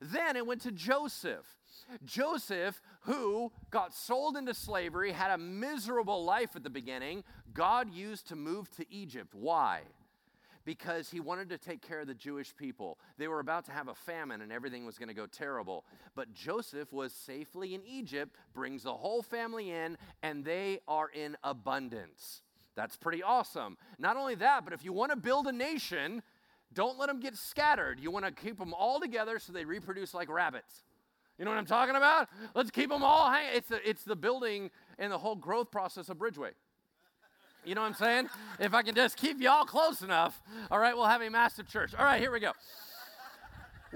Then 0.00 0.36
it 0.36 0.46
went 0.46 0.62
to 0.62 0.72
Joseph. 0.72 1.46
Joseph, 2.04 2.80
who 3.02 3.52
got 3.70 3.94
sold 3.94 4.36
into 4.36 4.54
slavery, 4.54 5.12
had 5.12 5.30
a 5.30 5.38
miserable 5.38 6.24
life 6.24 6.56
at 6.56 6.64
the 6.64 6.70
beginning, 6.70 7.22
God 7.52 7.92
used 7.92 8.28
to 8.28 8.36
move 8.36 8.70
to 8.76 8.90
Egypt. 8.92 9.34
Why? 9.34 9.82
Because 10.66 11.08
he 11.08 11.20
wanted 11.20 11.48
to 11.48 11.58
take 11.58 11.80
care 11.80 12.00
of 12.00 12.08
the 12.08 12.14
Jewish 12.14 12.54
people. 12.54 12.98
They 13.16 13.28
were 13.28 13.40
about 13.40 13.64
to 13.66 13.72
have 13.72 13.88
a 13.88 13.94
famine 13.94 14.42
and 14.42 14.52
everything 14.52 14.84
was 14.84 14.98
going 14.98 15.08
to 15.08 15.14
go 15.14 15.26
terrible. 15.26 15.86
But 16.14 16.34
Joseph 16.34 16.92
was 16.92 17.14
safely 17.14 17.74
in 17.74 17.80
Egypt, 17.86 18.36
brings 18.52 18.82
the 18.82 18.92
whole 18.92 19.22
family 19.22 19.70
in, 19.70 19.96
and 20.22 20.44
they 20.44 20.80
are 20.86 21.08
in 21.08 21.38
abundance. 21.42 22.42
That's 22.74 22.96
pretty 22.96 23.22
awesome. 23.22 23.78
Not 23.98 24.18
only 24.18 24.34
that, 24.34 24.64
but 24.64 24.74
if 24.74 24.84
you 24.84 24.92
want 24.92 25.12
to 25.12 25.16
build 25.16 25.46
a 25.46 25.52
nation, 25.52 26.22
don't 26.74 26.98
let 26.98 27.06
them 27.06 27.20
get 27.20 27.36
scattered. 27.36 27.98
You 27.98 28.10
want 28.10 28.26
to 28.26 28.32
keep 28.32 28.58
them 28.58 28.74
all 28.74 29.00
together 29.00 29.38
so 29.38 29.52
they 29.52 29.64
reproduce 29.64 30.12
like 30.12 30.28
rabbits. 30.28 30.84
You 31.38 31.44
know 31.44 31.50
what 31.50 31.58
I'm 31.58 31.66
talking 31.66 31.96
about? 31.96 32.28
Let's 32.54 32.70
keep 32.70 32.90
them 32.90 33.02
all 33.02 33.30
hanging. 33.30 33.56
It's 33.56 33.68
the, 33.68 33.88
it's 33.88 34.04
the 34.04 34.16
building 34.16 34.70
and 34.98 35.12
the 35.12 35.18
whole 35.18 35.36
growth 35.36 35.70
process 35.70 36.08
of 36.08 36.18
Bridgeway. 36.18 36.50
You 37.66 37.74
know 37.74 37.80
what 37.80 37.88
I'm 37.88 37.94
saying? 37.94 38.28
if 38.60 38.74
I 38.74 38.82
can 38.82 38.94
just 38.94 39.16
keep 39.16 39.40
y'all 39.40 39.64
close 39.64 40.00
enough, 40.00 40.40
all 40.70 40.78
right, 40.78 40.96
we'll 40.96 41.06
have 41.06 41.20
a 41.20 41.28
massive 41.28 41.68
church. 41.68 41.94
All 41.98 42.04
right, 42.04 42.20
here 42.20 42.30
we 42.30 42.38
go. 42.38 42.52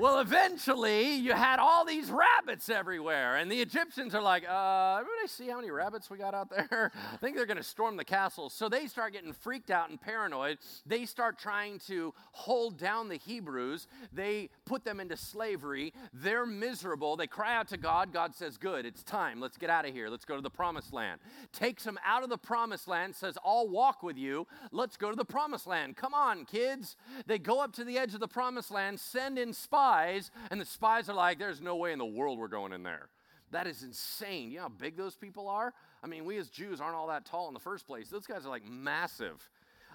Well, 0.01 0.20
eventually, 0.20 1.16
you 1.16 1.34
had 1.34 1.59
all 1.59 1.84
these 1.84 2.11
rabbits 2.11 2.70
everywhere, 2.70 3.36
and 3.36 3.53
the 3.53 3.61
Egyptians 3.61 4.14
are 4.14 4.22
like, 4.22 4.48
uh, 4.48 4.96
everybody 4.98 5.28
see 5.28 5.48
how 5.48 5.57
many 5.57 5.70
rabbits 5.70 6.09
we 6.09 6.16
got 6.16 6.32
out 6.32 6.48
there? 6.48 6.90
I 7.12 7.16
think 7.18 7.36
they're 7.36 7.44
going 7.44 7.59
to 7.59 7.62
storm 7.62 7.98
the 7.98 8.05
castle. 8.07 8.48
So 8.48 8.70
they 8.70 8.86
start 8.86 9.12
getting 9.12 9.34
freaked 9.34 9.70
out 9.70 9.90
and 9.90 10.01
paranoid. 10.01 10.57
They 10.86 11.05
start 11.05 11.38
trying 11.38 11.80
to 11.80 12.14
hold 12.32 12.78
down 12.78 13.11
the 13.11 13.18
Hebrews. 13.18 13.88
They 14.11 14.48
put 14.64 14.86
them 14.86 15.01
into 15.01 15.18
slavery. 15.18 15.92
They're 16.14 16.46
miserable. 16.46 17.18
They 17.18 17.26
cry 17.26 17.55
out 17.55 17.68
to 17.68 17.76
God. 17.76 18.11
God 18.11 18.34
says, 18.34 18.57
Good, 18.57 18.86
it's 18.86 19.03
time. 19.03 19.38
Let's 19.38 19.59
get 19.59 19.68
out 19.68 19.86
of 19.86 19.92
here. 19.92 20.09
Let's 20.09 20.24
go 20.24 20.34
to 20.34 20.40
the 20.40 20.48
promised 20.48 20.94
land. 20.94 21.20
Takes 21.53 21.84
them 21.84 21.98
out 22.07 22.22
of 22.22 22.30
the 22.30 22.38
promised 22.38 22.88
land, 22.88 23.14
says, 23.14 23.36
I'll 23.44 23.68
walk 23.68 24.03
with 24.03 24.16
you. 24.16 24.46
Let's 24.72 24.96
go 24.96 25.11
to 25.11 25.16
the 25.16 25.26
promised 25.26 25.66
land. 25.66 25.98
Come 25.98 26.14
on, 26.14 26.46
kids. 26.46 26.96
They 27.26 27.38
go 27.38 27.61
up 27.61 27.74
to 27.74 27.84
the 27.84 27.98
edge 27.98 28.14
of 28.14 28.20
the 28.20 28.28
promised 28.28 28.70
land, 28.70 28.98
send 28.98 29.38
in 29.38 29.53
spies 29.53 29.89
spies, 29.91 30.30
and 30.51 30.61
the 30.61 30.64
spies 30.64 31.09
are 31.09 31.14
like, 31.14 31.38
there's 31.38 31.61
no 31.61 31.76
way 31.76 31.93
in 31.93 31.99
the 31.99 32.05
world 32.05 32.38
we're 32.38 32.49
going 32.49 32.72
in 32.72 32.82
there. 32.82 33.09
That 33.51 33.66
is 33.66 33.82
insane. 33.82 34.51
You 34.51 34.59
know 34.59 34.62
how 34.64 34.68
big 34.68 34.97
those 34.97 35.16
people 35.16 35.49
are? 35.49 35.74
I 36.03 36.07
mean, 36.07 36.24
we 36.24 36.38
as 36.38 36.49
Jews 36.49 36.80
aren't 36.80 36.95
all 36.95 37.09
that 37.09 37.24
tall 37.24 37.49
in 37.49 37.55
the 37.55 37.61
first 37.61 37.86
place. 37.86 38.09
Those 38.09 38.26
guys 38.26 38.47
are 38.47 38.49
like 38.49 38.64
massive. 38.64 39.49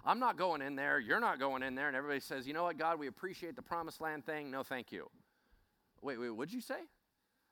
I'm 0.03 0.19
not 0.19 0.37
going 0.37 0.61
in 0.61 0.75
there. 0.75 0.99
You're 0.99 1.21
not 1.21 1.39
going 1.39 1.63
in 1.63 1.73
there. 1.73 1.87
And 1.87 1.95
everybody 1.95 2.19
says, 2.19 2.45
you 2.45 2.53
know 2.53 2.63
what, 2.63 2.77
God, 2.77 2.99
we 2.99 3.07
appreciate 3.07 3.55
the 3.55 3.61
promised 3.61 4.01
land 4.01 4.25
thing. 4.25 4.51
No, 4.51 4.61
thank 4.61 4.91
you. 4.91 5.07
Wait, 6.01 6.19
wait, 6.19 6.29
what'd 6.29 6.53
you 6.53 6.61
say? 6.61 6.75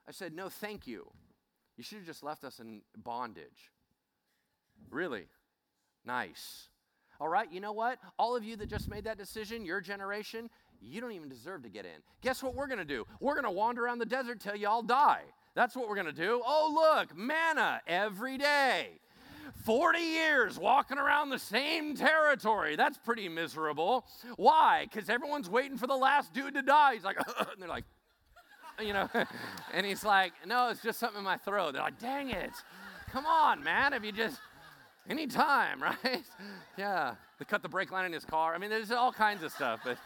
I 0.07 0.11
said, 0.11 0.35
no, 0.35 0.49
thank 0.49 0.85
you. 0.85 1.09
You 1.77 1.83
should 1.83 1.99
have 1.99 2.07
just 2.07 2.23
left 2.23 2.43
us 2.43 2.59
in 2.59 2.81
bondage. 2.97 3.71
Really? 4.91 5.27
Nice. 6.05 6.67
All 7.19 7.29
right, 7.29 7.49
you 7.51 7.61
know 7.61 7.71
what? 7.71 7.99
All 8.19 8.35
of 8.35 8.43
you 8.43 8.57
that 8.57 8.69
just 8.69 8.89
made 8.89 9.05
that 9.05 9.17
decision, 9.17 9.65
your 9.65 9.79
generation, 9.79 10.49
you 10.83 11.01
don't 11.01 11.11
even 11.11 11.29
deserve 11.29 11.63
to 11.63 11.69
get 11.69 11.85
in. 11.85 12.01
Guess 12.21 12.43
what 12.43 12.55
we're 12.55 12.67
going 12.67 12.79
to 12.79 12.85
do? 12.85 13.05
We're 13.19 13.33
going 13.33 13.45
to 13.45 13.51
wander 13.51 13.85
around 13.85 13.99
the 13.99 14.05
desert 14.05 14.39
till 14.39 14.55
y'all 14.55 14.81
die. 14.81 15.21
That's 15.55 15.75
what 15.75 15.87
we're 15.87 15.95
going 15.95 16.07
to 16.07 16.11
do. 16.11 16.41
Oh, 16.45 16.97
look, 16.97 17.15
manna 17.15 17.81
every 17.87 18.37
day. 18.37 18.99
40 19.65 19.99
years 19.99 20.59
walking 20.59 20.97
around 20.97 21.29
the 21.29 21.39
same 21.39 21.95
territory. 21.95 22.75
That's 22.75 22.97
pretty 22.97 23.29
miserable. 23.29 24.05
Why? 24.35 24.87
Because 24.91 25.09
everyone's 25.09 25.49
waiting 25.49 25.77
for 25.77 25.87
the 25.87 25.95
last 25.95 26.33
dude 26.33 26.55
to 26.55 26.61
die. 26.61 26.95
He's 26.95 27.03
like, 27.03 27.17
and 27.39 27.47
they're 27.59 27.69
like, 27.69 27.85
you 28.81 28.93
know, 28.93 29.09
and 29.73 29.85
he's 29.85 30.03
like, 30.03 30.33
no, 30.45 30.69
it's 30.69 30.81
just 30.81 30.99
something 30.99 31.19
in 31.19 31.23
my 31.23 31.37
throat. 31.37 31.73
They're 31.73 31.83
like, 31.83 31.99
dang 31.99 32.31
it. 32.31 32.51
Come 33.11 33.25
on, 33.25 33.63
man. 33.63 33.93
If 33.93 34.03
you 34.03 34.11
just, 34.11 34.39
anytime, 35.09 35.81
right? 36.03 36.23
Yeah. 36.77 37.15
They 37.39 37.45
cut 37.45 37.61
the 37.61 37.69
brake 37.69 37.91
line 37.91 38.05
in 38.05 38.13
his 38.13 38.25
car. 38.25 38.55
I 38.55 38.57
mean, 38.57 38.69
there's 38.69 38.91
all 38.91 39.11
kinds 39.11 39.43
of 39.43 39.51
stuff. 39.51 39.81
But 39.83 39.97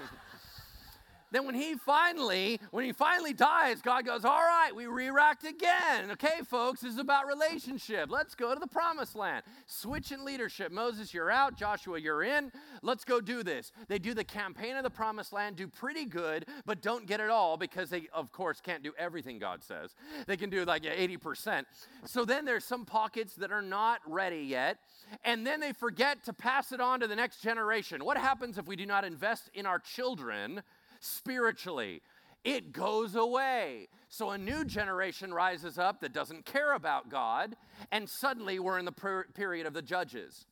then 1.31 1.45
when 1.45 1.55
he 1.55 1.75
finally, 1.75 2.59
when 2.71 2.85
he 2.85 2.91
finally 2.91 3.33
dies, 3.33 3.81
God 3.81 4.05
goes, 4.05 4.23
all 4.23 4.39
right, 4.39 4.71
we 4.75 4.87
re-racked 4.87 5.43
again. 5.43 6.11
Okay, 6.11 6.41
folks, 6.49 6.81
this 6.81 6.93
is 6.93 6.99
about 6.99 7.27
relationship. 7.27 8.09
Let's 8.09 8.35
go 8.35 8.53
to 8.53 8.59
the 8.59 8.67
promised 8.67 9.15
land. 9.15 9.43
Switch 9.65 10.11
in 10.11 10.23
leadership. 10.23 10.71
Moses, 10.71 11.13
you're 11.13 11.31
out. 11.31 11.57
Joshua, 11.57 11.99
you're 11.99 12.23
in. 12.23 12.51
Let's 12.81 13.03
go 13.03 13.19
do 13.19 13.43
this. 13.43 13.71
They 13.87 13.99
do 13.99 14.13
the 14.13 14.23
campaign 14.23 14.75
of 14.75 14.83
the 14.83 14.89
promised 14.89 15.33
land, 15.33 15.55
do 15.55 15.67
pretty 15.67 16.05
good, 16.05 16.45
but 16.65 16.81
don't 16.81 17.05
get 17.05 17.19
it 17.19 17.29
all 17.29 17.57
because 17.57 17.89
they, 17.89 18.07
of 18.13 18.31
course, 18.31 18.61
can't 18.61 18.83
do 18.83 18.93
everything 18.97 19.39
God 19.39 19.63
says. 19.63 19.95
They 20.27 20.37
can 20.37 20.49
do 20.49 20.63
like 20.65 20.83
80%. 20.83 21.65
So 22.05 22.25
then 22.25 22.45
there's 22.45 22.63
some 22.63 22.85
pockets 22.85 23.35
that 23.35 23.51
are 23.51 23.61
not 23.61 23.99
ready 24.05 24.41
yet. 24.41 24.77
And 25.23 25.45
then 25.45 25.59
they 25.59 25.73
forget 25.73 26.23
to 26.25 26.33
pass 26.33 26.71
it 26.71 26.81
on 26.81 26.99
to 26.99 27.07
the 27.07 27.15
next 27.15 27.41
generation. 27.41 28.03
What 28.03 28.17
happens 28.17 28.57
if 28.57 28.67
we 28.67 28.75
do 28.75 28.85
not 28.85 29.03
invest 29.03 29.49
in 29.53 29.65
our 29.65 29.79
children? 29.79 30.63
Spiritually. 30.99 32.01
It 32.43 32.71
goes 32.71 33.15
away. 33.15 33.89
So 34.09 34.29
a 34.29 34.37
new 34.37 34.63
generation 34.63 35.33
rises 35.33 35.77
up 35.77 35.99
that 36.01 36.13
doesn't 36.13 36.45
care 36.45 36.73
about 36.73 37.09
God, 37.09 37.55
and 37.91 38.07
suddenly 38.07 38.59
we're 38.59 38.79
in 38.79 38.85
the 38.85 38.91
per- 38.91 39.25
period 39.33 39.67
of 39.67 39.73
the 39.73 39.81
judges. 39.81 40.45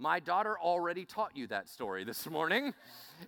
My 0.00 0.20
daughter 0.20 0.56
already 0.58 1.04
taught 1.04 1.36
you 1.36 1.48
that 1.48 1.68
story 1.68 2.04
this 2.04 2.28
morning. 2.30 2.72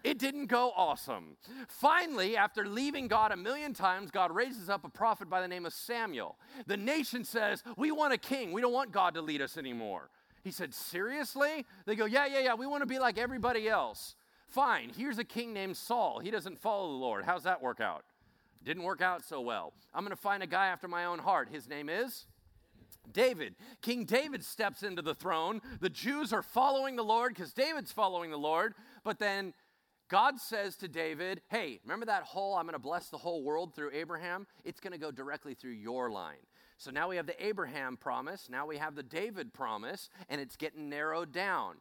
It 0.04 0.18
didn't 0.18 0.46
go 0.46 0.72
awesome. 0.76 1.36
Finally, 1.66 2.36
after 2.36 2.64
leaving 2.64 3.08
God 3.08 3.32
a 3.32 3.36
million 3.36 3.74
times, 3.74 4.12
God 4.12 4.30
raises 4.30 4.70
up 4.70 4.84
a 4.84 4.88
prophet 4.88 5.28
by 5.28 5.40
the 5.40 5.48
name 5.48 5.66
of 5.66 5.72
Samuel. 5.72 6.36
The 6.66 6.76
nation 6.76 7.24
says, 7.24 7.64
We 7.76 7.90
want 7.90 8.12
a 8.12 8.18
king. 8.18 8.52
We 8.52 8.60
don't 8.60 8.72
want 8.72 8.92
God 8.92 9.14
to 9.14 9.20
lead 9.20 9.42
us 9.42 9.56
anymore. 9.56 10.10
He 10.44 10.52
said, 10.52 10.72
Seriously? 10.72 11.66
They 11.86 11.96
go, 11.96 12.04
Yeah, 12.04 12.26
yeah, 12.26 12.40
yeah. 12.40 12.54
We 12.54 12.66
want 12.66 12.82
to 12.82 12.86
be 12.86 13.00
like 13.00 13.18
everybody 13.18 13.68
else. 13.68 14.14
Fine, 14.50 14.92
here's 14.96 15.18
a 15.18 15.24
king 15.24 15.52
named 15.52 15.76
Saul. 15.76 16.18
He 16.18 16.30
doesn't 16.30 16.58
follow 16.58 16.88
the 16.88 16.98
Lord. 16.98 17.24
How's 17.24 17.44
that 17.44 17.62
work 17.62 17.80
out? 17.80 18.04
Didn't 18.64 18.82
work 18.82 19.00
out 19.00 19.24
so 19.24 19.40
well. 19.40 19.72
I'm 19.94 20.04
going 20.04 20.14
to 20.14 20.20
find 20.20 20.42
a 20.42 20.46
guy 20.46 20.66
after 20.66 20.88
my 20.88 21.04
own 21.04 21.20
heart. 21.20 21.48
His 21.50 21.68
name 21.68 21.88
is 21.88 22.26
David. 23.12 23.54
King 23.80 24.04
David 24.04 24.44
steps 24.44 24.82
into 24.82 25.02
the 25.02 25.14
throne. 25.14 25.60
The 25.80 25.88
Jews 25.88 26.32
are 26.32 26.42
following 26.42 26.96
the 26.96 27.04
Lord 27.04 27.32
because 27.32 27.52
David's 27.52 27.92
following 27.92 28.32
the 28.32 28.36
Lord. 28.36 28.74
But 29.04 29.20
then 29.20 29.54
God 30.08 30.40
says 30.40 30.74
to 30.78 30.88
David, 30.88 31.42
Hey, 31.48 31.78
remember 31.84 32.06
that 32.06 32.24
whole, 32.24 32.56
I'm 32.56 32.64
going 32.64 32.72
to 32.72 32.80
bless 32.80 33.08
the 33.08 33.18
whole 33.18 33.44
world 33.44 33.74
through 33.74 33.92
Abraham? 33.92 34.48
It's 34.64 34.80
going 34.80 34.92
to 34.92 34.98
go 34.98 35.12
directly 35.12 35.54
through 35.54 35.72
your 35.72 36.10
line. 36.10 36.44
So 36.76 36.90
now 36.90 37.08
we 37.08 37.16
have 37.16 37.26
the 37.26 37.44
Abraham 37.44 37.96
promise, 37.96 38.48
now 38.50 38.66
we 38.66 38.78
have 38.78 38.96
the 38.96 39.02
David 39.02 39.52
promise, 39.52 40.08
and 40.28 40.40
it's 40.40 40.56
getting 40.56 40.88
narrowed 40.88 41.30
down. 41.30 41.76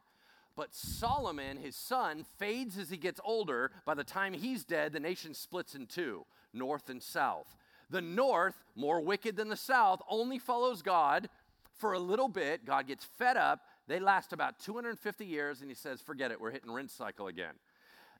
But 0.60 0.74
Solomon, 0.74 1.56
his 1.56 1.74
son, 1.74 2.26
fades 2.38 2.76
as 2.76 2.90
he 2.90 2.98
gets 2.98 3.18
older. 3.24 3.70
By 3.86 3.94
the 3.94 4.04
time 4.04 4.34
he's 4.34 4.62
dead, 4.62 4.92
the 4.92 5.00
nation 5.00 5.32
splits 5.32 5.74
in 5.74 5.86
two 5.86 6.26
north 6.52 6.90
and 6.90 7.02
south. 7.02 7.56
The 7.88 8.02
north, 8.02 8.62
more 8.76 9.00
wicked 9.00 9.36
than 9.36 9.48
the 9.48 9.56
south, 9.56 10.02
only 10.06 10.38
follows 10.38 10.82
God 10.82 11.30
for 11.78 11.94
a 11.94 11.98
little 11.98 12.28
bit. 12.28 12.66
God 12.66 12.86
gets 12.86 13.06
fed 13.06 13.38
up. 13.38 13.60
They 13.88 14.00
last 14.00 14.34
about 14.34 14.58
250 14.58 15.24
years, 15.24 15.62
and 15.62 15.70
he 15.70 15.74
says, 15.74 16.02
Forget 16.02 16.30
it, 16.30 16.38
we're 16.38 16.50
hitting 16.50 16.70
rinse 16.70 16.92
cycle 16.92 17.28
again. 17.28 17.54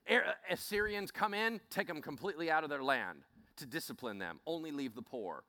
Er, 0.09 0.23
Assyrians 0.49 1.11
come 1.11 1.35
in, 1.35 1.61
take 1.69 1.85
them 1.85 2.01
completely 2.01 2.49
out 2.49 2.63
of 2.63 2.71
their 2.71 2.83
land 2.83 3.19
to 3.57 3.67
discipline 3.67 4.17
them, 4.17 4.39
only 4.47 4.71
leave 4.71 4.95
the 4.95 5.03
poor. 5.03 5.43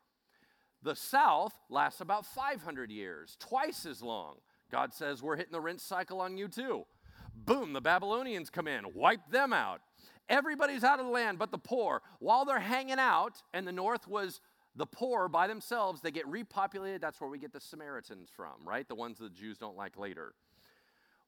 The 0.83 0.95
south 0.95 1.55
lasts 1.71 2.03
about 2.03 2.27
500 2.27 2.91
years, 2.91 3.39
twice 3.41 3.87
as 3.87 4.03
long. 4.03 4.35
God 4.73 4.93
says, 4.93 5.23
We're 5.23 5.37
hitting 5.37 5.53
the 5.53 5.61
rinse 5.61 5.85
cycle 5.85 6.21
on 6.21 6.37
you 6.37 6.49
too. 6.49 6.87
Boom, 7.35 7.73
the 7.73 7.81
Babylonians 7.81 8.51
come 8.51 8.67
in, 8.67 8.93
wipe 8.95 9.31
them 9.31 9.53
out. 9.53 9.81
Everybody's 10.29 10.83
out 10.83 10.99
of 10.99 11.07
the 11.07 11.13
land 11.13 11.39
but 11.39 11.53
the 11.53 11.59
poor. 11.59 12.03
While 12.19 12.45
they're 12.45 12.59
hanging 12.59 12.99
out, 12.99 13.43
and 13.53 13.67
the 13.67 13.73
north 13.73 14.09
was 14.09 14.41
the 14.75 14.87
poor 14.87 15.29
by 15.29 15.47
themselves, 15.47 16.01
they 16.01 16.11
get 16.11 16.27
repopulated. 16.27 17.01
That's 17.01 17.21
where 17.21 17.29
we 17.29 17.39
get 17.39 17.53
the 17.53 17.61
Samaritans 17.61 18.31
from, 18.35 18.67
right? 18.67 18.89
The 18.89 18.95
ones 18.95 19.19
the 19.19 19.29
Jews 19.29 19.59
don't 19.59 19.77
like 19.77 19.99
later. 19.99 20.35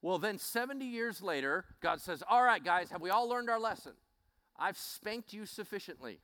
Well, 0.00 0.18
then 0.18 0.38
70 0.38 0.84
years 0.84 1.22
later, 1.22 1.64
God 1.80 2.00
says, 2.00 2.22
All 2.28 2.42
right, 2.42 2.62
guys, 2.62 2.90
have 2.90 3.00
we 3.00 3.10
all 3.10 3.28
learned 3.28 3.50
our 3.50 3.60
lesson? 3.60 3.92
I've 4.58 4.78
spanked 4.78 5.32
you 5.32 5.46
sufficiently. 5.46 6.20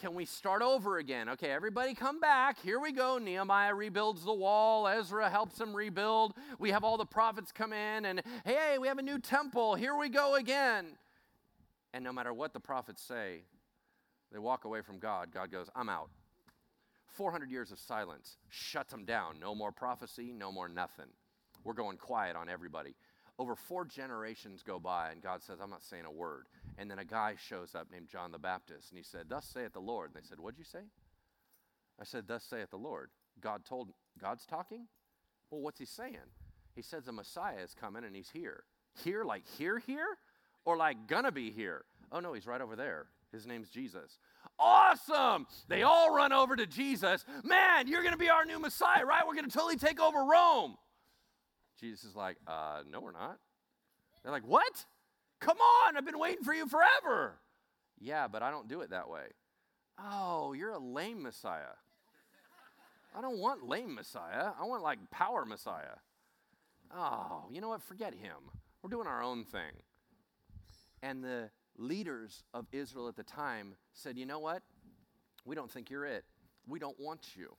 Can 0.00 0.14
we 0.14 0.24
start 0.24 0.62
over 0.62 0.96
again? 0.96 1.28
Okay, 1.28 1.50
everybody 1.50 1.92
come 1.92 2.20
back. 2.20 2.58
Here 2.62 2.80
we 2.80 2.90
go. 2.90 3.18
Nehemiah 3.18 3.74
rebuilds 3.74 4.24
the 4.24 4.32
wall. 4.32 4.88
Ezra 4.88 5.28
helps 5.28 5.60
him 5.60 5.76
rebuild. 5.76 6.32
We 6.58 6.70
have 6.70 6.84
all 6.84 6.96
the 6.96 7.04
prophets 7.04 7.52
come 7.52 7.74
in, 7.74 8.06
and 8.06 8.22
hey, 8.46 8.78
we 8.80 8.88
have 8.88 8.96
a 8.96 9.02
new 9.02 9.18
temple. 9.18 9.74
Here 9.74 9.94
we 9.94 10.08
go 10.08 10.36
again. 10.36 10.96
And 11.92 12.02
no 12.02 12.14
matter 12.14 12.32
what 12.32 12.54
the 12.54 12.60
prophets 12.60 13.02
say, 13.02 13.42
they 14.32 14.38
walk 14.38 14.64
away 14.64 14.80
from 14.80 15.00
God. 15.00 15.32
God 15.34 15.52
goes, 15.52 15.68
I'm 15.76 15.90
out. 15.90 16.08
400 17.08 17.50
years 17.50 17.70
of 17.70 17.78
silence 17.78 18.38
shuts 18.48 18.92
them 18.92 19.04
down. 19.04 19.38
No 19.38 19.54
more 19.54 19.70
prophecy, 19.70 20.32
no 20.32 20.50
more 20.50 20.70
nothing. 20.70 21.08
We're 21.62 21.74
going 21.74 21.98
quiet 21.98 22.36
on 22.36 22.48
everybody. 22.48 22.94
Over 23.38 23.54
four 23.54 23.84
generations 23.84 24.62
go 24.62 24.78
by, 24.78 25.10
and 25.10 25.20
God 25.20 25.42
says, 25.42 25.58
I'm 25.62 25.68
not 25.68 25.84
saying 25.84 26.06
a 26.06 26.10
word. 26.10 26.46
And 26.80 26.90
then 26.90 26.98
a 26.98 27.04
guy 27.04 27.34
shows 27.36 27.74
up 27.74 27.88
named 27.92 28.08
John 28.08 28.32
the 28.32 28.38
Baptist, 28.38 28.90
and 28.90 28.96
he 28.96 29.04
said, 29.04 29.26
Thus 29.28 29.44
saith 29.44 29.74
the 29.74 29.80
Lord. 29.80 30.12
And 30.14 30.22
they 30.22 30.26
said, 30.26 30.40
What'd 30.40 30.58
you 30.58 30.64
say? 30.64 30.80
I 32.00 32.04
said, 32.04 32.26
Thus 32.26 32.42
saith 32.42 32.70
the 32.70 32.78
Lord. 32.78 33.10
God 33.38 33.66
told, 33.66 33.90
God's 34.18 34.46
talking? 34.46 34.86
Well, 35.50 35.60
what's 35.60 35.78
he 35.78 35.84
saying? 35.84 36.16
He 36.74 36.80
says 36.80 37.04
the 37.04 37.12
Messiah 37.12 37.58
is 37.62 37.74
coming 37.78 38.04
and 38.04 38.16
he's 38.16 38.30
here. 38.30 38.64
Here, 39.04 39.24
like 39.24 39.42
here, 39.58 39.78
here? 39.78 40.16
Or 40.64 40.78
like 40.78 41.06
gonna 41.06 41.32
be 41.32 41.50
here? 41.50 41.84
Oh 42.10 42.20
no, 42.20 42.32
he's 42.32 42.46
right 42.46 42.60
over 42.60 42.76
there. 42.76 43.06
His 43.30 43.46
name's 43.46 43.68
Jesus. 43.68 44.18
Awesome! 44.58 45.46
They 45.68 45.82
all 45.82 46.14
run 46.14 46.32
over 46.32 46.56
to 46.56 46.66
Jesus. 46.66 47.24
Man, 47.44 47.88
you're 47.88 48.02
gonna 48.02 48.16
be 48.16 48.30
our 48.30 48.44
new 48.44 48.58
Messiah, 48.58 49.04
right? 49.04 49.26
We're 49.26 49.34
gonna 49.34 49.48
totally 49.48 49.76
take 49.76 50.00
over 50.00 50.24
Rome. 50.24 50.76
Jesus 51.78 52.04
is 52.04 52.16
like, 52.16 52.36
uh, 52.46 52.82
no, 52.90 53.00
we're 53.00 53.12
not. 53.12 53.38
They're 54.22 54.32
like, 54.32 54.46
what? 54.46 54.84
Come 55.40 55.56
on, 55.58 55.96
I've 55.96 56.04
been 56.04 56.18
waiting 56.18 56.44
for 56.44 56.54
you 56.54 56.66
forever. 56.66 57.38
Yeah, 57.98 58.28
but 58.28 58.42
I 58.42 58.50
don't 58.50 58.68
do 58.68 58.80
it 58.80 58.90
that 58.90 59.08
way. 59.08 59.26
Oh, 59.98 60.52
you're 60.52 60.72
a 60.72 60.78
lame 60.78 61.22
Messiah. 61.22 61.76
I 63.16 63.20
don't 63.20 63.38
want 63.38 63.68
lame 63.68 63.94
Messiah. 63.94 64.50
I 64.58 64.64
want 64.64 64.82
like 64.82 64.98
power 65.10 65.44
Messiah. 65.44 65.96
Oh, 66.94 67.44
you 67.50 67.60
know 67.60 67.68
what? 67.68 67.82
Forget 67.82 68.14
him. 68.14 68.36
We're 68.82 68.90
doing 68.90 69.06
our 69.06 69.22
own 69.22 69.44
thing. 69.44 69.72
And 71.02 71.22
the 71.24 71.50
leaders 71.76 72.44
of 72.54 72.66
Israel 72.72 73.08
at 73.08 73.16
the 73.16 73.22
time 73.22 73.74
said, 73.92 74.16
You 74.16 74.26
know 74.26 74.38
what? 74.38 74.62
We 75.44 75.54
don't 75.54 75.70
think 75.70 75.90
you're 75.90 76.04
it. 76.04 76.24
We 76.66 76.78
don't 76.78 76.98
want 77.00 77.36
you. 77.36 77.56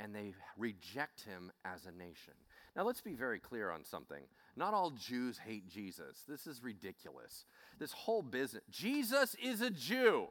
And 0.00 0.14
they 0.14 0.34
reject 0.56 1.22
him 1.22 1.52
as 1.64 1.86
a 1.86 1.92
nation. 1.92 2.34
Now, 2.74 2.84
let's 2.84 3.00
be 3.00 3.14
very 3.14 3.38
clear 3.38 3.70
on 3.70 3.84
something. 3.84 4.22
Not 4.56 4.74
all 4.74 4.90
Jews 4.90 5.38
hate 5.38 5.68
Jesus. 5.68 6.24
This 6.28 6.46
is 6.46 6.62
ridiculous. 6.62 7.46
This 7.78 7.92
whole 7.92 8.22
business. 8.22 8.62
Jesus 8.70 9.34
is 9.42 9.60
a 9.60 9.70
Jew. 9.70 10.28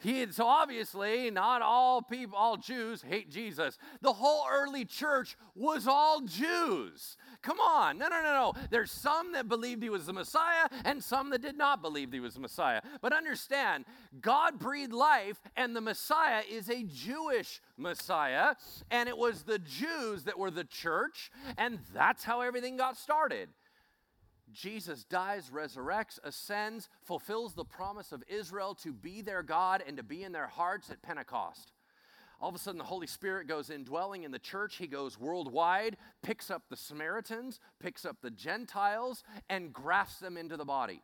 He, 0.00 0.30
so 0.30 0.46
obviously, 0.46 1.30
not 1.30 1.60
all 1.60 2.02
people, 2.02 2.36
all 2.38 2.56
Jews 2.56 3.02
hate 3.02 3.30
Jesus. 3.30 3.78
The 4.00 4.12
whole 4.12 4.44
early 4.48 4.84
church 4.84 5.36
was 5.56 5.88
all 5.88 6.20
Jews. 6.20 7.16
Come 7.42 7.58
on, 7.58 7.98
no, 7.98 8.08
no, 8.08 8.22
no, 8.22 8.32
no. 8.32 8.52
There's 8.70 8.92
some 8.92 9.32
that 9.32 9.48
believed 9.48 9.82
he 9.82 9.90
was 9.90 10.06
the 10.06 10.12
Messiah 10.12 10.68
and 10.84 11.02
some 11.02 11.30
that 11.30 11.42
did 11.42 11.56
not 11.56 11.82
believe 11.82 12.12
he 12.12 12.20
was 12.20 12.34
the 12.34 12.40
Messiah. 12.40 12.80
But 13.00 13.12
understand, 13.12 13.86
God 14.20 14.58
breathed 14.58 14.92
life, 14.92 15.40
and 15.56 15.74
the 15.74 15.80
Messiah 15.80 16.42
is 16.48 16.70
a 16.70 16.84
Jewish 16.84 17.60
Messiah, 17.76 18.54
and 18.90 19.08
it 19.08 19.18
was 19.18 19.42
the 19.42 19.58
Jews 19.58 20.24
that 20.24 20.38
were 20.38 20.50
the 20.50 20.64
church, 20.64 21.30
and 21.56 21.80
that's 21.92 22.22
how 22.22 22.40
everything 22.40 22.76
got 22.76 22.96
started. 22.96 23.48
Jesus 24.52 25.04
dies, 25.04 25.50
resurrects, 25.52 26.18
ascends, 26.24 26.88
fulfills 27.02 27.54
the 27.54 27.64
promise 27.64 28.12
of 28.12 28.24
Israel 28.28 28.74
to 28.82 28.92
be 28.92 29.20
their 29.20 29.42
God 29.42 29.82
and 29.86 29.96
to 29.96 30.02
be 30.02 30.24
in 30.24 30.32
their 30.32 30.46
hearts 30.46 30.90
at 30.90 31.02
Pentecost. 31.02 31.72
All 32.40 32.48
of 32.48 32.54
a 32.54 32.58
sudden, 32.58 32.78
the 32.78 32.84
Holy 32.84 33.08
Spirit 33.08 33.48
goes 33.48 33.68
indwelling 33.68 34.22
in 34.22 34.30
the 34.30 34.38
church. 34.38 34.76
He 34.76 34.86
goes 34.86 35.18
worldwide, 35.18 35.96
picks 36.22 36.50
up 36.50 36.62
the 36.70 36.76
Samaritans, 36.76 37.58
picks 37.80 38.04
up 38.04 38.18
the 38.22 38.30
Gentiles, 38.30 39.24
and 39.50 39.72
grafts 39.72 40.20
them 40.20 40.36
into 40.36 40.56
the 40.56 40.64
body. 40.64 41.02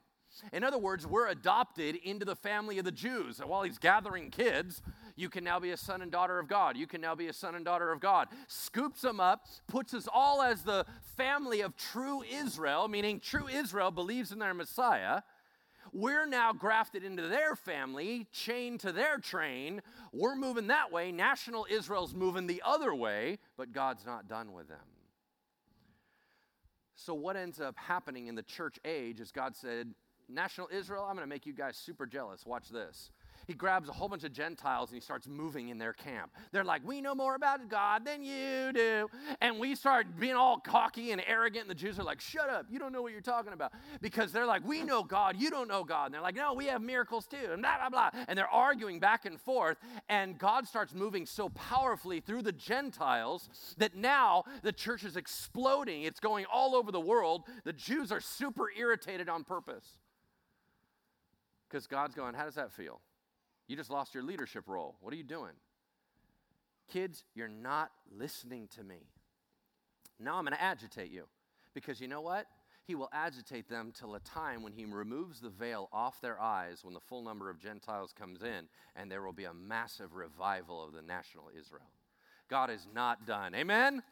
In 0.53 0.65
other 0.65 0.79
words, 0.79 1.07
we're 1.07 1.29
adopted 1.29 1.97
into 1.97 2.25
the 2.25 2.37
family 2.37 2.79
of 2.79 2.85
the 2.85 2.93
Jews. 2.93 3.41
And 3.41 3.49
while 3.49 3.63
he's 3.63 3.79
gathering 3.79 4.31
kids, 4.31 4.83
you 5.17 5.29
can 5.29 5.45
now 5.45 5.61
be 5.61 5.71
a 5.71 5.77
son 5.77 6.03
and 6.03 6.11
daughter 6.11 6.39
of 6.39 6.49
God. 6.49 6.77
You 6.77 6.87
can 6.87 7.01
now 7.01 7.15
be 7.15 7.29
a 7.29 7.33
son 7.33 7.55
and 7.55 7.65
daughter 7.65 7.93
of 7.93 8.01
God. 8.01 8.29
Scoops 8.49 9.03
them 9.03 9.21
up, 9.21 9.47
puts 9.69 9.95
us 9.95 10.09
all 10.13 10.43
as 10.43 10.63
the 10.63 10.85
family 11.17 11.61
of 11.61 11.77
true 11.77 12.23
Israel, 12.23 12.89
meaning 12.89 13.21
true 13.21 13.49
Israel 13.49 13.91
believes 13.91 14.33
in 14.33 14.39
their 14.41 14.55
Messiah. 14.55 15.23
We're 15.93 16.27
now 16.27 16.53
grafted 16.53 17.05
into 17.05 17.29
their 17.29 17.55
family, 17.55 18.27
chained 18.33 18.81
to 18.81 18.91
their 18.91 19.19
train. 19.19 19.83
We're 20.13 20.35
moving 20.35 20.67
that 20.69 20.91
way. 20.91 21.13
National 21.13 21.67
Israel's 21.71 22.15
moving 22.15 22.49
the 22.49 22.63
other 22.65 22.93
way, 22.93 23.39
but 23.57 23.73
God's 23.73 24.05
not 24.05 24.27
done 24.27 24.53
with 24.53 24.67
them. 24.69 24.79
So, 26.97 27.15
what 27.15 27.37
ends 27.37 27.61
up 27.61 27.77
happening 27.77 28.27
in 28.27 28.35
the 28.35 28.43
church 28.43 28.79
age 28.85 29.21
is 29.21 29.31
God 29.31 29.55
said, 29.55 29.95
National 30.29 30.69
Israel, 30.73 31.05
I'm 31.05 31.15
going 31.15 31.27
to 31.27 31.33
make 31.33 31.47
you 31.47 31.53
guys 31.53 31.77
super 31.77 32.07
jealous. 32.07 32.47
Watch 32.47 32.71
this 32.71 33.11
he 33.47 33.55
grabs 33.55 33.89
a 33.89 33.93
whole 33.93 34.09
bunch 34.09 34.25
of 34.25 34.33
Gentiles 34.33 34.91
and 34.91 34.97
he 34.97 35.01
starts 35.01 35.27
moving 35.27 35.69
in 35.69 35.79
their 35.79 35.93
camp. 35.93 36.33
They're 36.53 36.65
like, 36.65 36.87
We 36.87 37.01
know 37.01 37.15
more 37.15 37.35
about 37.35 37.69
God 37.69 38.05
than 38.05 38.23
you 38.23 38.73
do. 38.73 39.09
And 39.41 39.59
we 39.59 39.75
start 39.75 40.07
being 40.19 40.35
all 40.35 40.59
cocky 40.59 41.13
and 41.13 41.23
arrogant, 41.27 41.63
and 41.63 41.71
the 41.71 41.75
Jews 41.75 41.99
are 41.99 42.05
like, 42.05 42.21
Shut 42.21 42.49
up, 42.49 42.67
you 42.71 42.79
don't 42.79 42.93
know 42.93 43.03
what 43.03 43.13
you're 43.13 43.21
talking 43.21 43.53
about. 43.53 43.73
Because 44.01 44.33
they're 44.33 44.47
like, 44.47 44.67
We 44.67 44.83
know 44.83 45.03
God, 45.03 45.37
you 45.39 45.51
don't 45.51 45.69
know 45.69 45.85
God. 45.85 46.07
And 46.07 46.15
they're 46.15 46.23
like, 46.23 46.37
No, 46.37 46.55
we 46.55 46.67
have 46.67 46.83
miracles 46.83 47.27
too, 47.27 47.53
and 47.53 47.63
blah, 47.63 47.77
blah, 47.79 48.11
blah. 48.11 48.25
And 48.29 48.39
they're 48.39 48.49
arguing 48.49 49.01
back 49.01 49.25
and 49.25 49.41
forth, 49.41 49.79
and 50.09 50.39
God 50.39 50.67
starts 50.67 50.95
moving 50.95 51.27
so 51.27 51.49
powerfully 51.51 52.21
through 52.21 52.43
the 52.43 52.53
Gentiles 52.53 53.49
that 53.79 53.95
now 53.95 54.45
the 54.63 54.73
church 54.73 55.05
is 55.05 55.17
exploding. 55.17 56.03
It's 56.03 56.21
going 56.21 56.47
all 56.53 56.75
over 56.75 56.91
the 56.91 57.01
world. 57.01 57.45
The 57.65 57.73
Jews 57.73 58.13
are 58.13 58.21
super 58.21 58.71
irritated 58.77 59.29
on 59.29 59.45
purpose. 59.45 59.99
Because 61.69 61.87
God's 61.87 62.15
going, 62.15 62.35
How 62.35 62.45
does 62.45 62.55
that 62.55 62.73
feel? 62.73 63.01
You 63.67 63.77
just 63.77 63.91
lost 63.91 64.15
your 64.15 64.23
leadership 64.23 64.65
role. 64.67 64.97
What 65.01 65.13
are 65.13 65.17
you 65.17 65.23
doing? 65.25 65.53
Kids, 66.93 67.25
you're 67.35 67.49
not 67.49 67.91
listening 68.15 68.69
to 68.77 68.85
me. 68.85 69.07
Now 70.21 70.37
I'm 70.37 70.45
going 70.45 70.57
to 70.57 70.63
agitate 70.63 71.11
you. 71.11 71.25
Because 71.75 72.01
you 72.01 72.09
know 72.09 72.21
what? 72.21 72.47
He 72.87 72.95
will 72.95 73.09
agitate 73.13 73.69
them 73.69 73.93
till 73.99 74.15
a 74.15 74.21
time 74.21 74.63
when 74.63 74.73
he 74.73 74.85
removes 74.85 75.41
the 75.41 75.49
veil 75.49 75.89
off 75.93 76.21
their 76.21 76.41
eyes 76.41 76.81
when 76.85 76.93
the 76.93 77.01
full 77.01 77.23
number 77.23 77.49
of 77.49 77.59
Gentiles 77.59 78.13
comes 78.13 78.43
in, 78.43 78.69
and 78.95 79.11
there 79.11 79.23
will 79.23 79.33
be 79.33 79.45
a 79.45 79.55
massive 79.55 80.15
revival 80.15 80.85
of 80.85 80.93
the 80.93 81.01
national 81.01 81.47
Israel. 81.59 81.89
God 82.51 82.71
is 82.71 82.87
not 82.95 83.27
done. 83.27 83.55
Amen? 83.55 84.03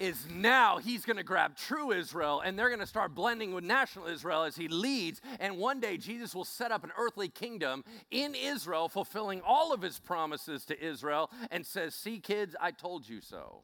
Is 0.00 0.26
now 0.34 0.78
he's 0.78 1.04
going 1.04 1.18
to 1.18 1.22
grab 1.22 1.56
true 1.56 1.92
Israel 1.92 2.40
and 2.40 2.58
they're 2.58 2.68
going 2.68 2.80
to 2.80 2.86
start 2.86 3.14
blending 3.14 3.54
with 3.54 3.62
national 3.62 4.06
Israel 4.06 4.42
as 4.42 4.56
he 4.56 4.66
leads. 4.66 5.20
And 5.38 5.58
one 5.58 5.78
day 5.78 5.96
Jesus 5.96 6.34
will 6.34 6.44
set 6.44 6.72
up 6.72 6.82
an 6.82 6.90
earthly 6.98 7.28
kingdom 7.28 7.84
in 8.10 8.34
Israel, 8.34 8.88
fulfilling 8.88 9.42
all 9.46 9.72
of 9.72 9.82
his 9.82 9.98
promises 9.98 10.64
to 10.66 10.84
Israel, 10.84 11.30
and 11.50 11.64
says, 11.64 11.94
See, 11.94 12.18
kids, 12.18 12.56
I 12.60 12.70
told 12.70 13.08
you 13.08 13.20
so. 13.20 13.62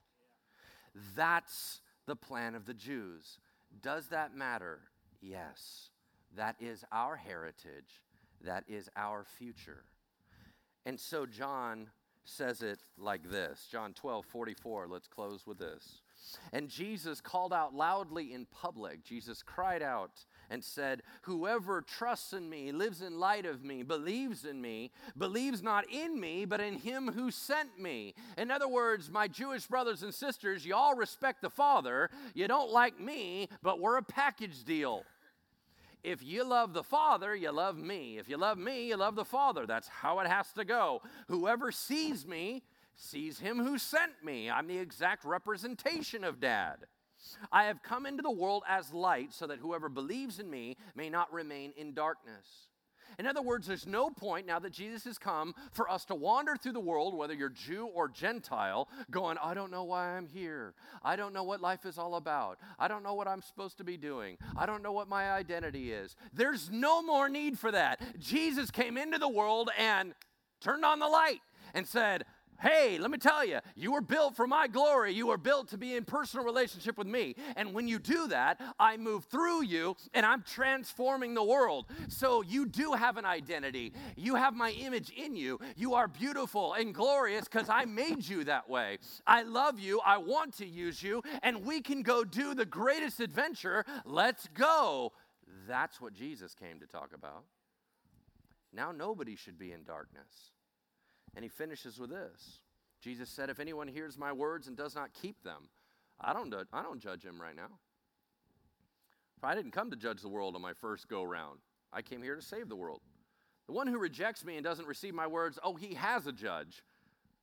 That's 1.16 1.80
the 2.06 2.16
plan 2.16 2.54
of 2.54 2.66
the 2.66 2.74
Jews. 2.74 3.38
Does 3.82 4.08
that 4.08 4.36
matter? 4.36 4.80
Yes. 5.20 5.90
That 6.36 6.56
is 6.60 6.84
our 6.92 7.16
heritage, 7.16 8.02
that 8.44 8.64
is 8.68 8.90
our 8.94 9.24
future. 9.24 9.84
And 10.84 11.00
so 11.00 11.24
John 11.24 11.88
says 12.24 12.62
it 12.62 12.80
like 12.98 13.28
this 13.28 13.66
John 13.70 13.94
12, 13.94 14.26
44. 14.26 14.86
Let's 14.88 15.08
close 15.08 15.46
with 15.46 15.58
this. 15.58 16.02
And 16.52 16.68
Jesus 16.68 17.20
called 17.20 17.52
out 17.52 17.74
loudly 17.74 18.32
in 18.32 18.46
public. 18.46 19.04
Jesus 19.04 19.42
cried 19.42 19.82
out 19.82 20.24
and 20.50 20.62
said, 20.62 21.02
Whoever 21.22 21.82
trusts 21.82 22.32
in 22.32 22.48
me, 22.48 22.72
lives 22.72 23.02
in 23.02 23.18
light 23.18 23.46
of 23.46 23.64
me, 23.64 23.82
believes 23.82 24.44
in 24.44 24.60
me, 24.60 24.90
believes 25.16 25.62
not 25.62 25.84
in 25.90 26.20
me, 26.20 26.44
but 26.44 26.60
in 26.60 26.74
him 26.74 27.12
who 27.12 27.30
sent 27.30 27.78
me. 27.78 28.14
In 28.38 28.50
other 28.50 28.68
words, 28.68 29.10
my 29.10 29.28
Jewish 29.28 29.66
brothers 29.66 30.02
and 30.02 30.14
sisters, 30.14 30.64
you 30.64 30.74
all 30.74 30.94
respect 30.94 31.42
the 31.42 31.50
Father. 31.50 32.10
You 32.34 32.48
don't 32.48 32.70
like 32.70 33.00
me, 33.00 33.48
but 33.62 33.80
we're 33.80 33.96
a 33.96 34.02
package 34.02 34.64
deal. 34.64 35.04
If 36.06 36.22
you 36.22 36.44
love 36.44 36.72
the 36.72 36.84
Father, 36.84 37.34
you 37.34 37.50
love 37.50 37.76
me. 37.76 38.16
If 38.16 38.28
you 38.28 38.36
love 38.36 38.58
me, 38.58 38.86
you 38.86 38.96
love 38.96 39.16
the 39.16 39.24
Father. 39.24 39.66
That's 39.66 39.88
how 39.88 40.20
it 40.20 40.28
has 40.28 40.52
to 40.52 40.64
go. 40.64 41.02
Whoever 41.26 41.72
sees 41.72 42.24
me 42.24 42.62
sees 42.96 43.38
him 43.38 43.58
who 43.58 43.78
sent 43.78 44.24
me. 44.24 44.50
I'm 44.50 44.66
the 44.66 44.78
exact 44.78 45.24
representation 45.24 46.24
of 46.24 46.40
dad. 46.40 46.86
I 47.52 47.64
have 47.64 47.82
come 47.82 48.06
into 48.06 48.22
the 48.22 48.30
world 48.30 48.62
as 48.68 48.92
light 48.92 49.32
so 49.32 49.46
that 49.46 49.58
whoever 49.58 49.88
believes 49.88 50.38
in 50.38 50.50
me 50.50 50.76
may 50.94 51.08
not 51.08 51.32
remain 51.32 51.72
in 51.76 51.94
darkness. 51.94 52.68
In 53.18 53.26
other 53.26 53.40
words, 53.40 53.66
there's 53.66 53.86
no 53.86 54.10
point 54.10 54.46
now 54.46 54.58
that 54.58 54.72
Jesus 54.72 55.04
has 55.04 55.16
come 55.16 55.54
for 55.72 55.90
us 55.90 56.04
to 56.06 56.14
wander 56.14 56.54
through 56.56 56.72
the 56.72 56.80
world, 56.80 57.16
whether 57.16 57.32
you're 57.32 57.48
Jew 57.48 57.86
or 57.86 58.08
Gentile, 58.08 58.88
going, 59.10 59.38
I 59.42 59.54
don't 59.54 59.70
know 59.70 59.84
why 59.84 60.16
I'm 60.16 60.26
here. 60.26 60.74
I 61.02 61.16
don't 61.16 61.32
know 61.32 61.44
what 61.44 61.62
life 61.62 61.86
is 61.86 61.96
all 61.96 62.16
about. 62.16 62.58
I 62.78 62.88
don't 62.88 63.02
know 63.02 63.14
what 63.14 63.28
I'm 63.28 63.40
supposed 63.40 63.78
to 63.78 63.84
be 63.84 63.96
doing. 63.96 64.36
I 64.56 64.66
don't 64.66 64.82
know 64.82 64.92
what 64.92 65.08
my 65.08 65.30
identity 65.30 65.92
is. 65.92 66.14
There's 66.34 66.70
no 66.70 67.00
more 67.00 67.28
need 67.28 67.58
for 67.58 67.72
that. 67.72 68.02
Jesus 68.18 68.70
came 68.70 68.98
into 68.98 69.18
the 69.18 69.28
world 69.28 69.70
and 69.78 70.12
turned 70.60 70.84
on 70.84 70.98
the 70.98 71.08
light 71.08 71.40
and 71.72 71.86
said, 71.86 72.24
Hey, 72.60 72.98
let 72.98 73.10
me 73.10 73.18
tell 73.18 73.44
you, 73.44 73.58
you 73.74 73.92
were 73.92 74.00
built 74.00 74.36
for 74.36 74.46
my 74.46 74.66
glory. 74.66 75.12
You 75.12 75.28
were 75.28 75.36
built 75.36 75.68
to 75.68 75.78
be 75.78 75.94
in 75.94 76.04
personal 76.04 76.44
relationship 76.44 76.96
with 76.96 77.06
me. 77.06 77.34
And 77.56 77.74
when 77.74 77.88
you 77.88 77.98
do 77.98 78.28
that, 78.28 78.60
I 78.78 78.96
move 78.96 79.24
through 79.24 79.64
you 79.64 79.96
and 80.14 80.24
I'm 80.24 80.42
transforming 80.42 81.34
the 81.34 81.44
world. 81.44 81.86
So 82.08 82.42
you 82.42 82.66
do 82.66 82.92
have 82.92 83.16
an 83.16 83.24
identity. 83.24 83.92
You 84.16 84.34
have 84.36 84.54
my 84.54 84.70
image 84.72 85.10
in 85.10 85.36
you. 85.36 85.58
You 85.76 85.94
are 85.94 86.08
beautiful 86.08 86.74
and 86.74 86.94
glorious 86.94 87.44
because 87.44 87.68
I 87.68 87.84
made 87.84 88.26
you 88.26 88.44
that 88.44 88.68
way. 88.68 88.98
I 89.26 89.42
love 89.42 89.78
you. 89.78 90.00
I 90.04 90.18
want 90.18 90.56
to 90.58 90.66
use 90.66 91.02
you. 91.02 91.22
And 91.42 91.64
we 91.64 91.80
can 91.80 92.02
go 92.02 92.24
do 92.24 92.54
the 92.54 92.66
greatest 92.66 93.20
adventure. 93.20 93.84
Let's 94.04 94.48
go. 94.54 95.12
That's 95.68 96.00
what 96.00 96.14
Jesus 96.14 96.54
came 96.54 96.80
to 96.80 96.86
talk 96.86 97.12
about. 97.14 97.44
Now 98.72 98.92
nobody 98.92 99.36
should 99.36 99.58
be 99.58 99.72
in 99.72 99.84
darkness. 99.84 100.52
And 101.36 101.44
he 101.44 101.48
finishes 101.48 102.00
with 102.00 102.10
this 102.10 102.58
Jesus 103.00 103.28
said, 103.28 103.50
If 103.50 103.60
anyone 103.60 103.86
hears 103.86 104.18
my 104.18 104.32
words 104.32 104.66
and 104.66 104.76
does 104.76 104.96
not 104.96 105.12
keep 105.12 105.44
them, 105.44 105.68
I 106.20 106.32
don't, 106.32 106.52
I 106.72 106.82
don't 106.82 106.98
judge 106.98 107.24
him 107.24 107.40
right 107.40 107.54
now. 107.54 107.78
I 109.46 109.54
didn't 109.54 109.70
come 109.70 109.90
to 109.90 109.96
judge 109.96 110.22
the 110.22 110.28
world 110.28 110.56
on 110.56 110.62
my 110.62 110.72
first 110.72 111.08
go 111.08 111.22
round, 111.22 111.60
I 111.92 112.02
came 112.02 112.20
here 112.22 112.34
to 112.34 112.42
save 112.42 112.68
the 112.68 112.74
world. 112.74 113.00
The 113.68 113.72
one 113.72 113.86
who 113.86 113.98
rejects 113.98 114.44
me 114.44 114.56
and 114.56 114.64
doesn't 114.64 114.88
receive 114.88 115.14
my 115.14 115.26
words, 115.26 115.58
oh, 115.62 115.74
he 115.74 115.94
has 115.94 116.26
a 116.26 116.32
judge. 116.32 116.82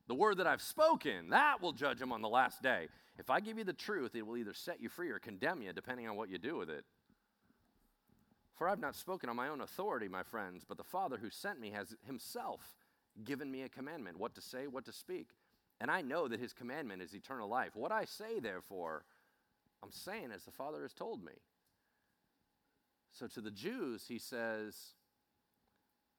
The 0.08 0.16
word 0.16 0.38
that 0.38 0.48
I've 0.48 0.62
spoken, 0.62 1.30
that 1.30 1.62
will 1.62 1.72
judge 1.72 2.02
him 2.02 2.12
on 2.12 2.22
the 2.22 2.30
last 2.30 2.62
day. 2.62 2.88
If 3.18 3.30
I 3.30 3.40
give 3.40 3.58
you 3.58 3.64
the 3.64 3.74
truth, 3.74 4.16
it 4.16 4.26
will 4.26 4.38
either 4.38 4.54
set 4.54 4.82
you 4.82 4.90
free 4.90 5.12
or 5.12 5.20
condemn 5.20 5.62
you, 5.62 5.72
depending 5.72 6.08
on 6.08 6.16
what 6.16 6.30
you 6.30 6.38
do 6.38 6.58
with 6.58 6.70
it. 6.70 6.84
For 8.56 8.68
I've 8.68 8.80
not 8.80 8.96
spoken 8.96 9.30
on 9.30 9.36
my 9.36 9.50
own 9.50 9.62
authority, 9.62 10.08
my 10.08 10.24
friends, 10.24 10.64
but 10.68 10.78
the 10.78 10.84
Father 10.84 11.18
who 11.18 11.30
sent 11.30 11.60
me 11.60 11.72
has 11.72 11.96
himself 12.06 12.76
given 13.24 13.52
me 13.52 13.62
a 13.64 13.70
commandment 13.70 14.18
what 14.20 14.36
to 14.36 14.42
say, 14.42 14.68
what 14.68 14.86
to 14.86 14.94
speak. 14.94 15.28
And 15.82 15.92
I 15.92 16.02
know 16.02 16.28
that 16.28 16.40
his 16.40 16.54
commandment 16.54 17.02
is 17.02 17.14
eternal 17.14 17.50
life. 17.50 17.76
What 17.76 17.92
I 17.92 18.06
say, 18.06 18.40
therefore, 18.40 19.04
I'm 19.84 19.92
saying 19.92 20.30
as 20.34 20.44
the 20.44 20.52
Father 20.52 20.82
has 20.84 20.94
told 20.94 21.24
me. 21.24 21.34
So 23.12 23.28
to 23.28 23.42
the 23.42 23.52
Jews, 23.52 24.06
he 24.08 24.18
says, 24.18 24.76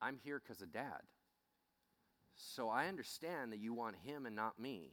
I'm 0.00 0.18
here 0.22 0.40
because 0.40 0.62
of 0.62 0.72
dad. 0.72 1.02
So 2.36 2.68
I 2.68 2.88
understand 2.88 3.52
that 3.52 3.58
you 3.58 3.72
want 3.72 3.96
him 4.04 4.26
and 4.26 4.36
not 4.36 4.58
me. 4.58 4.90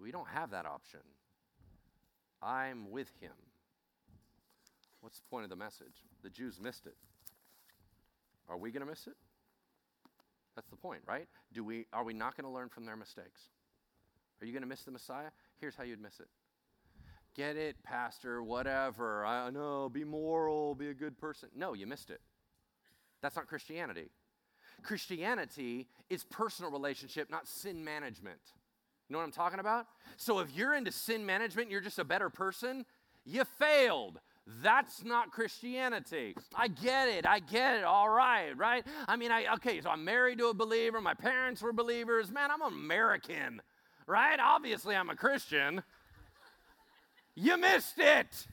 We 0.00 0.10
don't 0.10 0.28
have 0.28 0.50
that 0.50 0.66
option. 0.66 1.00
I'm 2.42 2.90
with 2.90 3.10
him. 3.20 3.32
What's 5.00 5.18
the 5.18 5.28
point 5.28 5.44
of 5.44 5.50
the 5.50 5.56
message? 5.56 6.02
The 6.22 6.30
Jews 6.30 6.58
missed 6.60 6.86
it. 6.86 6.96
Are 8.48 8.56
we 8.56 8.70
going 8.70 8.84
to 8.84 8.90
miss 8.90 9.06
it? 9.06 9.16
That's 10.54 10.68
the 10.68 10.76
point, 10.76 11.02
right? 11.06 11.26
Do 11.52 11.64
we, 11.64 11.86
are 11.92 12.04
we 12.04 12.14
not 12.14 12.36
going 12.36 12.44
to 12.44 12.50
learn 12.50 12.68
from 12.68 12.86
their 12.86 12.96
mistakes? 12.96 13.40
Are 14.40 14.46
you 14.46 14.52
going 14.52 14.62
to 14.62 14.68
miss 14.68 14.82
the 14.82 14.90
Messiah? 14.90 15.30
Here's 15.60 15.74
how 15.74 15.84
you'd 15.84 16.00
miss 16.00 16.20
it. 16.20 16.28
Get 17.34 17.56
it, 17.56 17.82
Pastor, 17.82 18.42
whatever. 18.42 19.24
I 19.24 19.50
know, 19.50 19.88
be 19.88 20.04
moral, 20.04 20.74
be 20.74 20.88
a 20.88 20.94
good 20.94 21.18
person. 21.18 21.48
No, 21.56 21.74
you 21.74 21.86
missed 21.86 22.10
it. 22.10 22.20
That's 23.22 23.36
not 23.36 23.48
Christianity. 23.48 24.10
Christianity 24.82 25.88
is 26.10 26.24
personal 26.24 26.70
relationship, 26.70 27.30
not 27.30 27.48
sin 27.48 27.84
management. 27.84 28.38
You 29.08 29.14
know 29.14 29.18
what 29.18 29.24
I'm 29.24 29.32
talking 29.32 29.58
about? 29.58 29.86
So 30.16 30.38
if 30.38 30.54
you're 30.54 30.74
into 30.74 30.92
sin 30.92 31.26
management, 31.26 31.70
you're 31.70 31.80
just 31.80 31.98
a 31.98 32.04
better 32.04 32.30
person, 32.30 32.84
you 33.24 33.44
failed. 33.58 34.20
That's 34.46 35.02
not 35.04 35.30
Christianity. 35.30 36.36
I 36.54 36.68
get 36.68 37.08
it. 37.08 37.26
I 37.26 37.38
get 37.38 37.76
it. 37.76 37.84
All 37.84 38.10
right, 38.10 38.56
right? 38.56 38.84
I 39.08 39.16
mean, 39.16 39.32
I 39.32 39.54
okay, 39.54 39.80
so 39.80 39.88
I'm 39.88 40.04
married 40.04 40.38
to 40.38 40.48
a 40.48 40.54
believer. 40.54 41.00
My 41.00 41.14
parents 41.14 41.62
were 41.62 41.72
believers. 41.72 42.30
Man, 42.30 42.50
I'm 42.50 42.60
American, 42.60 43.62
right? 44.06 44.38
Obviously, 44.38 44.94
I'm 44.94 45.08
a 45.08 45.16
Christian. 45.16 45.82
You 47.34 47.56
missed 47.56 47.98
it. 47.98 48.46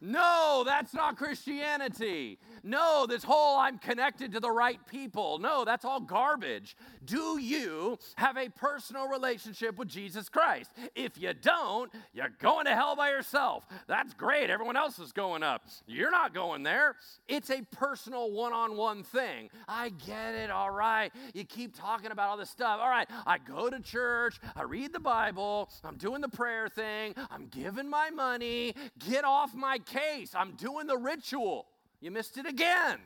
No, 0.00 0.62
that's 0.64 0.94
not 0.94 1.16
Christianity. 1.16 2.38
No, 2.62 3.06
this 3.06 3.22
whole 3.22 3.58
I'm 3.58 3.78
connected 3.78 4.32
to 4.32 4.40
the 4.40 4.50
right 4.50 4.78
people. 4.86 5.38
No, 5.38 5.64
that's 5.64 5.84
all 5.84 6.00
garbage. 6.00 6.76
Do 7.04 7.38
you 7.38 7.98
have 8.16 8.36
a 8.36 8.48
personal 8.48 9.08
relationship 9.08 9.78
with 9.78 9.88
Jesus 9.88 10.28
Christ? 10.28 10.70
If 10.94 11.18
you 11.18 11.34
don't, 11.34 11.92
you're 12.14 12.32
going 12.40 12.64
to 12.66 12.74
hell 12.74 12.96
by 12.96 13.10
yourself. 13.10 13.66
That's 13.86 14.14
great. 14.14 14.48
Everyone 14.48 14.76
else 14.76 14.98
is 14.98 15.12
going 15.12 15.42
up. 15.42 15.66
You're 15.86 16.10
not 16.10 16.32
going 16.32 16.62
there. 16.62 16.96
It's 17.28 17.50
a 17.50 17.62
personal 17.70 18.30
one 18.30 18.52
on 18.52 18.76
one 18.76 19.02
thing. 19.02 19.50
I 19.68 19.90
get 19.90 20.34
it. 20.34 20.50
All 20.50 20.70
right. 20.70 21.12
You 21.34 21.44
keep 21.44 21.78
talking 21.78 22.10
about 22.10 22.30
all 22.30 22.36
this 22.36 22.50
stuff. 22.50 22.78
All 22.80 22.88
right. 22.88 23.08
I 23.26 23.38
go 23.38 23.68
to 23.68 23.80
church. 23.80 24.38
I 24.56 24.62
read 24.62 24.92
the 24.92 25.00
Bible. 25.00 25.68
I'm 25.84 25.96
doing 25.96 26.20
the 26.20 26.28
prayer 26.28 26.68
thing. 26.68 27.14
I'm 27.30 27.46
giving 27.48 27.88
my 27.88 28.10
money. 28.10 28.74
Get 28.98 29.24
off 29.24 29.54
my 29.54 29.78
case. 29.92 30.34
I'm 30.34 30.52
doing 30.52 30.86
the 30.86 30.96
ritual. 30.96 31.66
You 32.00 32.10
missed 32.10 32.38
it 32.38 32.46
again. 32.46 32.98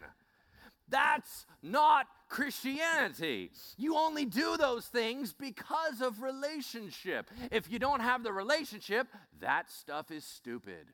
That's 0.89 1.47
not 1.63 2.07
Christianity. 2.29 3.51
You 3.77 3.97
only 3.97 4.25
do 4.25 4.57
those 4.57 4.87
things 4.87 5.33
because 5.33 6.01
of 6.01 6.23
relationship. 6.23 7.31
If 7.51 7.71
you 7.71 7.79
don't 7.79 8.01
have 8.01 8.23
the 8.23 8.33
relationship, 8.33 9.09
that 9.41 9.71
stuff 9.71 10.11
is 10.11 10.25
stupid. 10.25 10.87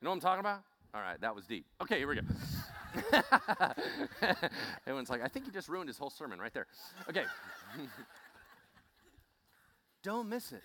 You 0.00 0.04
know 0.04 0.10
what 0.10 0.16
I'm 0.16 0.20
talking 0.20 0.40
about? 0.40 0.62
All 0.94 1.00
right, 1.00 1.20
that 1.20 1.34
was 1.34 1.46
deep. 1.46 1.66
Okay, 1.80 1.98
here 1.98 2.08
we 2.08 2.16
go. 2.16 2.22
Everyone's 4.86 5.10
like, 5.10 5.22
I 5.22 5.28
think 5.28 5.46
he 5.46 5.50
just 5.50 5.68
ruined 5.68 5.88
his 5.88 5.98
whole 5.98 6.10
sermon 6.10 6.38
right 6.38 6.52
there. 6.52 6.66
Okay. 7.08 7.24
don't 10.02 10.28
miss 10.28 10.52
it. 10.52 10.62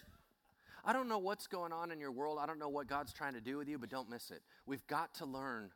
I 0.83 0.93
don't 0.93 1.07
know 1.07 1.17
what's 1.17 1.47
going 1.47 1.71
on 1.71 1.91
in 1.91 1.99
your 1.99 2.11
world. 2.11 2.39
I 2.41 2.45
don't 2.45 2.59
know 2.59 2.69
what 2.69 2.87
God's 2.87 3.13
trying 3.13 3.33
to 3.33 3.41
do 3.41 3.57
with 3.57 3.67
you, 3.67 3.77
but 3.77 3.89
don't 3.89 4.09
miss 4.09 4.31
it. 4.31 4.41
We've 4.65 4.85
got 4.87 5.13
to 5.15 5.25
learn 5.25 5.71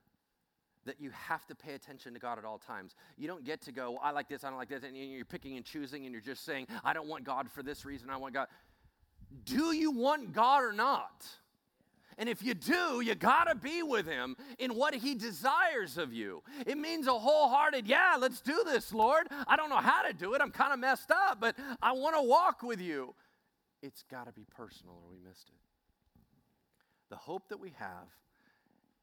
that 0.86 1.02
you 1.02 1.10
have 1.12 1.46
to 1.48 1.56
pay 1.56 1.74
attention 1.74 2.14
to 2.14 2.20
God 2.20 2.38
at 2.38 2.46
all 2.46 2.60
times. 2.60 2.96
You 3.18 3.28
don't 3.28 3.44
get 3.44 3.62
to 3.64 3.72
go, 3.72 3.92
well, 3.92 4.02
I 4.04 4.12
like 4.12 4.30
this, 4.30 4.44
I 4.44 4.50
don't 4.50 4.58
like 4.58 4.70
this, 4.70 4.84
and 4.84 4.96
you're 4.96 5.26
picking 5.26 5.58
and 5.58 5.66
choosing, 5.66 6.06
and 6.06 6.14
you're 6.14 6.22
just 6.22 6.46
saying, 6.46 6.68
I 6.84 6.94
don't 6.94 7.08
want 7.08 7.24
God 7.24 7.50
for 7.52 7.64
this 7.64 7.86
reason, 7.86 8.10
I 8.10 8.18
want 8.18 8.34
God. 8.34 8.48
Do 9.46 9.74
you 9.76 9.92
want 9.92 10.32
God 10.32 10.64
or 10.64 10.74
not? 10.74 11.26
And 12.18 12.30
if 12.30 12.42
you 12.44 12.54
do, 12.54 13.02
you 13.02 13.14
got 13.16 13.46
to 13.46 13.56
be 13.56 13.84
with 13.84 14.06
him 14.06 14.38
in 14.58 14.76
what 14.76 14.94
he 14.96 15.16
desires 15.16 15.98
of 15.98 16.14
you. 16.14 16.44
It 16.66 16.78
means 16.78 17.08
a 17.08 17.14
wholehearted, 17.14 17.88
yeah, 17.88 18.16
let's 18.18 18.40
do 18.40 18.64
this, 18.66 18.94
Lord. 18.94 19.28
I 19.48 19.58
don't 19.58 19.70
know 19.70 19.76
how 19.78 20.04
to 20.04 20.14
do 20.14 20.34
it. 20.34 20.42
I'm 20.42 20.52
kind 20.52 20.72
of 20.72 20.80
messed 20.80 21.12
up, 21.12 21.42
but 21.42 21.56
I 21.82 21.92
want 21.92 22.16
to 22.16 22.22
walk 22.22 22.64
with 22.64 22.80
you. 22.80 23.16
It's 23.82 24.04
got 24.04 24.26
to 24.26 24.32
be 24.32 24.46
personal 24.46 24.96
or 25.04 25.10
we 25.10 25.18
missed 25.18 25.50
it. 25.50 25.60
The 27.10 27.16
hope 27.16 27.50
that 27.50 27.60
we 27.60 27.74
have 27.78 28.08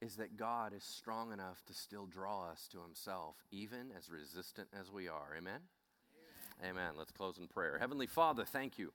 is 0.00 0.16
that 0.16 0.36
God 0.36 0.72
is 0.74 0.82
strong 0.82 1.32
enough 1.32 1.64
to 1.66 1.74
still 1.74 2.06
draw 2.06 2.50
us 2.50 2.68
to 2.72 2.82
himself, 2.82 3.36
even 3.52 3.92
as 3.96 4.10
resistant 4.10 4.68
as 4.78 4.90
we 4.90 5.08
are. 5.08 5.36
Amen? 5.38 5.60
Amen. 6.60 6.70
Amen. 6.70 6.92
Let's 6.98 7.12
close 7.12 7.38
in 7.38 7.46
prayer. 7.46 7.78
Heavenly 7.78 8.08
Father, 8.08 8.44
thank 8.44 8.78
you. 8.78 8.92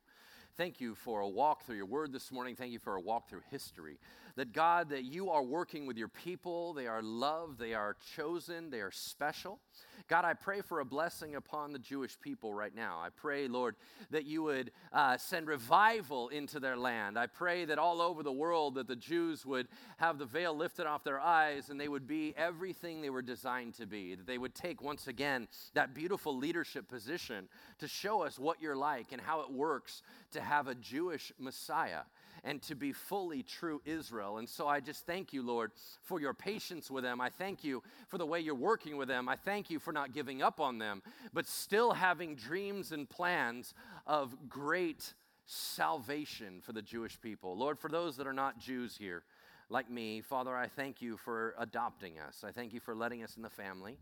Thank 0.57 0.81
you 0.81 0.95
for 0.95 1.21
a 1.21 1.27
walk 1.27 1.63
through 1.63 1.77
your 1.77 1.85
word 1.85 2.11
this 2.11 2.31
morning. 2.31 2.55
Thank 2.55 2.73
you 2.73 2.79
for 2.79 2.95
a 2.95 2.99
walk 2.99 3.29
through 3.29 3.43
history. 3.49 3.99
That 4.37 4.53
God, 4.53 4.89
that 4.89 5.03
you 5.03 5.31
are 5.31 5.43
working 5.43 5.87
with 5.87 5.97
your 5.97 6.07
people. 6.07 6.73
They 6.73 6.85
are 6.85 7.01
loved, 7.01 7.59
they 7.59 7.73
are 7.73 7.97
chosen, 8.15 8.69
they 8.69 8.81
are 8.81 8.91
special. 8.91 9.59
God, 10.07 10.23
I 10.23 10.35
pray 10.35 10.61
for 10.61 10.79
a 10.79 10.85
blessing 10.85 11.35
upon 11.35 11.73
the 11.73 11.79
Jewish 11.79 12.17
people 12.21 12.53
right 12.53 12.73
now. 12.73 12.99
I 13.03 13.09
pray, 13.09 13.47
Lord, 13.47 13.75
that 14.11 14.25
you 14.25 14.43
would 14.43 14.71
uh, 14.93 15.17
send 15.17 15.47
revival 15.47 16.29
into 16.29 16.59
their 16.59 16.77
land. 16.77 17.17
I 17.17 17.27
pray 17.27 17.65
that 17.65 17.77
all 17.77 17.99
over 17.99 18.23
the 18.23 18.31
world 18.31 18.75
that 18.75 18.87
the 18.87 18.95
Jews 18.95 19.45
would 19.45 19.67
have 19.97 20.17
the 20.17 20.25
veil 20.25 20.55
lifted 20.55 20.85
off 20.85 21.03
their 21.03 21.19
eyes 21.19 21.69
and 21.69 21.81
they 21.81 21.89
would 21.89 22.07
be 22.07 22.33
everything 22.37 23.01
they 23.01 23.09
were 23.09 23.21
designed 23.21 23.73
to 23.75 23.85
be. 23.85 24.15
That 24.15 24.27
they 24.27 24.37
would 24.37 24.55
take 24.55 24.81
once 24.81 25.07
again 25.07 25.47
that 25.73 25.93
beautiful 25.93 26.37
leadership 26.37 26.87
position 26.87 27.49
to 27.79 27.87
show 27.87 28.21
us 28.21 28.39
what 28.39 28.61
you're 28.61 28.77
like 28.77 29.11
and 29.11 29.21
how 29.21 29.41
it 29.41 29.51
works 29.51 30.03
to 30.31 30.41
have 30.41 30.67
a 30.67 30.75
Jewish 30.75 31.33
Messiah 31.39 32.03
and 32.43 32.61
to 32.63 32.75
be 32.75 32.91
fully 32.91 33.43
true 33.43 33.81
Israel. 33.85 34.37
And 34.37 34.47
so 34.47 34.67
I 34.67 34.79
just 34.79 35.05
thank 35.05 35.33
you, 35.33 35.41
Lord, 35.41 35.71
for 36.03 36.19
your 36.19 36.33
patience 36.33 36.89
with 36.91 37.03
them. 37.03 37.21
I 37.21 37.29
thank 37.29 37.63
you 37.63 37.83
for 38.07 38.17
the 38.17 38.25
way 38.25 38.39
you're 38.39 38.55
working 38.55 38.97
with 38.97 39.07
them. 39.07 39.29
I 39.29 39.35
thank 39.35 39.69
you 39.69 39.79
for 39.79 39.91
not 39.91 40.13
giving 40.13 40.41
up 40.41 40.59
on 40.59 40.77
them, 40.77 41.01
but 41.33 41.47
still 41.47 41.93
having 41.93 42.35
dreams 42.35 42.91
and 42.91 43.09
plans 43.09 43.73
of 44.05 44.49
great 44.49 45.13
salvation 45.45 46.61
for 46.61 46.73
the 46.73 46.81
Jewish 46.81 47.19
people. 47.21 47.57
Lord, 47.57 47.79
for 47.79 47.89
those 47.89 48.17
that 48.17 48.27
are 48.27 48.33
not 48.33 48.59
Jews 48.59 48.97
here, 48.97 49.23
like 49.69 49.89
me, 49.89 50.21
Father, 50.21 50.55
I 50.55 50.67
thank 50.67 51.01
you 51.01 51.17
for 51.17 51.53
adopting 51.57 52.19
us. 52.19 52.43
I 52.45 52.51
thank 52.51 52.73
you 52.73 52.79
for 52.79 52.95
letting 52.95 53.23
us 53.23 53.35
in 53.35 53.43
the 53.43 53.49
family. 53.49 53.97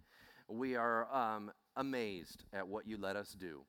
We 0.47 0.75
are 0.75 1.11
um, 1.13 1.51
amazed 1.75 2.43
at 2.53 2.67
what 2.67 2.87
you 2.87 2.97
let 2.97 3.15
us 3.15 3.35
do. 3.39 3.61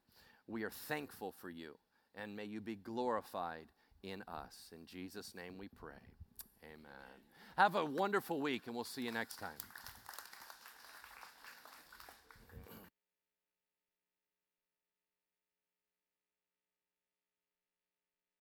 We 0.46 0.62
are 0.64 0.70
thankful 0.70 1.32
for 1.40 1.48
you, 1.48 1.76
and 2.14 2.36
may 2.36 2.44
you 2.44 2.60
be 2.60 2.76
glorified 2.76 3.66
in 4.08 4.22
us. 4.22 4.70
In 4.72 4.86
Jesus' 4.86 5.34
name 5.34 5.54
we 5.58 5.68
pray. 5.68 5.92
Amen. 6.64 7.16
Have 7.56 7.74
a 7.74 7.84
wonderful 7.84 8.40
week, 8.40 8.62
and 8.66 8.74
we'll 8.74 8.84
see 8.84 9.02
you 9.02 9.12
next 9.12 9.36
time. 9.38 9.50